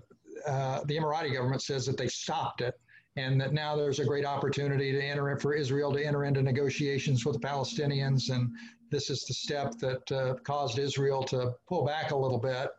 uh, 0.47 0.83
the 0.85 0.97
Emirati 0.97 1.33
government 1.33 1.61
says 1.61 1.85
that 1.85 1.97
they 1.97 2.07
stopped 2.07 2.61
it 2.61 2.79
and 3.15 3.39
that 3.39 3.53
now 3.53 3.75
there's 3.75 3.99
a 3.99 4.05
great 4.05 4.25
opportunity 4.25 4.91
to 4.91 5.01
enter 5.01 5.29
in 5.29 5.37
for 5.37 5.53
Israel 5.53 5.93
to 5.93 6.03
enter 6.03 6.25
into 6.25 6.41
negotiations 6.41 7.25
with 7.25 7.39
the 7.39 7.47
Palestinians. 7.47 8.31
And 8.31 8.51
this 8.89 9.11
is 9.11 9.23
the 9.25 9.33
step 9.33 9.77
that 9.77 10.11
uh, 10.11 10.35
caused 10.43 10.79
Israel 10.79 11.23
to 11.25 11.53
pull 11.69 11.85
back 11.85 12.11
a 12.11 12.17
little 12.17 12.39
bit. 12.39 12.69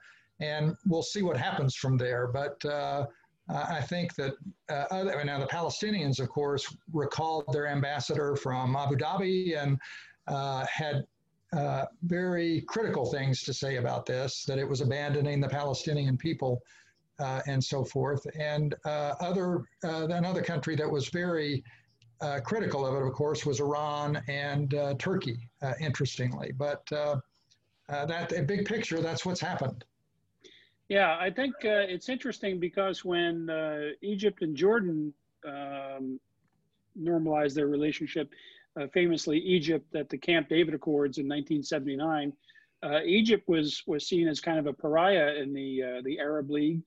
And 0.41 0.75
we'll 0.87 1.05
see 1.05 1.23
what 1.23 1.37
happens 1.37 1.77
from 1.77 1.97
there. 1.97 2.27
But 2.27 2.65
uh, 3.49 3.67
I 3.69 3.81
think 3.83 4.15
that 4.15 4.35
uh, 4.71 4.85
other, 4.91 5.23
now 5.25 5.39
the 5.39 5.47
Palestinians, 5.47 6.19
of 6.19 6.29
course, 6.29 6.75
recalled 6.93 7.45
their 7.53 7.67
ambassador 7.67 8.37
from 8.37 8.75
Abu 8.75 8.97
Dhabi 8.97 9.61
and 9.63 9.79
uh, 10.27 10.65
had 10.67 11.05
uh, 11.55 11.85
very 12.03 12.63
critical 12.63 13.05
things 13.05 13.43
to 13.43 13.53
say 13.53 13.77
about 13.77 14.07
this, 14.07 14.45
that 14.47 14.59
it 14.59 14.69
was 14.69 14.81
abandoning 14.81 15.41
the 15.41 15.49
Palestinian 15.49 16.17
people 16.17 16.63
uh, 17.21 17.43
and 17.47 17.63
so 17.63 17.85
forth. 17.85 18.27
And 18.39 18.75
uh, 18.85 19.15
other 19.21 19.65
another 19.83 20.43
country 20.43 20.75
that 20.77 20.91
was 20.91 21.09
very 21.11 21.63
critical 22.43 22.87
of 22.87 22.95
it, 22.95 23.07
of 23.07 23.13
course, 23.13 23.45
was 23.45 23.61
Iran 23.61 24.23
and 24.29 24.75
Turkey. 24.99 25.49
Interestingly, 25.81 26.53
but 26.53 26.85
that 27.89 28.47
big 28.49 28.65
picture, 28.65 29.01
that's 29.01 29.27
what's 29.27 29.41
happened. 29.41 29.85
Yeah, 30.89 31.17
I 31.19 31.31
think 31.31 31.55
it's 31.63 32.09
interesting 32.09 32.61
because 32.61 33.05
when 33.05 33.49
Egypt 34.03 34.43
and 34.43 34.55
Jordan 34.55 35.15
um, 35.47 36.21
normalized 36.95 37.57
their 37.57 37.69
relationship, 37.69 38.31
famously 38.93 39.39
Egypt 39.39 39.95
at 39.95 40.09
the 40.09 40.19
Camp 40.19 40.49
David 40.49 40.75
Accords 40.75 41.19
in 41.19 41.25
1979. 41.25 42.33
Uh, 42.83 43.01
Egypt 43.05 43.49
was 43.49 43.83
was 43.87 44.07
seen 44.07 44.29
as 44.29 44.41
kind 44.41 44.59
of 44.59 44.67
a 44.67 44.73
pariah 44.73 45.35
in 45.41 45.55
the 45.55 45.83
uh, 45.83 46.03
the 46.05 46.19
Arab 46.19 46.51
League, 46.51 46.83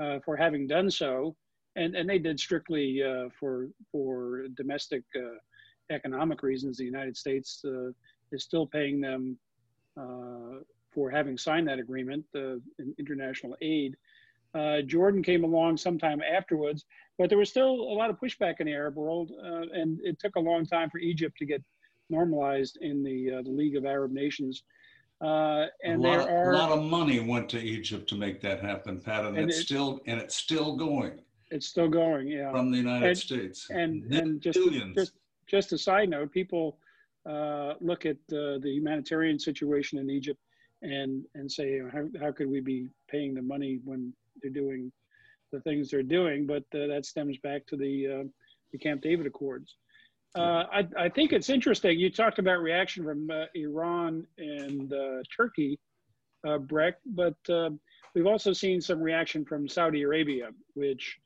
uh, 0.00 0.18
for 0.24 0.36
having 0.36 0.66
done 0.66 0.90
so, 0.90 1.36
and 1.76 1.94
and 1.94 2.08
they 2.08 2.18
did 2.18 2.40
strictly 2.40 3.02
uh, 3.02 3.28
for 3.38 3.68
for 3.90 4.46
domestic 4.56 5.02
uh, 5.16 5.36
economic 5.90 6.42
reasons. 6.42 6.78
The 6.78 6.84
United 6.84 7.16
States 7.16 7.62
uh, 7.66 7.90
is 8.30 8.44
still 8.44 8.66
paying 8.66 9.00
them 9.00 9.36
uh, 10.00 10.60
for 10.92 11.10
having 11.10 11.38
signed 11.38 11.68
that 11.68 11.78
agreement 11.78 12.24
in 12.34 12.62
international 12.98 13.56
aid. 13.60 13.96
Jordan 14.86 15.22
came 15.22 15.44
along 15.44 15.78
sometime 15.78 16.20
afterwards, 16.22 16.84
but 17.18 17.28
there 17.28 17.38
was 17.38 17.48
still 17.48 17.70
a 17.70 17.94
lot 17.94 18.10
of 18.10 18.20
pushback 18.20 18.60
in 18.60 18.66
the 18.66 18.72
Arab 18.72 18.96
world, 18.96 19.30
and 19.30 19.98
it 20.02 20.18
took 20.18 20.36
a 20.36 20.40
long 20.40 20.66
time 20.66 20.90
for 20.90 20.98
Egypt 20.98 21.36
to 21.38 21.46
get 21.46 21.62
normalized 22.10 22.78
in 22.80 23.02
the, 23.02 23.42
the 23.44 23.50
League 23.50 23.76
of 23.76 23.84
Arab 23.84 24.12
Nations. 24.12 24.62
Uh, 25.22 25.66
and 25.84 26.04
a 26.04 26.08
lot, 26.08 26.26
there 26.26 26.36
are 26.36 26.52
a 26.52 26.58
lot 26.58 26.72
of 26.76 26.82
money 26.82 27.20
went 27.20 27.48
to 27.48 27.58
Egypt 27.58 28.08
to 28.08 28.16
make 28.16 28.40
that 28.40 28.60
happen, 28.60 28.98
Pat, 28.98 29.24
and, 29.24 29.38
and 29.38 29.48
it's 29.48 29.60
it, 29.60 29.62
still 29.62 30.00
and 30.08 30.20
it's 30.20 30.34
still 30.34 30.74
going. 30.74 31.20
It's 31.52 31.68
still 31.68 31.88
going, 31.88 32.26
yeah. 32.26 32.50
From 32.50 32.72
the 32.72 32.78
United 32.78 33.08
and, 33.10 33.18
States, 33.18 33.70
and 33.70 34.12
and 34.12 34.40
just 34.40 34.58
just 34.96 35.12
just 35.46 35.72
a 35.72 35.78
side 35.78 36.08
note, 36.08 36.32
people 36.32 36.78
uh, 37.24 37.74
look 37.80 38.04
at 38.04 38.16
uh, 38.32 38.58
the 38.58 38.72
humanitarian 38.72 39.38
situation 39.38 40.00
in 40.00 40.10
Egypt 40.10 40.40
and 40.82 41.24
and 41.34 41.50
say 41.50 41.80
how 41.92 42.06
how 42.20 42.32
could 42.32 42.50
we 42.50 42.60
be 42.60 42.88
paying 43.08 43.34
the 43.34 43.42
money 43.42 43.80
when 43.84 44.12
they're 44.40 44.50
doing 44.50 44.92
the 45.52 45.60
things 45.60 45.90
they're 45.90 46.02
doing? 46.02 46.46
But 46.46 46.64
uh, 46.74 46.86
that 46.88 47.06
stems 47.06 47.38
back 47.38 47.66
to 47.68 47.76
the 47.76 48.06
uh, 48.06 48.24
the 48.72 48.78
Camp 48.78 49.02
David 49.02 49.26
Accords. 49.26 49.76
Uh, 50.34 50.64
I, 50.72 50.88
I, 50.98 51.08
think 51.10 51.34
it's 51.34 51.50
interesting. 51.50 52.00
You 52.00 52.10
talked 52.10 52.38
about 52.38 52.62
reaction 52.62 53.04
from 53.04 53.30
uh, 53.30 53.44
Iran 53.54 54.26
and 54.38 54.90
uh, 54.90 55.22
Turkey, 55.36 55.78
uh, 56.48 56.56
Breck, 56.56 56.94
but 57.04 57.36
we've 58.14 58.26
also 58.26 58.54
seen 58.54 58.80
some 58.80 59.02
reaction 59.02 59.44
from 59.44 59.68
Saudi 59.68 60.00
Arabia, 60.02 60.48
which 60.72 61.18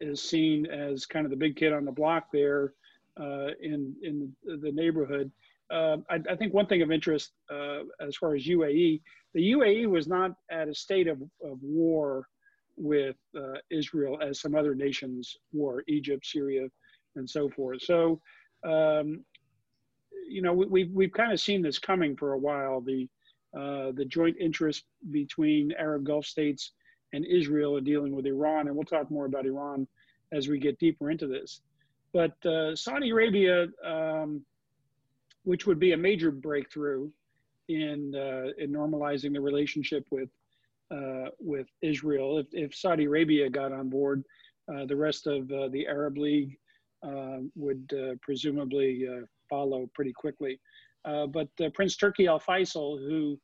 is 0.00 0.22
seen 0.22 0.64
as 0.64 1.04
kind 1.04 1.26
of 1.26 1.30
the 1.30 1.36
big 1.36 1.54
kid 1.56 1.74
on 1.74 1.84
the 1.84 1.92
block 1.92 2.28
there 2.32 2.72
in 3.18 3.94
in 4.02 4.32
the 4.42 4.72
neighborhood. 4.72 5.30
I, 5.70 6.20
I, 6.30 6.36
think 6.36 6.54
one 6.54 6.66
thing 6.66 6.82
of 6.82 6.90
interest 6.90 7.32
as 8.00 8.16
far 8.16 8.34
as 8.34 8.46
UAE, 8.46 9.00
the 9.34 9.52
UAE 9.52 9.86
was 9.86 10.08
not 10.08 10.32
at 10.50 10.68
a 10.68 10.74
state 10.74 11.08
of, 11.08 11.20
of 11.42 11.62
war 11.62 12.26
with 12.76 13.16
Israel 13.70 14.18
as 14.22 14.40
some 14.40 14.54
other 14.54 14.74
nations 14.74 15.36
were, 15.52 15.84
Egypt, 15.88 16.24
Syria 16.24 16.68
and 17.18 17.28
so 17.28 17.48
forth. 17.50 17.82
So, 17.82 18.20
um, 18.64 19.24
you 20.28 20.42
know, 20.42 20.52
we, 20.52 20.66
we've 20.66 20.90
we've 20.92 21.12
kind 21.12 21.32
of 21.32 21.40
seen 21.40 21.62
this 21.62 21.78
coming 21.78 22.16
for 22.16 22.32
a 22.32 22.38
while. 22.38 22.80
The 22.80 23.08
uh, 23.56 23.92
the 23.92 24.04
joint 24.04 24.36
interest 24.40 24.84
between 25.10 25.72
Arab 25.72 26.04
Gulf 26.04 26.26
states 26.26 26.72
and 27.12 27.24
Israel 27.24 27.76
in 27.76 27.84
dealing 27.84 28.14
with 28.14 28.26
Iran, 28.26 28.68
and 28.68 28.76
we'll 28.76 28.84
talk 28.84 29.10
more 29.10 29.26
about 29.26 29.46
Iran 29.46 29.86
as 30.32 30.48
we 30.48 30.58
get 30.58 30.78
deeper 30.78 31.10
into 31.10 31.26
this. 31.26 31.62
But 32.12 32.34
uh, 32.44 32.76
Saudi 32.76 33.10
Arabia, 33.10 33.68
um, 33.84 34.44
which 35.44 35.66
would 35.66 35.78
be 35.78 35.92
a 35.92 35.96
major 35.96 36.30
breakthrough 36.30 37.10
in 37.68 38.14
uh, 38.14 38.52
in 38.62 38.72
normalizing 38.72 39.32
the 39.32 39.40
relationship 39.40 40.04
with 40.10 40.30
uh, 40.90 41.28
with 41.38 41.66
Israel, 41.82 42.38
if, 42.38 42.46
if 42.52 42.74
Saudi 42.74 43.04
Arabia 43.04 43.50
got 43.50 43.72
on 43.72 43.90
board, 43.90 44.24
uh, 44.72 44.86
the 44.86 44.96
rest 44.96 45.26
of 45.26 45.50
uh, 45.52 45.68
the 45.68 45.86
Arab 45.86 46.16
League 46.16 46.56
um, 47.02 47.52
would 47.54 47.90
uh, 47.92 48.14
presumably 48.22 49.06
uh, 49.06 49.24
follow 49.48 49.88
pretty 49.94 50.12
quickly. 50.12 50.58
Uh, 51.04 51.26
but 51.26 51.48
Prince 51.74 51.96
Turki 51.96 52.26
Al 52.26 52.40
Faisal, 52.40 52.98
who 52.98 53.38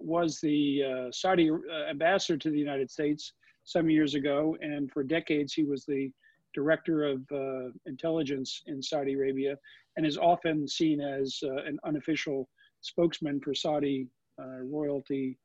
was 0.00 0.38
the 0.40 1.08
Saudi 1.12 1.50
ambassador 1.88 2.36
to 2.36 2.50
the 2.50 2.58
United 2.58 2.90
States 2.90 3.32
some 3.64 3.88
years 3.88 4.14
ago, 4.14 4.56
and 4.60 4.90
for 4.90 5.02
decades 5.02 5.52
he 5.52 5.64
was 5.64 5.84
the 5.84 6.10
director 6.54 7.04
of 7.04 7.20
uh, 7.32 7.70
intelligence 7.86 8.62
in 8.66 8.82
Saudi 8.82 9.14
Arabia 9.14 9.56
and 9.98 10.06
is 10.06 10.16
often 10.16 10.66
seen 10.68 11.00
as 11.00 11.40
uh, 11.42 11.56
an 11.64 11.76
unofficial 11.84 12.48
spokesman 12.80 13.40
for 13.40 13.52
Saudi 13.52 14.06
uh, 14.40 14.62
royalty 14.62 15.36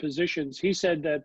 positions. 0.00 0.58
He 0.58 0.72
said 0.72 1.00
that 1.04 1.22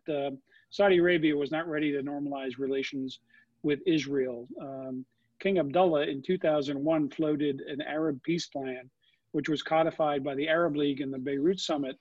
Saudi 0.69 0.99
Arabia 0.99 1.35
was 1.35 1.49
not 1.49 1.67
ready 1.67 1.91
to 1.91 2.03
normalize 2.03 2.59
relations 2.59 3.19
with 3.63 3.79
Israel. 3.87 4.47
Um, 4.61 5.03
King 5.39 5.57
Abdullah 5.57 6.05
in 6.05 6.21
2001 6.21 7.09
floated 7.09 7.61
an 7.61 7.81
Arab 7.81 8.21
peace 8.21 8.45
plan, 8.47 8.89
which 9.31 9.49
was 9.49 9.63
codified 9.63 10.23
by 10.23 10.35
the 10.35 10.47
Arab 10.47 10.75
League 10.75 11.01
in 11.01 11.09
the 11.09 11.17
Beirut 11.17 11.59
summit 11.59 11.97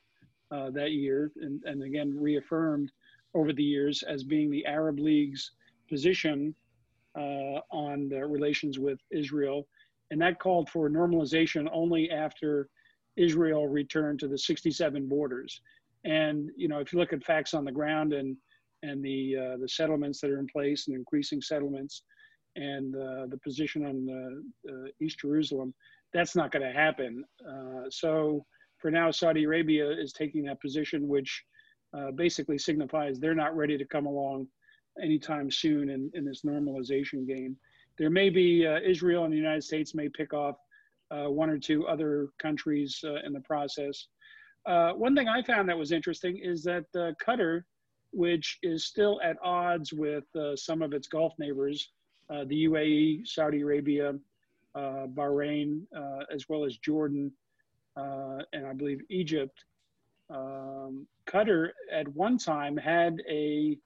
uh, 0.50 0.70
that 0.70 0.92
year, 0.92 1.32
and, 1.40 1.62
and 1.64 1.82
again 1.82 2.14
reaffirmed 2.16 2.92
over 3.34 3.52
the 3.52 3.62
years 3.62 4.02
as 4.02 4.22
being 4.22 4.50
the 4.50 4.66
Arab 4.66 4.98
League's 4.98 5.52
position 5.88 6.54
uh, 7.16 7.60
on 7.70 8.08
the 8.08 8.24
relations 8.26 8.78
with 8.78 8.98
Israel. 9.10 9.66
And 10.10 10.20
that 10.20 10.38
called 10.38 10.68
for 10.68 10.88
normalization 10.88 11.68
only 11.72 12.10
after 12.10 12.68
Israel 13.16 13.68
returned 13.68 14.20
to 14.20 14.28
the 14.28 14.38
67 14.38 15.08
borders. 15.08 15.60
And, 16.04 16.50
you 16.56 16.68
know, 16.68 16.78
if 16.78 16.92
you 16.92 16.98
look 16.98 17.12
at 17.12 17.24
facts 17.24 17.54
on 17.54 17.64
the 17.64 17.72
ground 17.72 18.12
and 18.12 18.36
and 18.82 19.02
the 19.02 19.36
uh, 19.36 19.56
the 19.56 19.68
settlements 19.68 20.20
that 20.20 20.30
are 20.30 20.38
in 20.38 20.46
place 20.46 20.88
and 20.88 20.96
increasing 20.96 21.40
settlements 21.40 22.02
and 22.56 22.94
uh, 22.94 23.26
the 23.28 23.40
position 23.42 23.86
on 23.86 24.42
uh, 24.68 24.88
East 25.00 25.20
Jerusalem, 25.20 25.74
that's 26.12 26.36
not 26.36 26.52
going 26.52 26.62
to 26.62 26.72
happen. 26.72 27.24
Uh, 27.48 27.88
so 27.90 28.44
for 28.78 28.90
now, 28.90 29.10
Saudi 29.10 29.44
Arabia 29.44 29.90
is 29.90 30.12
taking 30.12 30.44
that 30.44 30.60
position, 30.60 31.08
which 31.08 31.42
uh, 31.96 32.10
basically 32.12 32.58
signifies 32.58 33.18
they're 33.18 33.34
not 33.34 33.56
ready 33.56 33.78
to 33.78 33.84
come 33.86 34.06
along 34.06 34.46
anytime 35.02 35.50
soon 35.50 35.90
in, 35.90 36.10
in 36.14 36.24
this 36.24 36.42
normalization 36.42 37.26
game. 37.26 37.56
There 37.98 38.10
may 38.10 38.30
be 38.30 38.66
uh, 38.66 38.80
Israel 38.80 39.24
and 39.24 39.32
the 39.32 39.36
United 39.36 39.62
States 39.64 39.94
may 39.94 40.08
pick 40.08 40.32
off 40.34 40.56
one 41.10 41.48
or 41.48 41.58
two 41.58 41.86
other 41.86 42.30
countries 42.40 43.04
in 43.24 43.32
the 43.32 43.40
process. 43.40 44.08
one 44.66 45.14
thing 45.14 45.28
I 45.28 45.42
found 45.42 45.68
that 45.68 45.78
was 45.78 45.92
interesting 45.92 46.38
is 46.38 46.64
that 46.64 46.86
Qatar 47.24 47.62
which 48.14 48.58
is 48.62 48.84
still 48.84 49.20
at 49.22 49.36
odds 49.42 49.92
with 49.92 50.24
uh, 50.36 50.54
some 50.54 50.82
of 50.82 50.92
its 50.92 51.08
Gulf 51.08 51.34
neighbors, 51.38 51.90
uh, 52.30 52.44
the 52.44 52.66
UAE, 52.66 53.26
Saudi 53.26 53.60
Arabia, 53.60 54.14
uh, 54.74 55.06
Bahrain, 55.08 55.82
uh, 55.94 56.24
as 56.32 56.48
well 56.48 56.64
as 56.64 56.76
Jordan, 56.78 57.32
uh, 57.96 58.38
and 58.52 58.66
I 58.66 58.72
believe 58.72 59.00
Egypt. 59.10 59.64
Um, 60.30 61.06
Qatar 61.26 61.70
at 61.92 62.08
one 62.08 62.38
time 62.38 62.76
had 62.76 63.20
a 63.28 63.76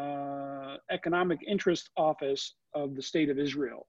uh, 0.00 0.76
economic 0.98 1.40
interest 1.54 1.84
office 1.96 2.42
of 2.74 2.88
the 2.96 3.02
state 3.10 3.30
of 3.30 3.38
Israel, 3.38 3.82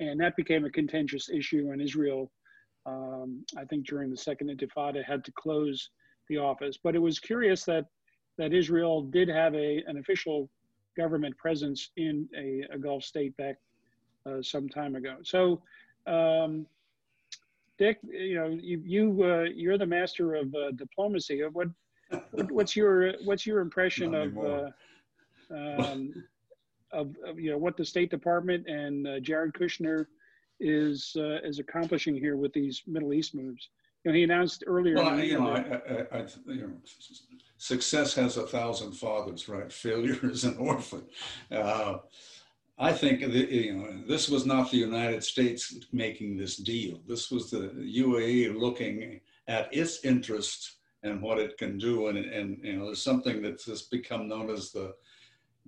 and 0.00 0.14
that 0.22 0.34
became 0.42 0.64
a 0.64 0.70
contentious 0.80 1.24
issue. 1.40 1.64
And 1.72 1.78
Israel, 1.88 2.22
um, 2.92 3.28
I 3.62 3.64
think, 3.68 3.86
during 3.86 4.08
the 4.10 4.22
Second 4.28 4.46
Intifada, 4.54 5.00
had 5.12 5.20
to 5.24 5.32
close 5.44 5.78
the 6.28 6.38
office. 6.38 6.76
But 6.84 6.94
it 6.94 7.02
was 7.08 7.18
curious 7.18 7.64
that 7.64 7.86
that 8.38 8.52
Israel 8.62 8.96
did 9.02 9.28
have 9.28 9.54
a, 9.54 9.70
an 9.86 9.96
official 9.98 10.38
government 10.96 11.36
presence 11.36 11.90
in 11.96 12.28
a, 12.44 12.48
a 12.74 12.78
Gulf 12.78 13.04
state 13.04 13.36
back 13.36 13.56
uh, 14.26 14.40
some 14.42 14.68
time 14.68 14.94
ago. 14.96 15.16
So, 15.22 15.62
um, 16.06 16.66
Dick, 17.78 17.98
you 18.04 18.36
know, 18.36 18.48
you, 18.48 18.82
you 18.84 19.24
uh, 19.24 19.46
you're 19.54 19.78
the 19.78 19.86
master 19.86 20.34
of 20.34 20.54
uh, 20.54 20.70
diplomacy. 20.72 21.42
What, 21.52 21.68
what's 22.50 22.74
your 22.76 23.12
what's 23.24 23.44
your 23.46 23.60
impression 23.60 24.14
of, 24.14 24.38
uh, 24.38 24.68
um, 25.52 26.12
of, 26.92 27.16
of 27.26 27.38
you 27.38 27.50
know 27.50 27.58
what 27.58 27.76
the 27.76 27.84
State 27.84 28.10
Department 28.10 28.66
and 28.66 29.06
uh, 29.06 29.20
Jared 29.20 29.54
Kushner 29.54 30.06
is 30.60 31.14
uh, 31.16 31.40
is 31.42 31.58
accomplishing 31.58 32.16
here 32.16 32.36
with 32.36 32.52
these 32.52 32.82
Middle 32.86 33.12
East 33.12 33.34
moves? 33.34 33.68
You 34.04 34.10
know, 34.10 34.16
he 34.16 34.24
announced 34.24 34.64
earlier. 34.66 34.96
Well, 34.96 35.20
you 35.20 35.38
know, 35.38 35.54
I, 35.54 36.16
I, 36.16 36.26
you 36.46 36.62
know, 36.62 36.72
success 37.56 38.14
has 38.14 38.36
a 38.36 38.46
thousand 38.46 38.92
fathers, 38.92 39.48
right? 39.48 39.72
Failure 39.86 40.18
is 40.24 40.44
an 40.44 40.56
orphan. 40.58 41.04
Uh, 41.50 41.98
I 42.78 42.92
think 42.92 43.20
that, 43.20 43.50
you 43.50 43.74
know 43.74 44.02
this 44.08 44.28
was 44.28 44.44
not 44.44 44.70
the 44.70 44.78
United 44.78 45.22
States 45.22 45.76
making 45.92 46.36
this 46.36 46.56
deal. 46.56 47.00
This 47.06 47.30
was 47.30 47.50
the 47.50 47.68
UAE 47.68 48.58
looking 48.58 49.20
at 49.46 49.72
its 49.72 50.04
interest 50.04 50.78
and 51.04 51.20
what 51.20 51.38
it 51.38 51.58
can 51.58 51.78
do, 51.78 52.08
and, 52.08 52.18
and 52.18 52.58
you 52.62 52.78
know 52.78 52.86
there's 52.86 53.02
something 53.02 53.42
that's 53.42 53.66
just 53.66 53.90
become 53.90 54.28
known 54.28 54.50
as 54.50 54.72
the 54.72 54.94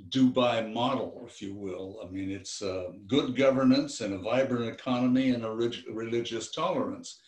Dubai 0.09 0.73
model, 0.73 1.25
if 1.27 1.41
you 1.41 1.55
will. 1.55 2.01
I 2.05 2.11
mean, 2.11 2.31
it's 2.31 2.63
uh, 2.63 2.91
good 3.07 3.37
governance 3.37 4.01
and 4.01 4.15
a 4.15 4.19
vibrant 4.19 4.69
economy 4.69 5.31
and 5.31 5.45
a 5.45 5.51
religious 5.51 6.51
tolerance, 6.51 7.21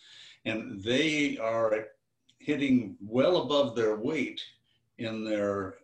and 0.45 0.83
they 0.83 1.37
are 1.37 1.87
hitting 2.39 2.97
well 3.01 3.43
above 3.43 3.75
their 3.75 3.95
weight 3.95 4.41
in 4.97 5.23
their 5.23 5.75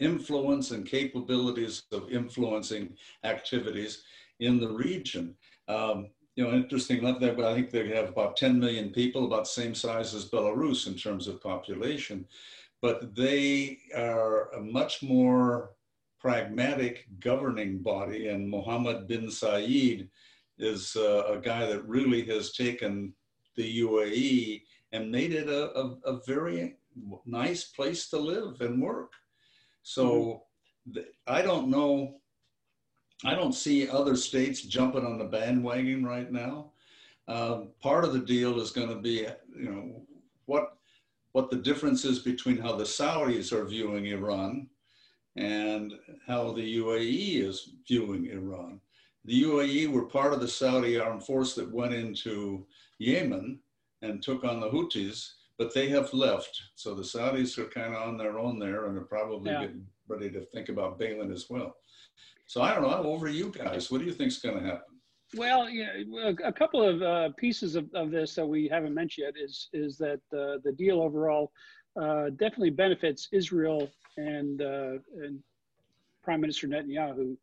influence 0.00 0.70
and 0.72 0.86
capabilities 0.86 1.84
of 1.92 2.10
influencing 2.10 2.96
activities 3.22 4.02
in 4.40 4.58
the 4.58 4.68
region. 4.68 5.34
Um, 5.68 6.10
you 6.34 6.44
know, 6.44 6.52
interesting 6.52 6.98
enough 6.98 7.20
there, 7.20 7.34
but 7.34 7.44
I 7.44 7.54
think 7.54 7.70
they 7.70 7.88
have 7.90 8.08
about 8.08 8.36
10 8.36 8.58
million 8.58 8.90
people, 8.90 9.24
about 9.24 9.44
the 9.44 9.50
same 9.50 9.74
size 9.74 10.14
as 10.14 10.28
Belarus 10.28 10.88
in 10.88 10.94
terms 10.94 11.28
of 11.28 11.40
population. 11.40 12.26
But 12.82 13.14
they 13.14 13.78
are 13.96 14.50
much 14.60 15.02
more 15.02 15.70
pragmatic 16.24 17.04
governing 17.20 17.82
body, 17.82 18.28
and 18.28 18.48
Mohammed 18.48 19.06
bin 19.06 19.26
Zayed 19.26 20.08
is 20.58 20.96
uh, 20.96 21.24
a 21.28 21.36
guy 21.36 21.66
that 21.66 21.86
really 21.86 22.24
has 22.24 22.52
taken 22.52 23.12
the 23.56 23.80
UAE 23.80 24.62
and 24.92 25.12
made 25.12 25.34
it 25.34 25.50
a, 25.50 25.78
a, 25.78 25.96
a 26.06 26.20
very 26.26 26.76
nice 27.26 27.64
place 27.64 28.08
to 28.08 28.16
live 28.16 28.62
and 28.62 28.80
work. 28.80 29.12
So 29.82 30.44
mm-hmm. 30.88 31.00
I 31.26 31.42
don't 31.42 31.68
know. 31.68 32.14
I 33.22 33.34
don't 33.34 33.52
see 33.52 33.86
other 33.86 34.16
states 34.16 34.62
jumping 34.62 35.04
on 35.04 35.18
the 35.18 35.26
bandwagon 35.26 36.06
right 36.06 36.32
now. 36.32 36.70
Um, 37.28 37.68
part 37.82 38.04
of 38.04 38.14
the 38.14 38.20
deal 38.20 38.60
is 38.62 38.70
going 38.70 38.88
to 38.88 38.96
be, 38.96 39.26
you 39.54 39.70
know, 39.70 40.02
what 40.46 40.78
what 41.32 41.50
the 41.50 41.56
difference 41.56 42.06
is 42.06 42.20
between 42.20 42.56
how 42.56 42.76
the 42.76 42.84
Saudis 42.84 43.52
are 43.52 43.66
viewing 43.66 44.06
Iran 44.06 44.68
and 45.36 45.92
how 46.26 46.52
the 46.52 46.76
UAE 46.78 47.42
is 47.42 47.70
viewing 47.86 48.26
Iran. 48.26 48.80
The 49.24 49.42
UAE 49.42 49.90
were 49.90 50.04
part 50.04 50.32
of 50.32 50.40
the 50.40 50.48
Saudi 50.48 50.98
armed 50.98 51.24
force 51.24 51.54
that 51.54 51.72
went 51.72 51.94
into 51.94 52.66
Yemen 52.98 53.58
and 54.02 54.22
took 54.22 54.44
on 54.44 54.60
the 54.60 54.70
Houthis 54.70 55.30
but 55.58 55.72
they 55.72 55.88
have 55.88 56.12
left. 56.12 56.62
So 56.74 56.94
the 56.94 57.02
Saudis 57.02 57.58
are 57.58 57.66
kind 57.66 57.94
of 57.94 58.02
on 58.02 58.16
their 58.16 58.38
own 58.38 58.58
there 58.58 58.86
and 58.86 58.98
are 58.98 59.02
probably 59.02 59.50
yeah. 59.50 59.62
getting 59.62 59.86
ready 60.08 60.30
to 60.30 60.40
think 60.46 60.68
about 60.68 60.98
bailing 60.98 61.32
as 61.32 61.46
well. 61.48 61.76
So 62.46 62.62
I 62.62 62.74
don't 62.74 62.82
know. 62.82 63.10
Over 63.10 63.28
you 63.28 63.50
guys. 63.50 63.90
What 63.90 64.00
do 64.00 64.04
you 64.04 64.12
think 64.12 64.28
is 64.28 64.38
going 64.38 64.58
to 64.58 64.64
happen? 64.64 64.94
Well, 65.36 65.68
yeah, 65.68 65.88
a 66.44 66.52
couple 66.52 66.82
of 66.82 67.02
uh, 67.02 67.30
pieces 67.36 67.74
of, 67.74 67.88
of 67.94 68.10
this 68.10 68.34
that 68.34 68.46
we 68.46 68.68
haven't 68.68 68.94
mentioned 68.94 69.26
yet 69.26 69.42
is 69.42 69.68
is 69.72 69.96
that 69.98 70.20
uh, 70.32 70.58
the 70.62 70.72
deal 70.76 71.00
overall 71.00 71.50
uh, 72.00 72.30
definitely 72.30 72.70
benefits 72.70 73.28
Israel 73.32 73.90
and, 74.16 74.62
uh, 74.62 74.98
and 75.22 75.40
Prime 76.22 76.40
Minister 76.40 76.66
Netanyahu, 76.66 77.36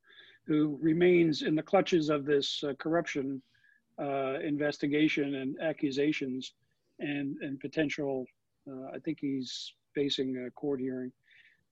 who 0.45 0.77
remains 0.81 1.43
in 1.43 1.55
the 1.55 1.61
clutches 1.61 2.09
of 2.09 2.25
this 2.25 2.63
uh, 2.63 2.73
corruption 2.79 3.41
uh, 3.99 4.39
investigation 4.39 5.35
and 5.35 5.55
accusations 5.61 6.53
and, 6.99 7.37
and 7.41 7.59
potential. 7.59 8.25
I 8.93 8.99
think 8.99 9.17
he's 9.19 9.73
facing 9.93 10.45
a 10.45 10.51
court 10.51 10.79
hearing. 10.79 11.11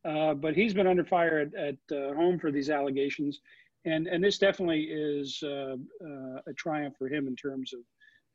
but 0.04 0.56
he's 0.56 0.74
been 0.74 0.88
under 0.88 1.06
fire 1.06 1.40
at, 1.40 1.54
at 1.56 2.16
home 2.16 2.40
for 2.40 2.52
these 2.52 2.70
allegations 2.70 3.40
and 3.86 4.08
and 4.08 4.24
this 4.24 4.38
definitely 4.38 4.84
is 4.84 5.42
uh, 5.44 5.76
uh, 6.04 6.42
a 6.48 6.54
triumph 6.56 6.96
for 6.98 7.08
him 7.08 7.28
in 7.28 7.36
terms 7.36 7.74
of 7.74 7.80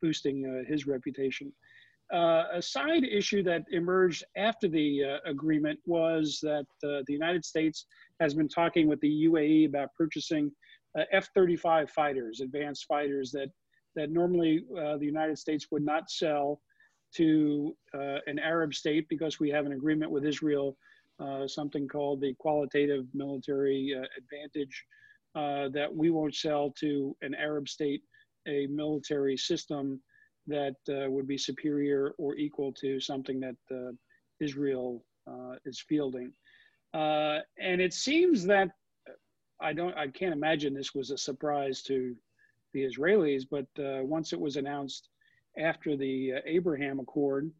boosting 0.00 0.44
uh, 0.46 0.70
his 0.70 0.86
reputation. 0.86 1.52
Uh, 2.14 2.44
a 2.52 2.62
side 2.62 3.02
issue 3.02 3.42
that 3.42 3.64
emerged 3.72 4.22
after 4.36 4.68
the 4.68 5.02
uh, 5.02 5.28
agreement 5.28 5.80
was 5.84 6.38
that 6.40 6.66
uh, 6.84 7.02
the 7.08 7.12
United 7.12 7.44
States 7.44 7.86
has 8.20 8.34
been 8.34 8.48
talking 8.48 8.86
with 8.86 9.00
the 9.00 9.26
UAE 9.26 9.66
about 9.66 9.88
purchasing 9.98 10.52
F-35 11.10 11.90
fighters, 11.90 12.40
advanced 12.40 12.86
fighters 12.86 13.32
that 13.32 13.48
that 13.96 14.10
normally 14.10 14.64
the 14.70 15.04
United 15.04 15.38
States 15.38 15.68
would 15.72 15.84
not 15.84 16.08
sell 16.08 16.60
to 17.16 17.76
an 17.92 18.38
Arab 18.38 18.74
state 18.74 19.08
because 19.08 19.40
we 19.40 19.50
have 19.50 19.66
an 19.66 19.72
agreement 19.72 20.10
with 20.10 20.24
Israel, 20.24 20.76
something 21.46 21.88
called 21.88 22.20
the 22.20 22.34
Qualitative 22.34 23.06
Military 23.12 23.92
Advantage 24.18 24.84
uh, 25.34 25.68
that 25.70 25.92
we 25.92 26.10
won't 26.10 26.34
sell 26.34 26.72
to 26.78 27.16
an 27.22 27.34
Arab 27.34 27.68
state 27.68 28.02
a 28.46 28.66
military 28.68 29.36
system 29.36 30.00
that 30.46 30.76
uh, 30.88 31.10
would 31.10 31.26
be 31.26 31.38
superior 31.38 32.14
or 32.18 32.36
equal 32.36 32.72
to 32.72 33.00
something 33.00 33.40
that 33.40 33.56
uh, 33.70 33.92
Israel 34.40 35.04
uh, 35.26 35.56
is 35.64 35.80
fielding. 35.80 36.32
Uh, 36.92 37.38
and 37.58 37.80
it 37.80 37.92
seems 37.92 38.44
that 38.44 38.70
I 39.60 39.72
don't, 39.72 39.96
I 39.96 40.08
can't 40.08 40.34
imagine 40.34 40.74
this 40.74 40.94
was 40.94 41.10
a 41.10 41.18
surprise 41.18 41.82
to 41.82 42.14
the 42.72 42.84
Israelis, 42.84 43.44
but 43.48 43.66
once 44.04 44.32
it 44.32 44.40
was 44.40 44.56
announced 44.56 45.08
after 45.56 45.96
the 45.96 46.34
Abraham 46.44 46.98
Accord 47.00 47.50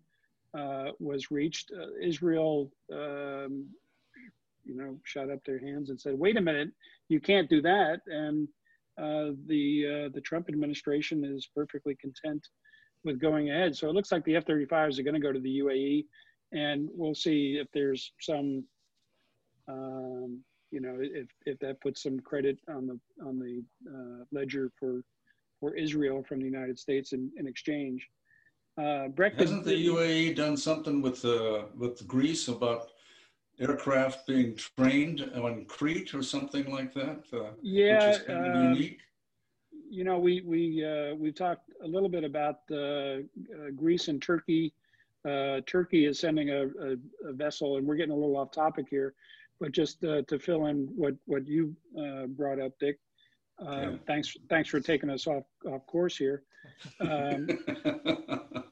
was 0.99 1.30
reached, 1.30 1.70
Israel 2.03 2.70
um, 2.93 3.68
you 4.64 4.76
know, 4.76 4.99
shot 5.05 5.30
up 5.30 5.45
their 5.45 5.59
hands 5.59 5.91
and 5.91 6.01
said, 6.01 6.18
"Wait 6.18 6.37
a 6.37 6.41
minute, 6.41 6.70
you 7.09 7.20
can't 7.20 7.49
do 7.49 7.61
that." 7.62 8.01
And 8.07 8.49
uh, 8.99 9.32
the 9.47 10.07
uh, 10.07 10.09
the 10.14 10.20
Trump 10.20 10.49
administration 10.49 11.24
is 11.24 11.49
perfectly 11.55 11.97
content 11.97 12.47
with 13.05 13.20
going 13.20 13.50
ahead. 13.50 13.76
So 13.76 13.88
it 13.88 13.94
looks 13.94 14.11
like 14.11 14.24
the 14.24 14.36
F-35s 14.36 14.98
are 14.98 15.02
going 15.02 15.14
to 15.14 15.20
go 15.20 15.32
to 15.32 15.40
the 15.40 15.59
UAE, 15.61 16.07
and 16.52 16.88
we'll 16.92 17.14
see 17.14 17.59
if 17.61 17.68
there's 17.72 18.12
some, 18.20 18.64
um, 19.68 20.40
you 20.70 20.80
know, 20.80 20.96
if 21.00 21.28
if 21.46 21.59
that 21.61 21.80
puts 21.80 22.02
some 22.02 22.18
credit 22.20 22.59
on 22.68 22.86
the 22.86 22.98
on 23.24 23.38
the 23.38 23.62
uh, 23.88 24.24
ledger 24.32 24.70
for 24.78 25.02
for 25.61 25.74
Israel 25.74 26.24
from 26.28 26.40
the 26.40 26.46
United 26.46 26.78
States 26.78 27.12
in, 27.12 27.30
in 27.36 27.46
exchange. 27.46 28.07
Uh, 28.76 29.07
Hasn't 29.38 29.64
the 29.64 29.86
UAE 29.86 30.34
done 30.34 30.57
something 30.57 31.00
with 31.00 31.24
uh, 31.24 31.66
with 31.76 32.07
Greece 32.09 32.48
about 32.48 32.90
aircraft 33.61 34.26
being 34.26 34.57
trained 34.57 35.20
on 35.36 35.64
Crete 35.66 36.12
or 36.12 36.22
something 36.22 36.72
like 36.72 36.92
that? 36.94 37.22
Uh, 37.32 37.52
yeah, 37.62 38.18
uh, 38.28 38.72
unique. 38.72 39.00
You 39.95 40.03
know, 40.03 40.18
we 40.18 40.40
we 40.40 40.84
uh, 40.84 41.14
we 41.14 41.30
talked 41.30 41.70
a 41.82 41.86
little 41.86 42.09
bit 42.09 42.24
about 42.24 42.61
uh, 42.70 42.76
uh, 42.76 43.20
Greece 43.76 44.09
and 44.09 44.20
Turkey. 44.20 44.74
Uh, 45.24 45.61
Turkey 45.66 46.05
is 46.05 46.18
sending 46.18 46.51
a, 46.51 46.64
a, 46.64 47.28
a, 47.28 47.32
vessel, 47.32 47.76
and 47.76 47.86
we're 47.86 47.95
getting 47.95 48.12
a 48.12 48.16
little 48.16 48.36
off 48.36 48.51
topic 48.51 48.86
here, 48.90 49.14
but 49.61 49.72
just 49.72 50.01
to 50.03 50.38
fill 50.40 50.66
in 50.66 50.88
what 50.97 51.14
what 51.26 51.47
you 51.47 51.74
brought 52.36 52.61
up, 52.61 52.72
Dick. 52.80 52.99
Yeah. 53.62 53.92
Thanks 54.07 54.36
thanks 54.51 54.68
for 54.68 54.80
taking 54.80 55.11
us 55.11 55.28
off 55.28 55.45
off 55.66 55.86
course 55.86 56.16
here. 56.16 56.42
Um, 57.01 57.49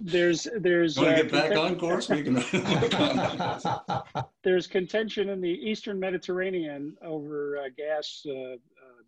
there's 0.00 0.46
there's 0.56 0.96
Want 0.96 1.08
to 1.08 1.14
uh, 1.14 1.22
get 1.22 1.32
back 1.32 1.56
on 1.56 1.78
course? 1.78 2.08
We 2.08 2.22
can. 2.22 2.34
there's 4.42 4.66
contention 4.66 5.28
in 5.28 5.40
the 5.40 5.50
Eastern 5.50 5.98
Mediterranean 5.98 6.96
over 7.02 7.58
uh, 7.58 7.68
gas 7.76 8.24
uh, 8.28 8.32
uh 8.32 8.56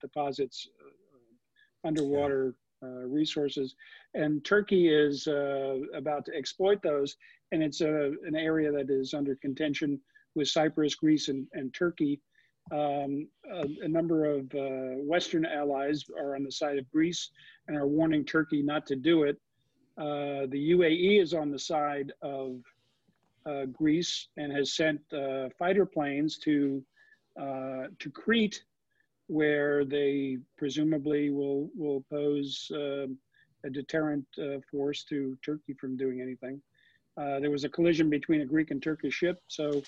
deposits, 0.01 0.68
uh, 0.80 0.80
underwater 1.85 2.55
uh, 2.83 3.07
resources, 3.07 3.74
and 4.14 4.45
Turkey 4.45 4.89
is 4.89 5.26
about 5.95 6.24
to 6.26 6.35
exploit 6.35 6.83
those, 6.83 7.16
and 7.53 7.62
it's 7.62 7.81
a, 7.81 8.12
an 8.26 8.35
area 8.35 8.72
that 8.72 8.91
is 8.91 9.14
under 9.14 9.35
contention 9.37 10.01
with 10.35 10.49
Cyprus, 10.49 10.95
Greece, 10.95 11.28
and, 11.28 11.47
and 11.53 11.74
Turkey. 11.74 12.20
Um, 12.72 13.26
a, 13.51 13.66
a, 13.83 13.89
number 13.89 14.26
of 14.26 14.47
Western 15.05 15.45
allies 15.45 16.05
are 16.16 16.37
on 16.37 16.45
the 16.45 16.53
side 16.53 16.78
of 16.78 16.89
Greece 16.91 17.31
and 17.66 17.76
are 17.76 17.87
warning 17.87 18.24
Turkey 18.24 18.62
not 18.62 18.87
to 18.87 18.97
do 18.97 19.24
it. 19.24 19.37
Uh, 19.99 20.47
the 20.49 20.70
UAE 20.72 21.20
is 21.20 21.35
on 21.35 21.51
the 21.51 21.59
side 21.59 22.12
of 22.22 22.62
uh, 23.45 23.66
Greece 23.66 24.28
and 24.37 24.51
has 24.51 24.74
sent 24.74 25.01
uh, 25.12 25.49
fighter 25.59 25.85
planes 25.85 26.39
to 26.39 26.83
uh, 27.41 27.87
to 27.99 28.11
Crete, 28.11 28.64
where 29.31 29.85
they 29.85 30.39
presumably 30.59 31.31
will 31.31 31.70
will 31.74 32.05
pose 32.11 32.70
um, 32.74 33.16
a 33.64 33.70
deterrent 33.70 34.26
uh, 34.39 34.59
force 34.70 35.05
to 35.05 35.37
Turkey 35.45 35.74
from 35.74 35.97
doing 35.97 36.20
anything. 36.20 36.61
there 37.16 37.51
was 37.51 37.64
a 37.64 37.68
collision 37.76 38.09
between 38.09 38.41
a 38.41 38.47
Greek 38.47 38.70
and 38.70 38.83
Turkish 38.83 39.14
ship, 39.14 39.39
so 39.49 39.83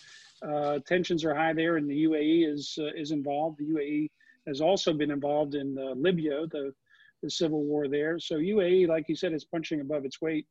tensions 0.86 1.24
are 1.24 1.34
high 1.34 1.55
there, 1.55 1.76
and 1.76 1.88
the 1.88 2.05
UAE 2.09 2.49
is 2.53 2.78
is 3.03 3.11
involved. 3.11 3.59
The 3.59 3.70
UAE 3.74 4.11
has 4.47 4.61
also 4.61 4.93
been 4.93 5.11
involved 5.11 5.55
in 5.55 5.68
Libya, 6.07 6.47
the 6.47 6.74
the 7.22 7.30
civil 7.30 7.64
war 7.64 7.88
there. 7.88 8.18
So 8.18 8.36
UAE, 8.36 8.88
like 8.88 9.09
you 9.09 9.16
said, 9.16 9.32
is 9.32 9.45
punching 9.45 9.80
above 9.80 10.05
its 10.05 10.20
weight. 10.20 10.47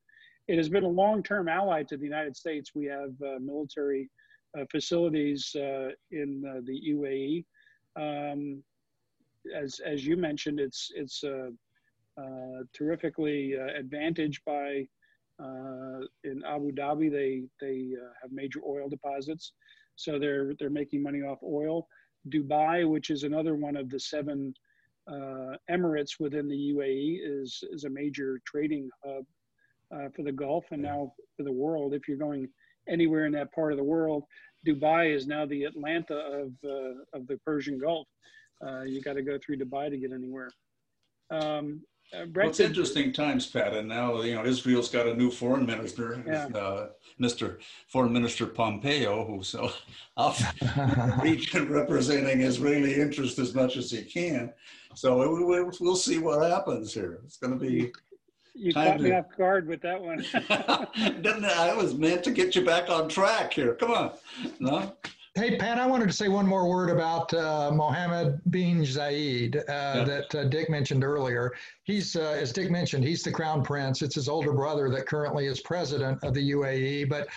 It 0.47 0.57
has 0.57 0.69
been 0.69 0.83
a 0.83 0.87
long-term 0.87 1.47
ally 1.47 1.83
to 1.83 1.97
the 1.97 2.03
United 2.03 2.35
States. 2.35 2.71
We 2.73 2.85
have 2.85 3.13
uh, 3.21 3.39
military 3.39 4.09
uh, 4.57 4.65
facilities 4.71 5.55
uh, 5.55 5.89
in 6.11 6.43
uh, 6.45 6.61
the 6.65 6.81
UAE. 6.93 7.45
Um, 7.95 8.63
as 9.55 9.79
as 9.85 10.05
you 10.05 10.17
mentioned, 10.17 10.59
it's 10.59 10.91
it's 10.95 11.23
uh, 11.23 11.49
uh, 12.17 12.63
terrifically 12.73 13.53
advantaged 13.53 14.43
by 14.45 14.87
in 16.23 16.43
Abu 16.47 16.71
Dhabi. 16.71 17.11
They 17.11 17.43
they 17.59 17.95
have 18.21 18.31
major 18.31 18.59
oil 18.65 18.89
deposits, 18.89 19.53
so 19.95 20.19
they're 20.19 20.53
they're 20.59 20.69
making 20.69 21.03
money 21.03 21.21
off 21.21 21.39
oil. 21.43 21.87
Dubai, 22.29 22.87
which 22.87 23.09
is 23.09 23.23
another 23.23 23.55
one 23.55 23.75
of 23.75 23.89
the 23.89 23.99
seven 23.99 24.53
uh, 25.07 25.55
Emirates 25.69 26.19
within 26.19 26.47
the 26.47 26.73
UAE 26.73 27.19
is, 27.23 27.63
is 27.71 27.83
a 27.83 27.89
major 27.89 28.39
trading 28.45 28.89
hub 29.03 29.25
uh, 29.93 30.09
for 30.15 30.23
the 30.23 30.31
Gulf 30.31 30.65
and 30.71 30.81
now 30.81 31.13
for 31.35 31.43
the 31.43 31.51
world. 31.51 31.93
If 31.93 32.07
you're 32.07 32.17
going 32.17 32.47
anywhere 32.87 33.25
in 33.25 33.31
that 33.33 33.53
part 33.53 33.71
of 33.71 33.77
the 33.77 33.83
world, 33.83 34.23
Dubai 34.65 35.13
is 35.13 35.27
now 35.27 35.45
the 35.45 35.63
Atlanta 35.63 36.15
of, 36.15 36.51
uh, 36.63 37.17
of 37.17 37.27
the 37.27 37.39
Persian 37.45 37.79
Gulf. 37.79 38.07
Uh, 38.65 38.83
you 38.83 39.01
got 39.01 39.13
to 39.13 39.23
go 39.23 39.37
through 39.43 39.57
Dubai 39.57 39.89
to 39.89 39.97
get 39.97 40.11
anywhere. 40.11 40.49
Um, 41.29 41.81
uh, 42.13 42.25
well, 42.35 42.49
it's 42.49 42.59
interesting 42.59 43.13
times, 43.13 43.47
Pat, 43.47 43.73
and 43.73 43.87
now 43.87 44.21
you 44.21 44.35
know 44.35 44.43
Israel's 44.43 44.89
got 44.89 45.07
a 45.07 45.13
new 45.13 45.31
foreign 45.31 45.65
minister, 45.65 46.21
yeah. 46.27 46.47
uh, 46.47 46.89
Mr. 47.21 47.59
Foreign 47.87 48.11
Minister 48.11 48.45
Pompeo, 48.45 49.25
who's 49.25 49.55
uh, 49.55 49.71
off 50.17 50.37
the 50.59 51.19
region 51.23 51.71
representing 51.71 52.41
Israeli 52.41 52.95
interest 52.95 53.39
as 53.39 53.55
much 53.55 53.77
as 53.77 53.91
he 53.91 54.03
can. 54.03 54.51
So 54.93 55.19
we, 55.19 55.43
we, 55.45 55.71
we'll 55.79 55.95
see 55.95 56.17
what 56.17 56.49
happens 56.49 56.93
here. 56.93 57.19
It's 57.23 57.37
going 57.37 57.57
to 57.57 57.59
be. 57.59 57.93
You 58.55 58.73
caught 58.73 58.97
to... 58.97 59.03
me 59.03 59.13
off 59.13 59.27
guard 59.37 59.65
with 59.67 59.81
that 59.83 60.01
one. 60.01 60.17
Didn't 61.21 61.45
I 61.45 61.73
was 61.73 61.93
meant 61.93 62.25
to 62.25 62.31
get 62.31 62.57
you 62.57 62.65
back 62.65 62.89
on 62.89 63.07
track 63.07 63.53
here. 63.53 63.75
Come 63.75 63.91
on, 63.91 64.11
no. 64.59 64.93
Hey, 65.35 65.55
Pat, 65.55 65.79
I 65.79 65.87
wanted 65.87 66.07
to 66.07 66.13
say 66.13 66.27
one 66.27 66.45
more 66.45 66.67
word 66.67 66.89
about 66.89 67.33
uh, 67.33 67.71
Mohammed 67.73 68.41
bin 68.49 68.81
Zayed 68.81 69.55
uh, 69.55 69.61
yeah. 69.69 70.03
that 70.03 70.35
uh, 70.35 70.43
Dick 70.43 70.69
mentioned 70.69 71.05
earlier. 71.05 71.53
He's, 71.83 72.17
uh, 72.17 72.37
as 72.37 72.51
Dick 72.51 72.69
mentioned, 72.69 73.05
he's 73.05 73.23
the 73.23 73.31
crown 73.31 73.63
prince. 73.63 74.01
It's 74.01 74.15
his 74.15 74.27
older 74.27 74.51
brother 74.51 74.89
that 74.89 75.07
currently 75.07 75.45
is 75.45 75.61
president 75.61 76.21
of 76.21 76.33
the 76.33 76.51
UAE. 76.51 77.07
But, 77.07 77.29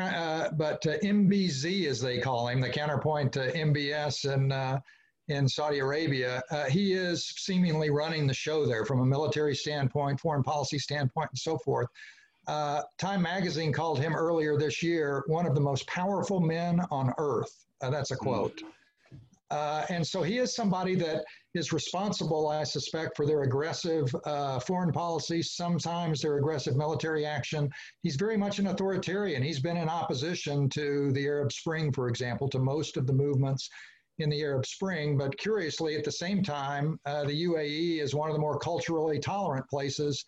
uh, 0.00 0.50
but 0.52 0.86
uh, 0.86 0.98
MBZ, 0.98 1.86
as 1.86 2.00
they 2.00 2.18
call 2.18 2.46
him, 2.46 2.60
the 2.60 2.70
counterpoint 2.70 3.32
to 3.32 3.50
MBS 3.52 4.32
and 4.32 4.80
in 5.26 5.48
Saudi 5.48 5.80
Arabia, 5.80 6.42
uh, 6.52 6.66
he 6.66 6.92
is 6.92 7.24
seemingly 7.36 7.90
running 7.90 8.28
the 8.28 8.34
show 8.34 8.64
there 8.64 8.84
from 8.84 9.00
a 9.00 9.06
military 9.06 9.56
standpoint, 9.56 10.20
foreign 10.20 10.42
policy 10.44 10.78
standpoint, 10.78 11.30
and 11.30 11.38
so 11.38 11.58
forth. 11.58 11.88
Uh, 12.46 12.82
Time 12.98 13.22
magazine 13.22 13.72
called 13.72 13.98
him 13.98 14.14
earlier 14.14 14.56
this 14.56 14.82
year 14.82 15.22
one 15.26 15.46
of 15.46 15.54
the 15.54 15.60
most 15.60 15.86
powerful 15.86 16.40
men 16.40 16.80
on 16.90 17.12
earth. 17.18 17.66
Uh, 17.80 17.90
that's 17.90 18.10
a 18.10 18.16
quote. 18.16 18.62
Uh, 19.50 19.84
and 19.88 20.06
so 20.06 20.22
he 20.22 20.38
is 20.38 20.54
somebody 20.54 20.94
that 20.94 21.24
is 21.54 21.72
responsible, 21.72 22.48
I 22.48 22.62
suspect, 22.62 23.16
for 23.16 23.26
their 23.26 23.42
aggressive 23.42 24.14
uh, 24.24 24.60
foreign 24.60 24.92
policy, 24.92 25.42
sometimes 25.42 26.20
their 26.20 26.36
aggressive 26.36 26.76
military 26.76 27.26
action. 27.26 27.68
He's 28.02 28.14
very 28.14 28.36
much 28.36 28.60
an 28.60 28.68
authoritarian. 28.68 29.42
He's 29.42 29.58
been 29.58 29.76
in 29.76 29.88
opposition 29.88 30.68
to 30.70 31.10
the 31.12 31.26
Arab 31.26 31.50
Spring, 31.50 31.92
for 31.92 32.08
example, 32.08 32.48
to 32.50 32.60
most 32.60 32.96
of 32.96 33.08
the 33.08 33.12
movements 33.12 33.68
in 34.18 34.30
the 34.30 34.40
Arab 34.42 34.66
Spring. 34.66 35.18
But 35.18 35.36
curiously, 35.36 35.96
at 35.96 36.04
the 36.04 36.12
same 36.12 36.44
time, 36.44 37.00
uh, 37.04 37.24
the 37.24 37.44
UAE 37.44 38.00
is 38.00 38.14
one 38.14 38.30
of 38.30 38.34
the 38.34 38.40
more 38.40 38.58
culturally 38.58 39.18
tolerant 39.18 39.68
places 39.68 40.24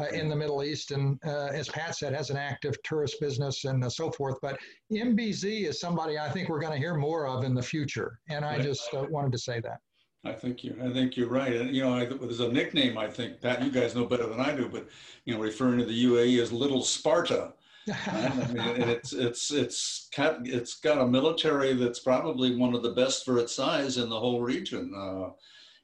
uh, 0.00 0.06
in 0.06 0.28
the 0.28 0.36
Middle 0.36 0.64
East, 0.64 0.90
and 0.90 1.18
uh, 1.26 1.48
as 1.52 1.68
Pat 1.68 1.96
said, 1.96 2.14
has 2.14 2.30
an 2.30 2.36
active 2.36 2.76
tourist 2.82 3.20
business 3.20 3.64
and 3.64 3.84
uh, 3.84 3.90
so 3.90 4.10
forth. 4.10 4.36
But 4.40 4.58
MBZ 4.90 5.68
is 5.68 5.80
somebody 5.80 6.18
I 6.18 6.30
think 6.30 6.48
we're 6.48 6.60
going 6.60 6.72
to 6.72 6.78
hear 6.78 6.94
more 6.94 7.26
of 7.26 7.44
in 7.44 7.54
the 7.54 7.62
future, 7.62 8.18
and 8.28 8.44
I 8.44 8.56
right. 8.56 8.62
just 8.62 8.92
uh, 8.94 9.06
wanted 9.10 9.32
to 9.32 9.38
say 9.38 9.60
that. 9.60 9.78
I 10.24 10.32
think 10.32 10.62
you. 10.62 10.76
I 10.82 10.92
think 10.92 11.16
you're 11.16 11.28
right. 11.28 11.52
And 11.52 11.74
you 11.74 11.82
know, 11.82 11.94
I, 11.94 12.04
there's 12.04 12.40
a 12.40 12.48
nickname. 12.48 12.96
I 12.96 13.08
think 13.08 13.40
Pat, 13.40 13.62
you 13.62 13.70
guys 13.70 13.94
know 13.94 14.06
better 14.06 14.26
than 14.26 14.40
I 14.40 14.54
do, 14.54 14.68
but 14.68 14.88
you 15.24 15.34
know, 15.34 15.40
referring 15.40 15.78
to 15.78 15.84
the 15.84 16.04
UAE 16.04 16.40
as 16.40 16.52
Little 16.52 16.82
Sparta. 16.82 17.54
I 18.06 18.28
mean, 18.52 18.88
it's 18.88 19.12
it's 19.12 19.50
it's 19.50 20.08
got 20.16 20.46
it's 20.46 20.78
got 20.78 20.98
a 20.98 21.06
military 21.06 21.74
that's 21.74 21.98
probably 21.98 22.54
one 22.54 22.74
of 22.74 22.82
the 22.84 22.92
best 22.92 23.24
for 23.24 23.38
its 23.38 23.54
size 23.54 23.98
in 23.98 24.08
the 24.08 24.18
whole 24.18 24.40
region, 24.40 24.92
uh, 24.96 25.30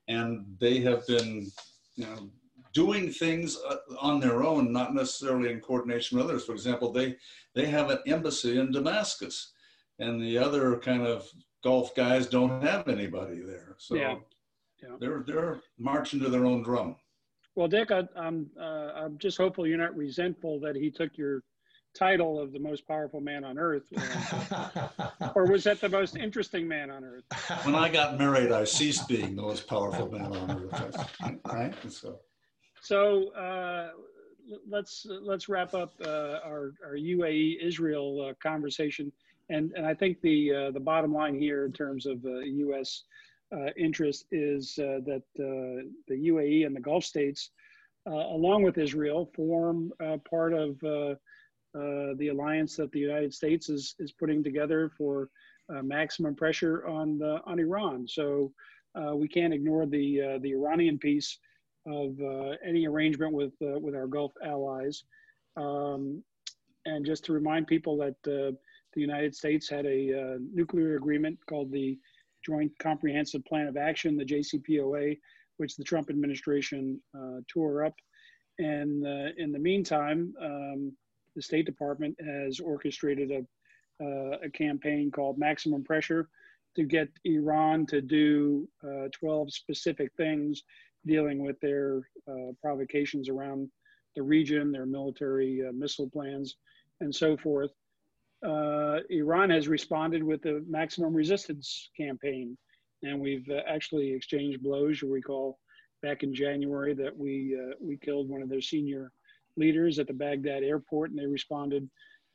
and 0.07 0.47
they 0.61 0.79
have 0.79 1.05
been, 1.09 1.51
you 1.97 2.05
know, 2.05 2.31
doing 2.73 3.11
things 3.11 3.57
uh, 3.69 3.77
on 4.01 4.21
their 4.21 4.43
own, 4.45 4.73
not 4.73 4.95
necessarily 4.95 5.51
in 5.51 5.61
coordination 5.61 6.19
with 6.19 6.27
others. 6.27 6.45
For 6.45 6.53
example, 6.53 6.93
they 6.93 7.17
they 7.55 7.67
have 7.67 7.91
an 7.91 7.99
embassy 8.07 8.59
in 8.59 8.73
Damascus, 8.73 9.53
and 9.99 10.21
the 10.23 10.39
other 10.39 10.79
kind 10.79 11.07
of 11.07 11.29
Gulf 11.65 11.95
guys 11.95 12.27
don't 12.27 12.63
have 12.63 12.89
anybody 12.89 13.41
there. 13.41 13.75
So 13.79 13.97
yeah. 13.97 14.17
Yeah. 14.83 14.97
they're 15.01 15.25
they're 15.27 15.61
marching 15.79 16.21
to 16.21 16.29
their 16.29 16.47
own 16.47 16.63
drum. 16.63 16.97
Well, 17.57 17.67
Dick, 17.67 17.91
I, 17.91 18.05
I'm 18.17 18.49
uh, 18.59 18.93
I'm 18.95 19.19
just 19.19 19.37
hopeful 19.37 19.67
you're 19.67 19.79
not 19.79 19.97
resentful 19.97 20.61
that 20.61 20.77
he 20.77 20.91
took 20.91 21.19
your 21.19 21.43
title 21.95 22.39
of 22.39 22.53
the 22.53 22.61
most 22.61 22.87
powerful 22.87 23.21
man 23.21 23.45
on 23.45 23.59
earth, 23.59 23.83
or 25.35 25.47
was 25.47 25.65
that 25.65 25.81
the 25.81 25.89
most 25.89 26.17
interesting 26.17 26.69
man 26.69 26.91
on 26.91 27.03
earth? 27.03 27.25
When 27.65 27.75
I 27.75 27.89
got 27.89 28.19
married, 28.19 28.53
I 28.53 28.63
ceased 28.63 29.09
being 29.09 29.35
the 29.35 29.43
most 29.43 29.67
powerful 29.67 30.09
man 30.09 30.33
on 30.37 30.71
earth. 30.73 31.15
Right? 31.45 31.75
So. 31.91 32.21
So 32.89 33.29
uh, 33.35 33.91
let's 34.67 35.07
let's 35.07 35.47
wrap 35.47 35.75
up 35.75 35.93
uh, 36.03 36.39
our 36.43 36.73
our 36.83 36.95
UAE 36.95 37.63
Israel 37.63 38.31
uh, 38.31 38.33
conversation, 38.43 39.13
and 39.51 39.73
and 39.77 39.85
I 39.85 39.93
think 39.93 40.23
the 40.23 40.55
uh, 40.55 40.71
the 40.71 40.81
bottom 40.81 41.13
line 41.13 41.39
here 41.39 41.67
in 41.67 41.73
terms 41.73 42.07
of 42.07 42.25
U.S. 42.25 43.03
Uh, 43.55 43.73
interest 43.77 44.25
is 44.33 44.79
uh, 44.79 45.01
that 45.05 45.23
the 45.37 45.91
UAE 46.31 46.65
and 46.65 46.75
the 46.75 46.81
Gulf 46.81 47.05
states, 47.05 47.51
along 48.07 48.63
with 48.63 48.79
Israel, 48.79 49.31
form 49.37 49.93
part 50.31 50.55
of 50.55 50.81
the 50.81 52.29
alliance 52.33 52.75
that 52.77 52.91
the 52.93 53.01
United 53.01 53.35
States 53.35 53.69
is 53.69 53.97
is 53.99 54.13
putting 54.13 54.43
together 54.43 54.91
for 54.97 55.29
maximum 55.83 56.35
pressure 56.35 56.87
on 56.87 57.19
the 57.19 57.43
on 57.45 57.59
Iran. 57.59 58.09
So 58.09 58.51
we 59.15 59.29
can't 59.29 59.53
ignore 59.53 59.85
the 59.85 60.39
the 60.41 60.53
Iranian 60.53 60.99
piece 60.99 61.39
of 61.87 62.21
uh, 62.21 62.57
any 62.65 62.87
arrangement 62.87 63.33
with 63.33 63.53
uh, 63.63 63.79
with 63.79 63.95
our 63.95 64.07
Gulf 64.07 64.33
allies. 64.45 65.05
Um, 65.57 66.23
and 66.87 67.05
just 67.05 67.25
to 67.25 67.33
remind 67.33 67.67
people 67.67 67.97
that 67.99 68.17
uh, 68.27 68.53
the 68.95 69.01
United 69.01 69.35
States 69.35 69.69
had 69.69 69.85
a 69.87 70.21
uh, 70.21 70.39
nuclear 70.53 70.97
agreement 70.97 71.39
called 71.49 71.71
the 71.71 71.99
Joint 72.45 72.73
Comprehensive 72.79 73.45
Plan 73.45 73.67
of 73.67 73.77
Action, 73.77 74.17
the 74.17 74.25
JCPOA, 74.25 75.19
which 75.59 75.77
the 75.77 75.85
Trump 75.85 76.09
administration 76.09 77.01
uh, 77.17 77.41
tore 77.49 77.85
up. 77.85 77.95
And 78.59 79.05
uh, 79.05 79.33
in 79.37 79.53
the 79.53 79.59
meantime, 79.59 80.35
um, 80.41 80.93
the 81.37 81.43
State 81.43 81.67
Department 81.67 82.17
has 82.25 82.61
orchestrated 82.61 83.31
a 83.31 83.45
a 84.01 84.49
campaign 84.51 85.11
called 85.11 85.39
Maximum 85.39 85.83
Pressure 85.83 86.29
to 86.77 86.85
get 86.85 87.09
Iran 87.25 87.85
to 87.87 88.01
do 88.01 88.69
12 89.11 89.53
specific 89.53 90.13
things 90.17 90.63
dealing 91.09 91.43
with 91.43 91.59
their 91.61 92.03
uh, 92.31 92.53
provocations 92.63 93.29
around 93.29 93.69
the 94.15 94.23
region, 94.23 94.71
their 94.71 94.87
military 94.87 95.63
uh, 95.67 95.73
missile 95.73 96.11
plans, 96.11 96.57
and 97.01 97.15
so 97.15 97.37
forth. 97.37 97.71
Uh, 98.47 98.99
Iran 99.11 99.51
has 99.51 99.67
responded 99.67 100.23
with 100.23 100.43
the 100.43 100.65
maximum 100.69 101.13
resistance 101.13 101.91
campaign, 101.97 102.57
and 103.03 103.19
we've 103.21 103.49
uh, 103.51 103.63
actually 103.67 104.13
exchanged 104.13 104.63
blows. 104.63 105.03
You 105.03 105.13
recall 105.13 105.59
back 106.03 106.23
in 106.23 106.33
January 106.33 106.95
that 106.95 107.17
we 107.17 107.59
uh, 107.61 107.75
we 107.81 107.97
killed 107.97 108.29
one 108.29 108.43
of 108.43 108.49
their 108.49 108.61
senior 108.61 109.11
leaders 109.57 109.99
at 109.99 110.07
the 110.07 110.13
Baghdad 110.13 110.63
airport, 110.63 111.11
and 111.11 111.19
they 111.19 111.27
responded 111.27 111.89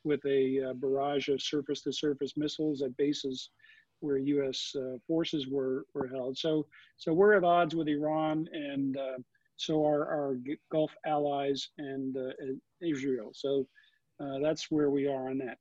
with 0.04 0.20
a 0.26 0.70
uh, 0.70 0.72
barrage 0.74 1.28
of 1.28 1.40
surface-to-surface 1.40 2.34
missiles 2.36 2.82
at 2.82 2.94
bases 2.98 3.48
where 4.00 4.18
U.S. 4.18 4.74
Uh, 4.76 4.96
forces 5.06 5.48
were 5.48 5.86
were 5.94 6.08
held. 6.08 6.36
So 6.36 6.66
so 6.96 7.12
we're 7.12 7.34
at 7.34 7.44
odds 7.44 7.74
with 7.74 7.88
Iran, 7.88 8.48
and 8.52 8.96
uh, 8.96 9.18
so 9.56 9.84
are 9.86 10.06
our 10.06 10.36
Gulf 10.70 10.94
allies 11.06 11.70
and 11.78 12.16
uh, 12.16 12.30
Israel. 12.82 13.30
So 13.32 13.66
uh, 14.20 14.38
that's 14.42 14.70
where 14.70 14.90
we 14.90 15.06
are 15.06 15.30
on 15.30 15.38
that. 15.38 15.58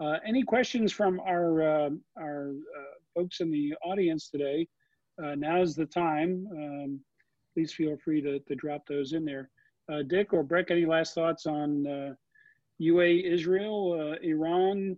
Uh, 0.00 0.18
any 0.26 0.42
questions 0.42 0.92
from 0.92 1.20
our 1.20 1.90
our 2.18 2.52
folks 3.14 3.40
in 3.40 3.50
the 3.50 3.74
audience 3.84 4.28
today? 4.28 4.66
now's 5.36 5.76
the 5.76 5.86
time. 5.86 6.48
Um, 6.50 7.00
please 7.54 7.72
feel 7.72 7.96
free 8.02 8.20
to, 8.22 8.40
to 8.40 8.54
drop 8.56 8.86
those 8.88 9.12
in 9.12 9.24
there. 9.24 9.50
Dick 10.08 10.32
or 10.32 10.42
Breck, 10.42 10.70
any 10.70 10.86
last 10.86 11.14
thoughts 11.14 11.46
on 11.46 12.16
UA, 12.78 13.06
Israel, 13.06 14.16
Iran, 14.22 14.96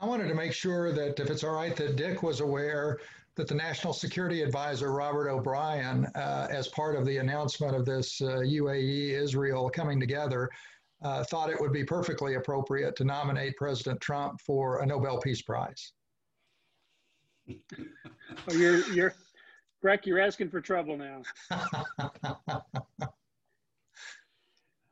I 0.00 0.06
wanted 0.06 0.28
to 0.28 0.34
make 0.34 0.52
sure 0.52 0.92
that 0.92 1.20
if 1.20 1.28
it's 1.28 1.44
all 1.44 1.54
right, 1.54 1.76
that 1.76 1.96
Dick 1.96 2.22
was 2.22 2.40
aware 2.40 3.00
that 3.36 3.46
the 3.46 3.54
National 3.54 3.92
Security 3.92 4.42
Advisor, 4.42 4.92
Robert 4.92 5.28
O'Brien, 5.28 6.06
uh, 6.14 6.48
as 6.50 6.68
part 6.68 6.96
of 6.96 7.04
the 7.04 7.18
announcement 7.18 7.76
of 7.76 7.84
this 7.84 8.22
uh, 8.22 8.38
UAE 8.38 9.10
Israel 9.10 9.68
coming 9.68 10.00
together, 10.00 10.48
uh, 11.02 11.22
thought 11.24 11.50
it 11.50 11.60
would 11.60 11.72
be 11.72 11.84
perfectly 11.84 12.36
appropriate 12.36 12.96
to 12.96 13.04
nominate 13.04 13.56
President 13.56 14.00
Trump 14.00 14.40
for 14.40 14.80
a 14.80 14.86
Nobel 14.86 15.20
Peace 15.20 15.42
Prize. 15.42 15.92
oh, 17.50 17.56
you're, 18.52 18.86
you're, 18.92 19.14
Breck, 19.82 20.06
you're 20.06 20.20
asking 20.20 20.48
for 20.50 20.60
trouble 20.60 20.96
now. 20.96 21.22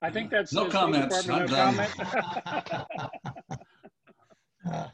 I 0.00 0.10
think 0.10 0.30
that's 0.30 0.52
no 0.52 0.68
comments. 0.68 1.28
I'm 1.28 1.40
no 1.40 1.46
done. 1.46 1.86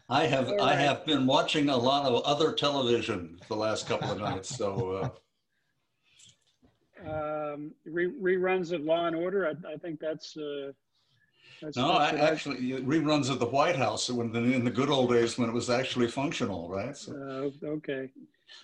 I 0.09 0.27
have 0.27 0.49
right. 0.51 0.61
I 0.61 0.75
have 0.75 1.05
been 1.07 1.27
watching 1.27 1.69
a 1.69 1.77
lot 1.77 2.07
of 2.07 2.23
other 2.25 2.53
television 2.53 3.39
the 3.49 3.57
last 3.57 3.87
couple 3.89 4.11
of 4.11 4.19
nights. 4.19 4.57
So 4.57 5.13
uh... 7.07 7.55
um, 7.55 7.73
re- 7.85 8.13
reruns 8.21 8.73
of 8.73 8.83
Law 8.83 9.07
and 9.07 9.17
Order. 9.17 9.47
I, 9.47 9.73
I 9.73 9.77
think 9.77 10.01
that's. 10.01 10.37
Uh, 10.37 10.73
that's 11.63 11.77
no, 11.77 11.93
I, 11.93 12.11
actually 12.11 12.73
reruns 12.83 13.31
of 13.31 13.39
the 13.39 13.47
White 13.47 13.77
House 13.77 14.11
when 14.11 14.33
the, 14.33 14.41
in 14.41 14.65
the 14.65 14.71
good 14.71 14.91
old 14.91 15.11
days 15.11 15.39
when 15.39 15.49
it 15.49 15.53
was 15.53 15.71
actually 15.71 16.09
functional, 16.09 16.69
right? 16.69 16.97
So. 16.97 17.53
Uh, 17.65 17.67
okay. 17.67 18.11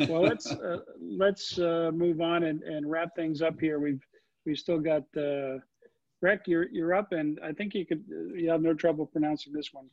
Well, 0.00 0.22
let's 0.22 0.50
uh, 0.50 0.78
let's 1.00 1.58
uh, 1.58 1.90
move 1.94 2.20
on 2.20 2.44
and, 2.44 2.62
and 2.62 2.90
wrap 2.90 3.14
things 3.16 3.42
up 3.42 3.58
here. 3.60 3.78
We've 3.78 4.04
we've 4.44 4.58
still 4.58 4.80
got. 4.80 5.04
Uh, 5.16 5.58
Breck, 6.20 6.40
you're 6.46 6.68
you're 6.68 6.94
up, 6.94 7.12
and 7.12 7.40
I 7.42 7.52
think 7.52 7.74
you 7.74 7.86
could. 7.86 8.04
You 8.34 8.50
have 8.50 8.60
no 8.60 8.74
trouble 8.74 9.06
pronouncing 9.06 9.54
this 9.54 9.72
one. 9.72 9.86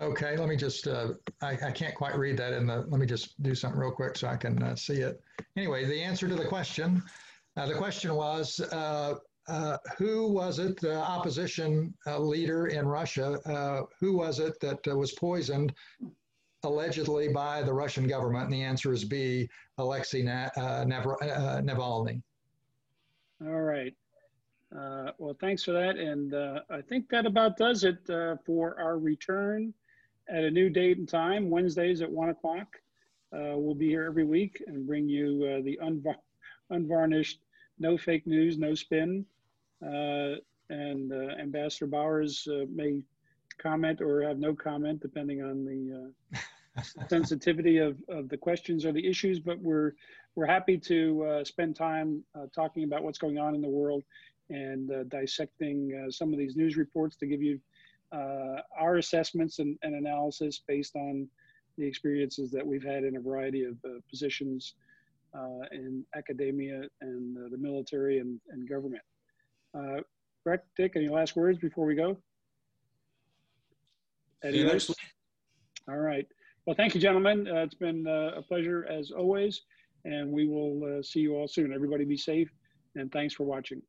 Okay, 0.00 0.36
let 0.36 0.48
me 0.48 0.56
just, 0.56 0.86
uh, 0.86 1.14
I, 1.40 1.52
I 1.52 1.70
can't 1.70 1.94
quite 1.94 2.18
read 2.18 2.36
that 2.36 2.52
in 2.52 2.66
the, 2.66 2.84
let 2.88 3.00
me 3.00 3.06
just 3.06 3.42
do 3.42 3.54
something 3.54 3.80
real 3.80 3.90
quick 3.90 4.16
so 4.16 4.28
I 4.28 4.36
can 4.36 4.62
uh, 4.62 4.76
see 4.76 4.96
it. 4.96 5.22
Anyway, 5.56 5.86
the 5.86 6.02
answer 6.02 6.28
to 6.28 6.34
the 6.34 6.44
question, 6.44 7.02
uh, 7.56 7.66
the 7.66 7.74
question 7.74 8.14
was, 8.14 8.60
uh, 8.72 9.14
uh, 9.48 9.78
who 9.96 10.30
was 10.30 10.58
it, 10.58 10.78
the 10.80 10.96
opposition 10.96 11.94
uh, 12.06 12.18
leader 12.18 12.66
in 12.66 12.86
Russia, 12.86 13.86
who 13.98 14.18
was 14.18 14.38
it 14.38 14.60
that 14.60 14.84
was 14.84 15.12
poisoned 15.12 15.72
allegedly 16.64 17.28
by 17.28 17.62
the 17.62 17.72
Russian 17.72 18.06
government? 18.06 18.44
And 18.44 18.52
the 18.52 18.62
answer 18.62 18.92
is 18.92 19.02
B, 19.02 19.48
Alexei 19.78 20.22
Na- 20.22 20.50
Navalny. 20.56 22.20
All 23.46 23.62
right. 23.62 23.94
well, 24.72 25.36
thanks 25.40 25.62
for 25.62 25.72
that. 25.72 25.96
And 25.96 26.34
I 26.68 26.82
think 26.82 27.08
that 27.08 27.24
about 27.24 27.56
does 27.56 27.84
it 27.84 27.98
for 28.44 28.78
our 28.78 28.98
return 28.98 29.72
at 30.28 30.44
a 30.44 30.50
new 30.50 30.68
date 30.68 30.98
and 30.98 31.08
time, 31.08 31.50
Wednesdays 31.50 32.02
at 32.02 32.10
one 32.10 32.30
o'clock. 32.30 32.66
Uh, 33.32 33.56
we'll 33.56 33.74
be 33.74 33.88
here 33.88 34.04
every 34.04 34.24
week 34.24 34.62
and 34.66 34.86
bring 34.86 35.08
you 35.08 35.44
uh, 35.44 35.62
the 35.62 35.78
unvar- 35.82 36.16
unvarnished, 36.70 37.40
no 37.78 37.96
fake 37.96 38.26
news, 38.26 38.58
no 38.58 38.74
spin. 38.74 39.24
Uh, 39.82 40.36
and 40.70 41.12
uh, 41.12 41.34
Ambassador 41.40 41.86
Bowers 41.86 42.48
uh, 42.50 42.64
may 42.72 43.02
comment 43.58 44.00
or 44.00 44.22
have 44.22 44.38
no 44.38 44.54
comment, 44.54 45.00
depending 45.00 45.42
on 45.42 45.64
the 45.64 46.12
sensitivity 47.08 47.78
of, 47.78 47.96
of 48.08 48.28
the 48.28 48.36
questions 48.36 48.84
or 48.84 48.92
the 48.92 49.06
issues, 49.06 49.38
but 49.38 49.58
we're 49.60 49.92
we're 50.36 50.46
happy 50.46 50.76
to 50.76 51.24
uh, 51.24 51.44
spend 51.44 51.74
time 51.74 52.22
uh, 52.34 52.44
talking 52.54 52.84
about 52.84 53.02
what's 53.02 53.18
going 53.18 53.38
on 53.38 53.54
in 53.54 53.62
the 53.62 53.68
world 53.68 54.04
and 54.50 54.90
uh, 54.92 55.02
dissecting 55.04 56.04
uh, 56.06 56.10
some 56.10 56.32
of 56.32 56.38
these 56.38 56.56
news 56.56 56.76
reports 56.76 57.16
to 57.16 57.26
give 57.26 57.42
you 57.42 57.58
uh, 58.12 58.60
our 58.78 58.96
assessments 58.96 59.58
and, 59.58 59.78
and, 59.82 59.94
analysis 59.94 60.62
based 60.66 60.94
on 60.96 61.28
the 61.76 61.84
experiences 61.84 62.50
that 62.50 62.66
we've 62.66 62.84
had 62.84 63.04
in 63.04 63.16
a 63.16 63.20
variety 63.20 63.64
of 63.64 63.74
uh, 63.84 63.98
positions 64.08 64.74
in 65.72 66.02
academia 66.16 66.82
and 67.02 67.36
the 67.52 67.58
military 67.58 68.20
and, 68.20 68.40
and 68.50 68.66
government. 68.66 69.02
Breck, 70.44 70.60
Dick, 70.76 70.92
any 70.94 71.08
last 71.08 71.34
words 71.34 71.58
before 71.58 71.84
we 71.84 71.96
go? 71.96 72.16
See 74.44 74.58
you 74.58 74.64
next 74.64 74.88
week. 74.88 74.96
All 75.88 75.98
right. 75.98 76.24
Well, 76.66 76.76
thank 76.76 76.94
you, 76.94 77.00
gentlemen. 77.00 77.48
Uh, 77.48 77.62
it's 77.62 77.74
been 77.74 78.06
uh, 78.06 78.32
a 78.36 78.42
pleasure 78.42 78.86
as 78.90 79.10
always, 79.10 79.62
and 80.04 80.30
we 80.30 80.46
will 80.46 80.98
uh, 80.98 81.02
see 81.02 81.20
you 81.20 81.34
all 81.34 81.48
soon. 81.48 81.72
Everybody 81.72 82.04
be 82.04 82.16
safe, 82.16 82.48
and 82.94 83.10
thanks 83.12 83.34
for 83.34 83.44
watching. 83.44 83.82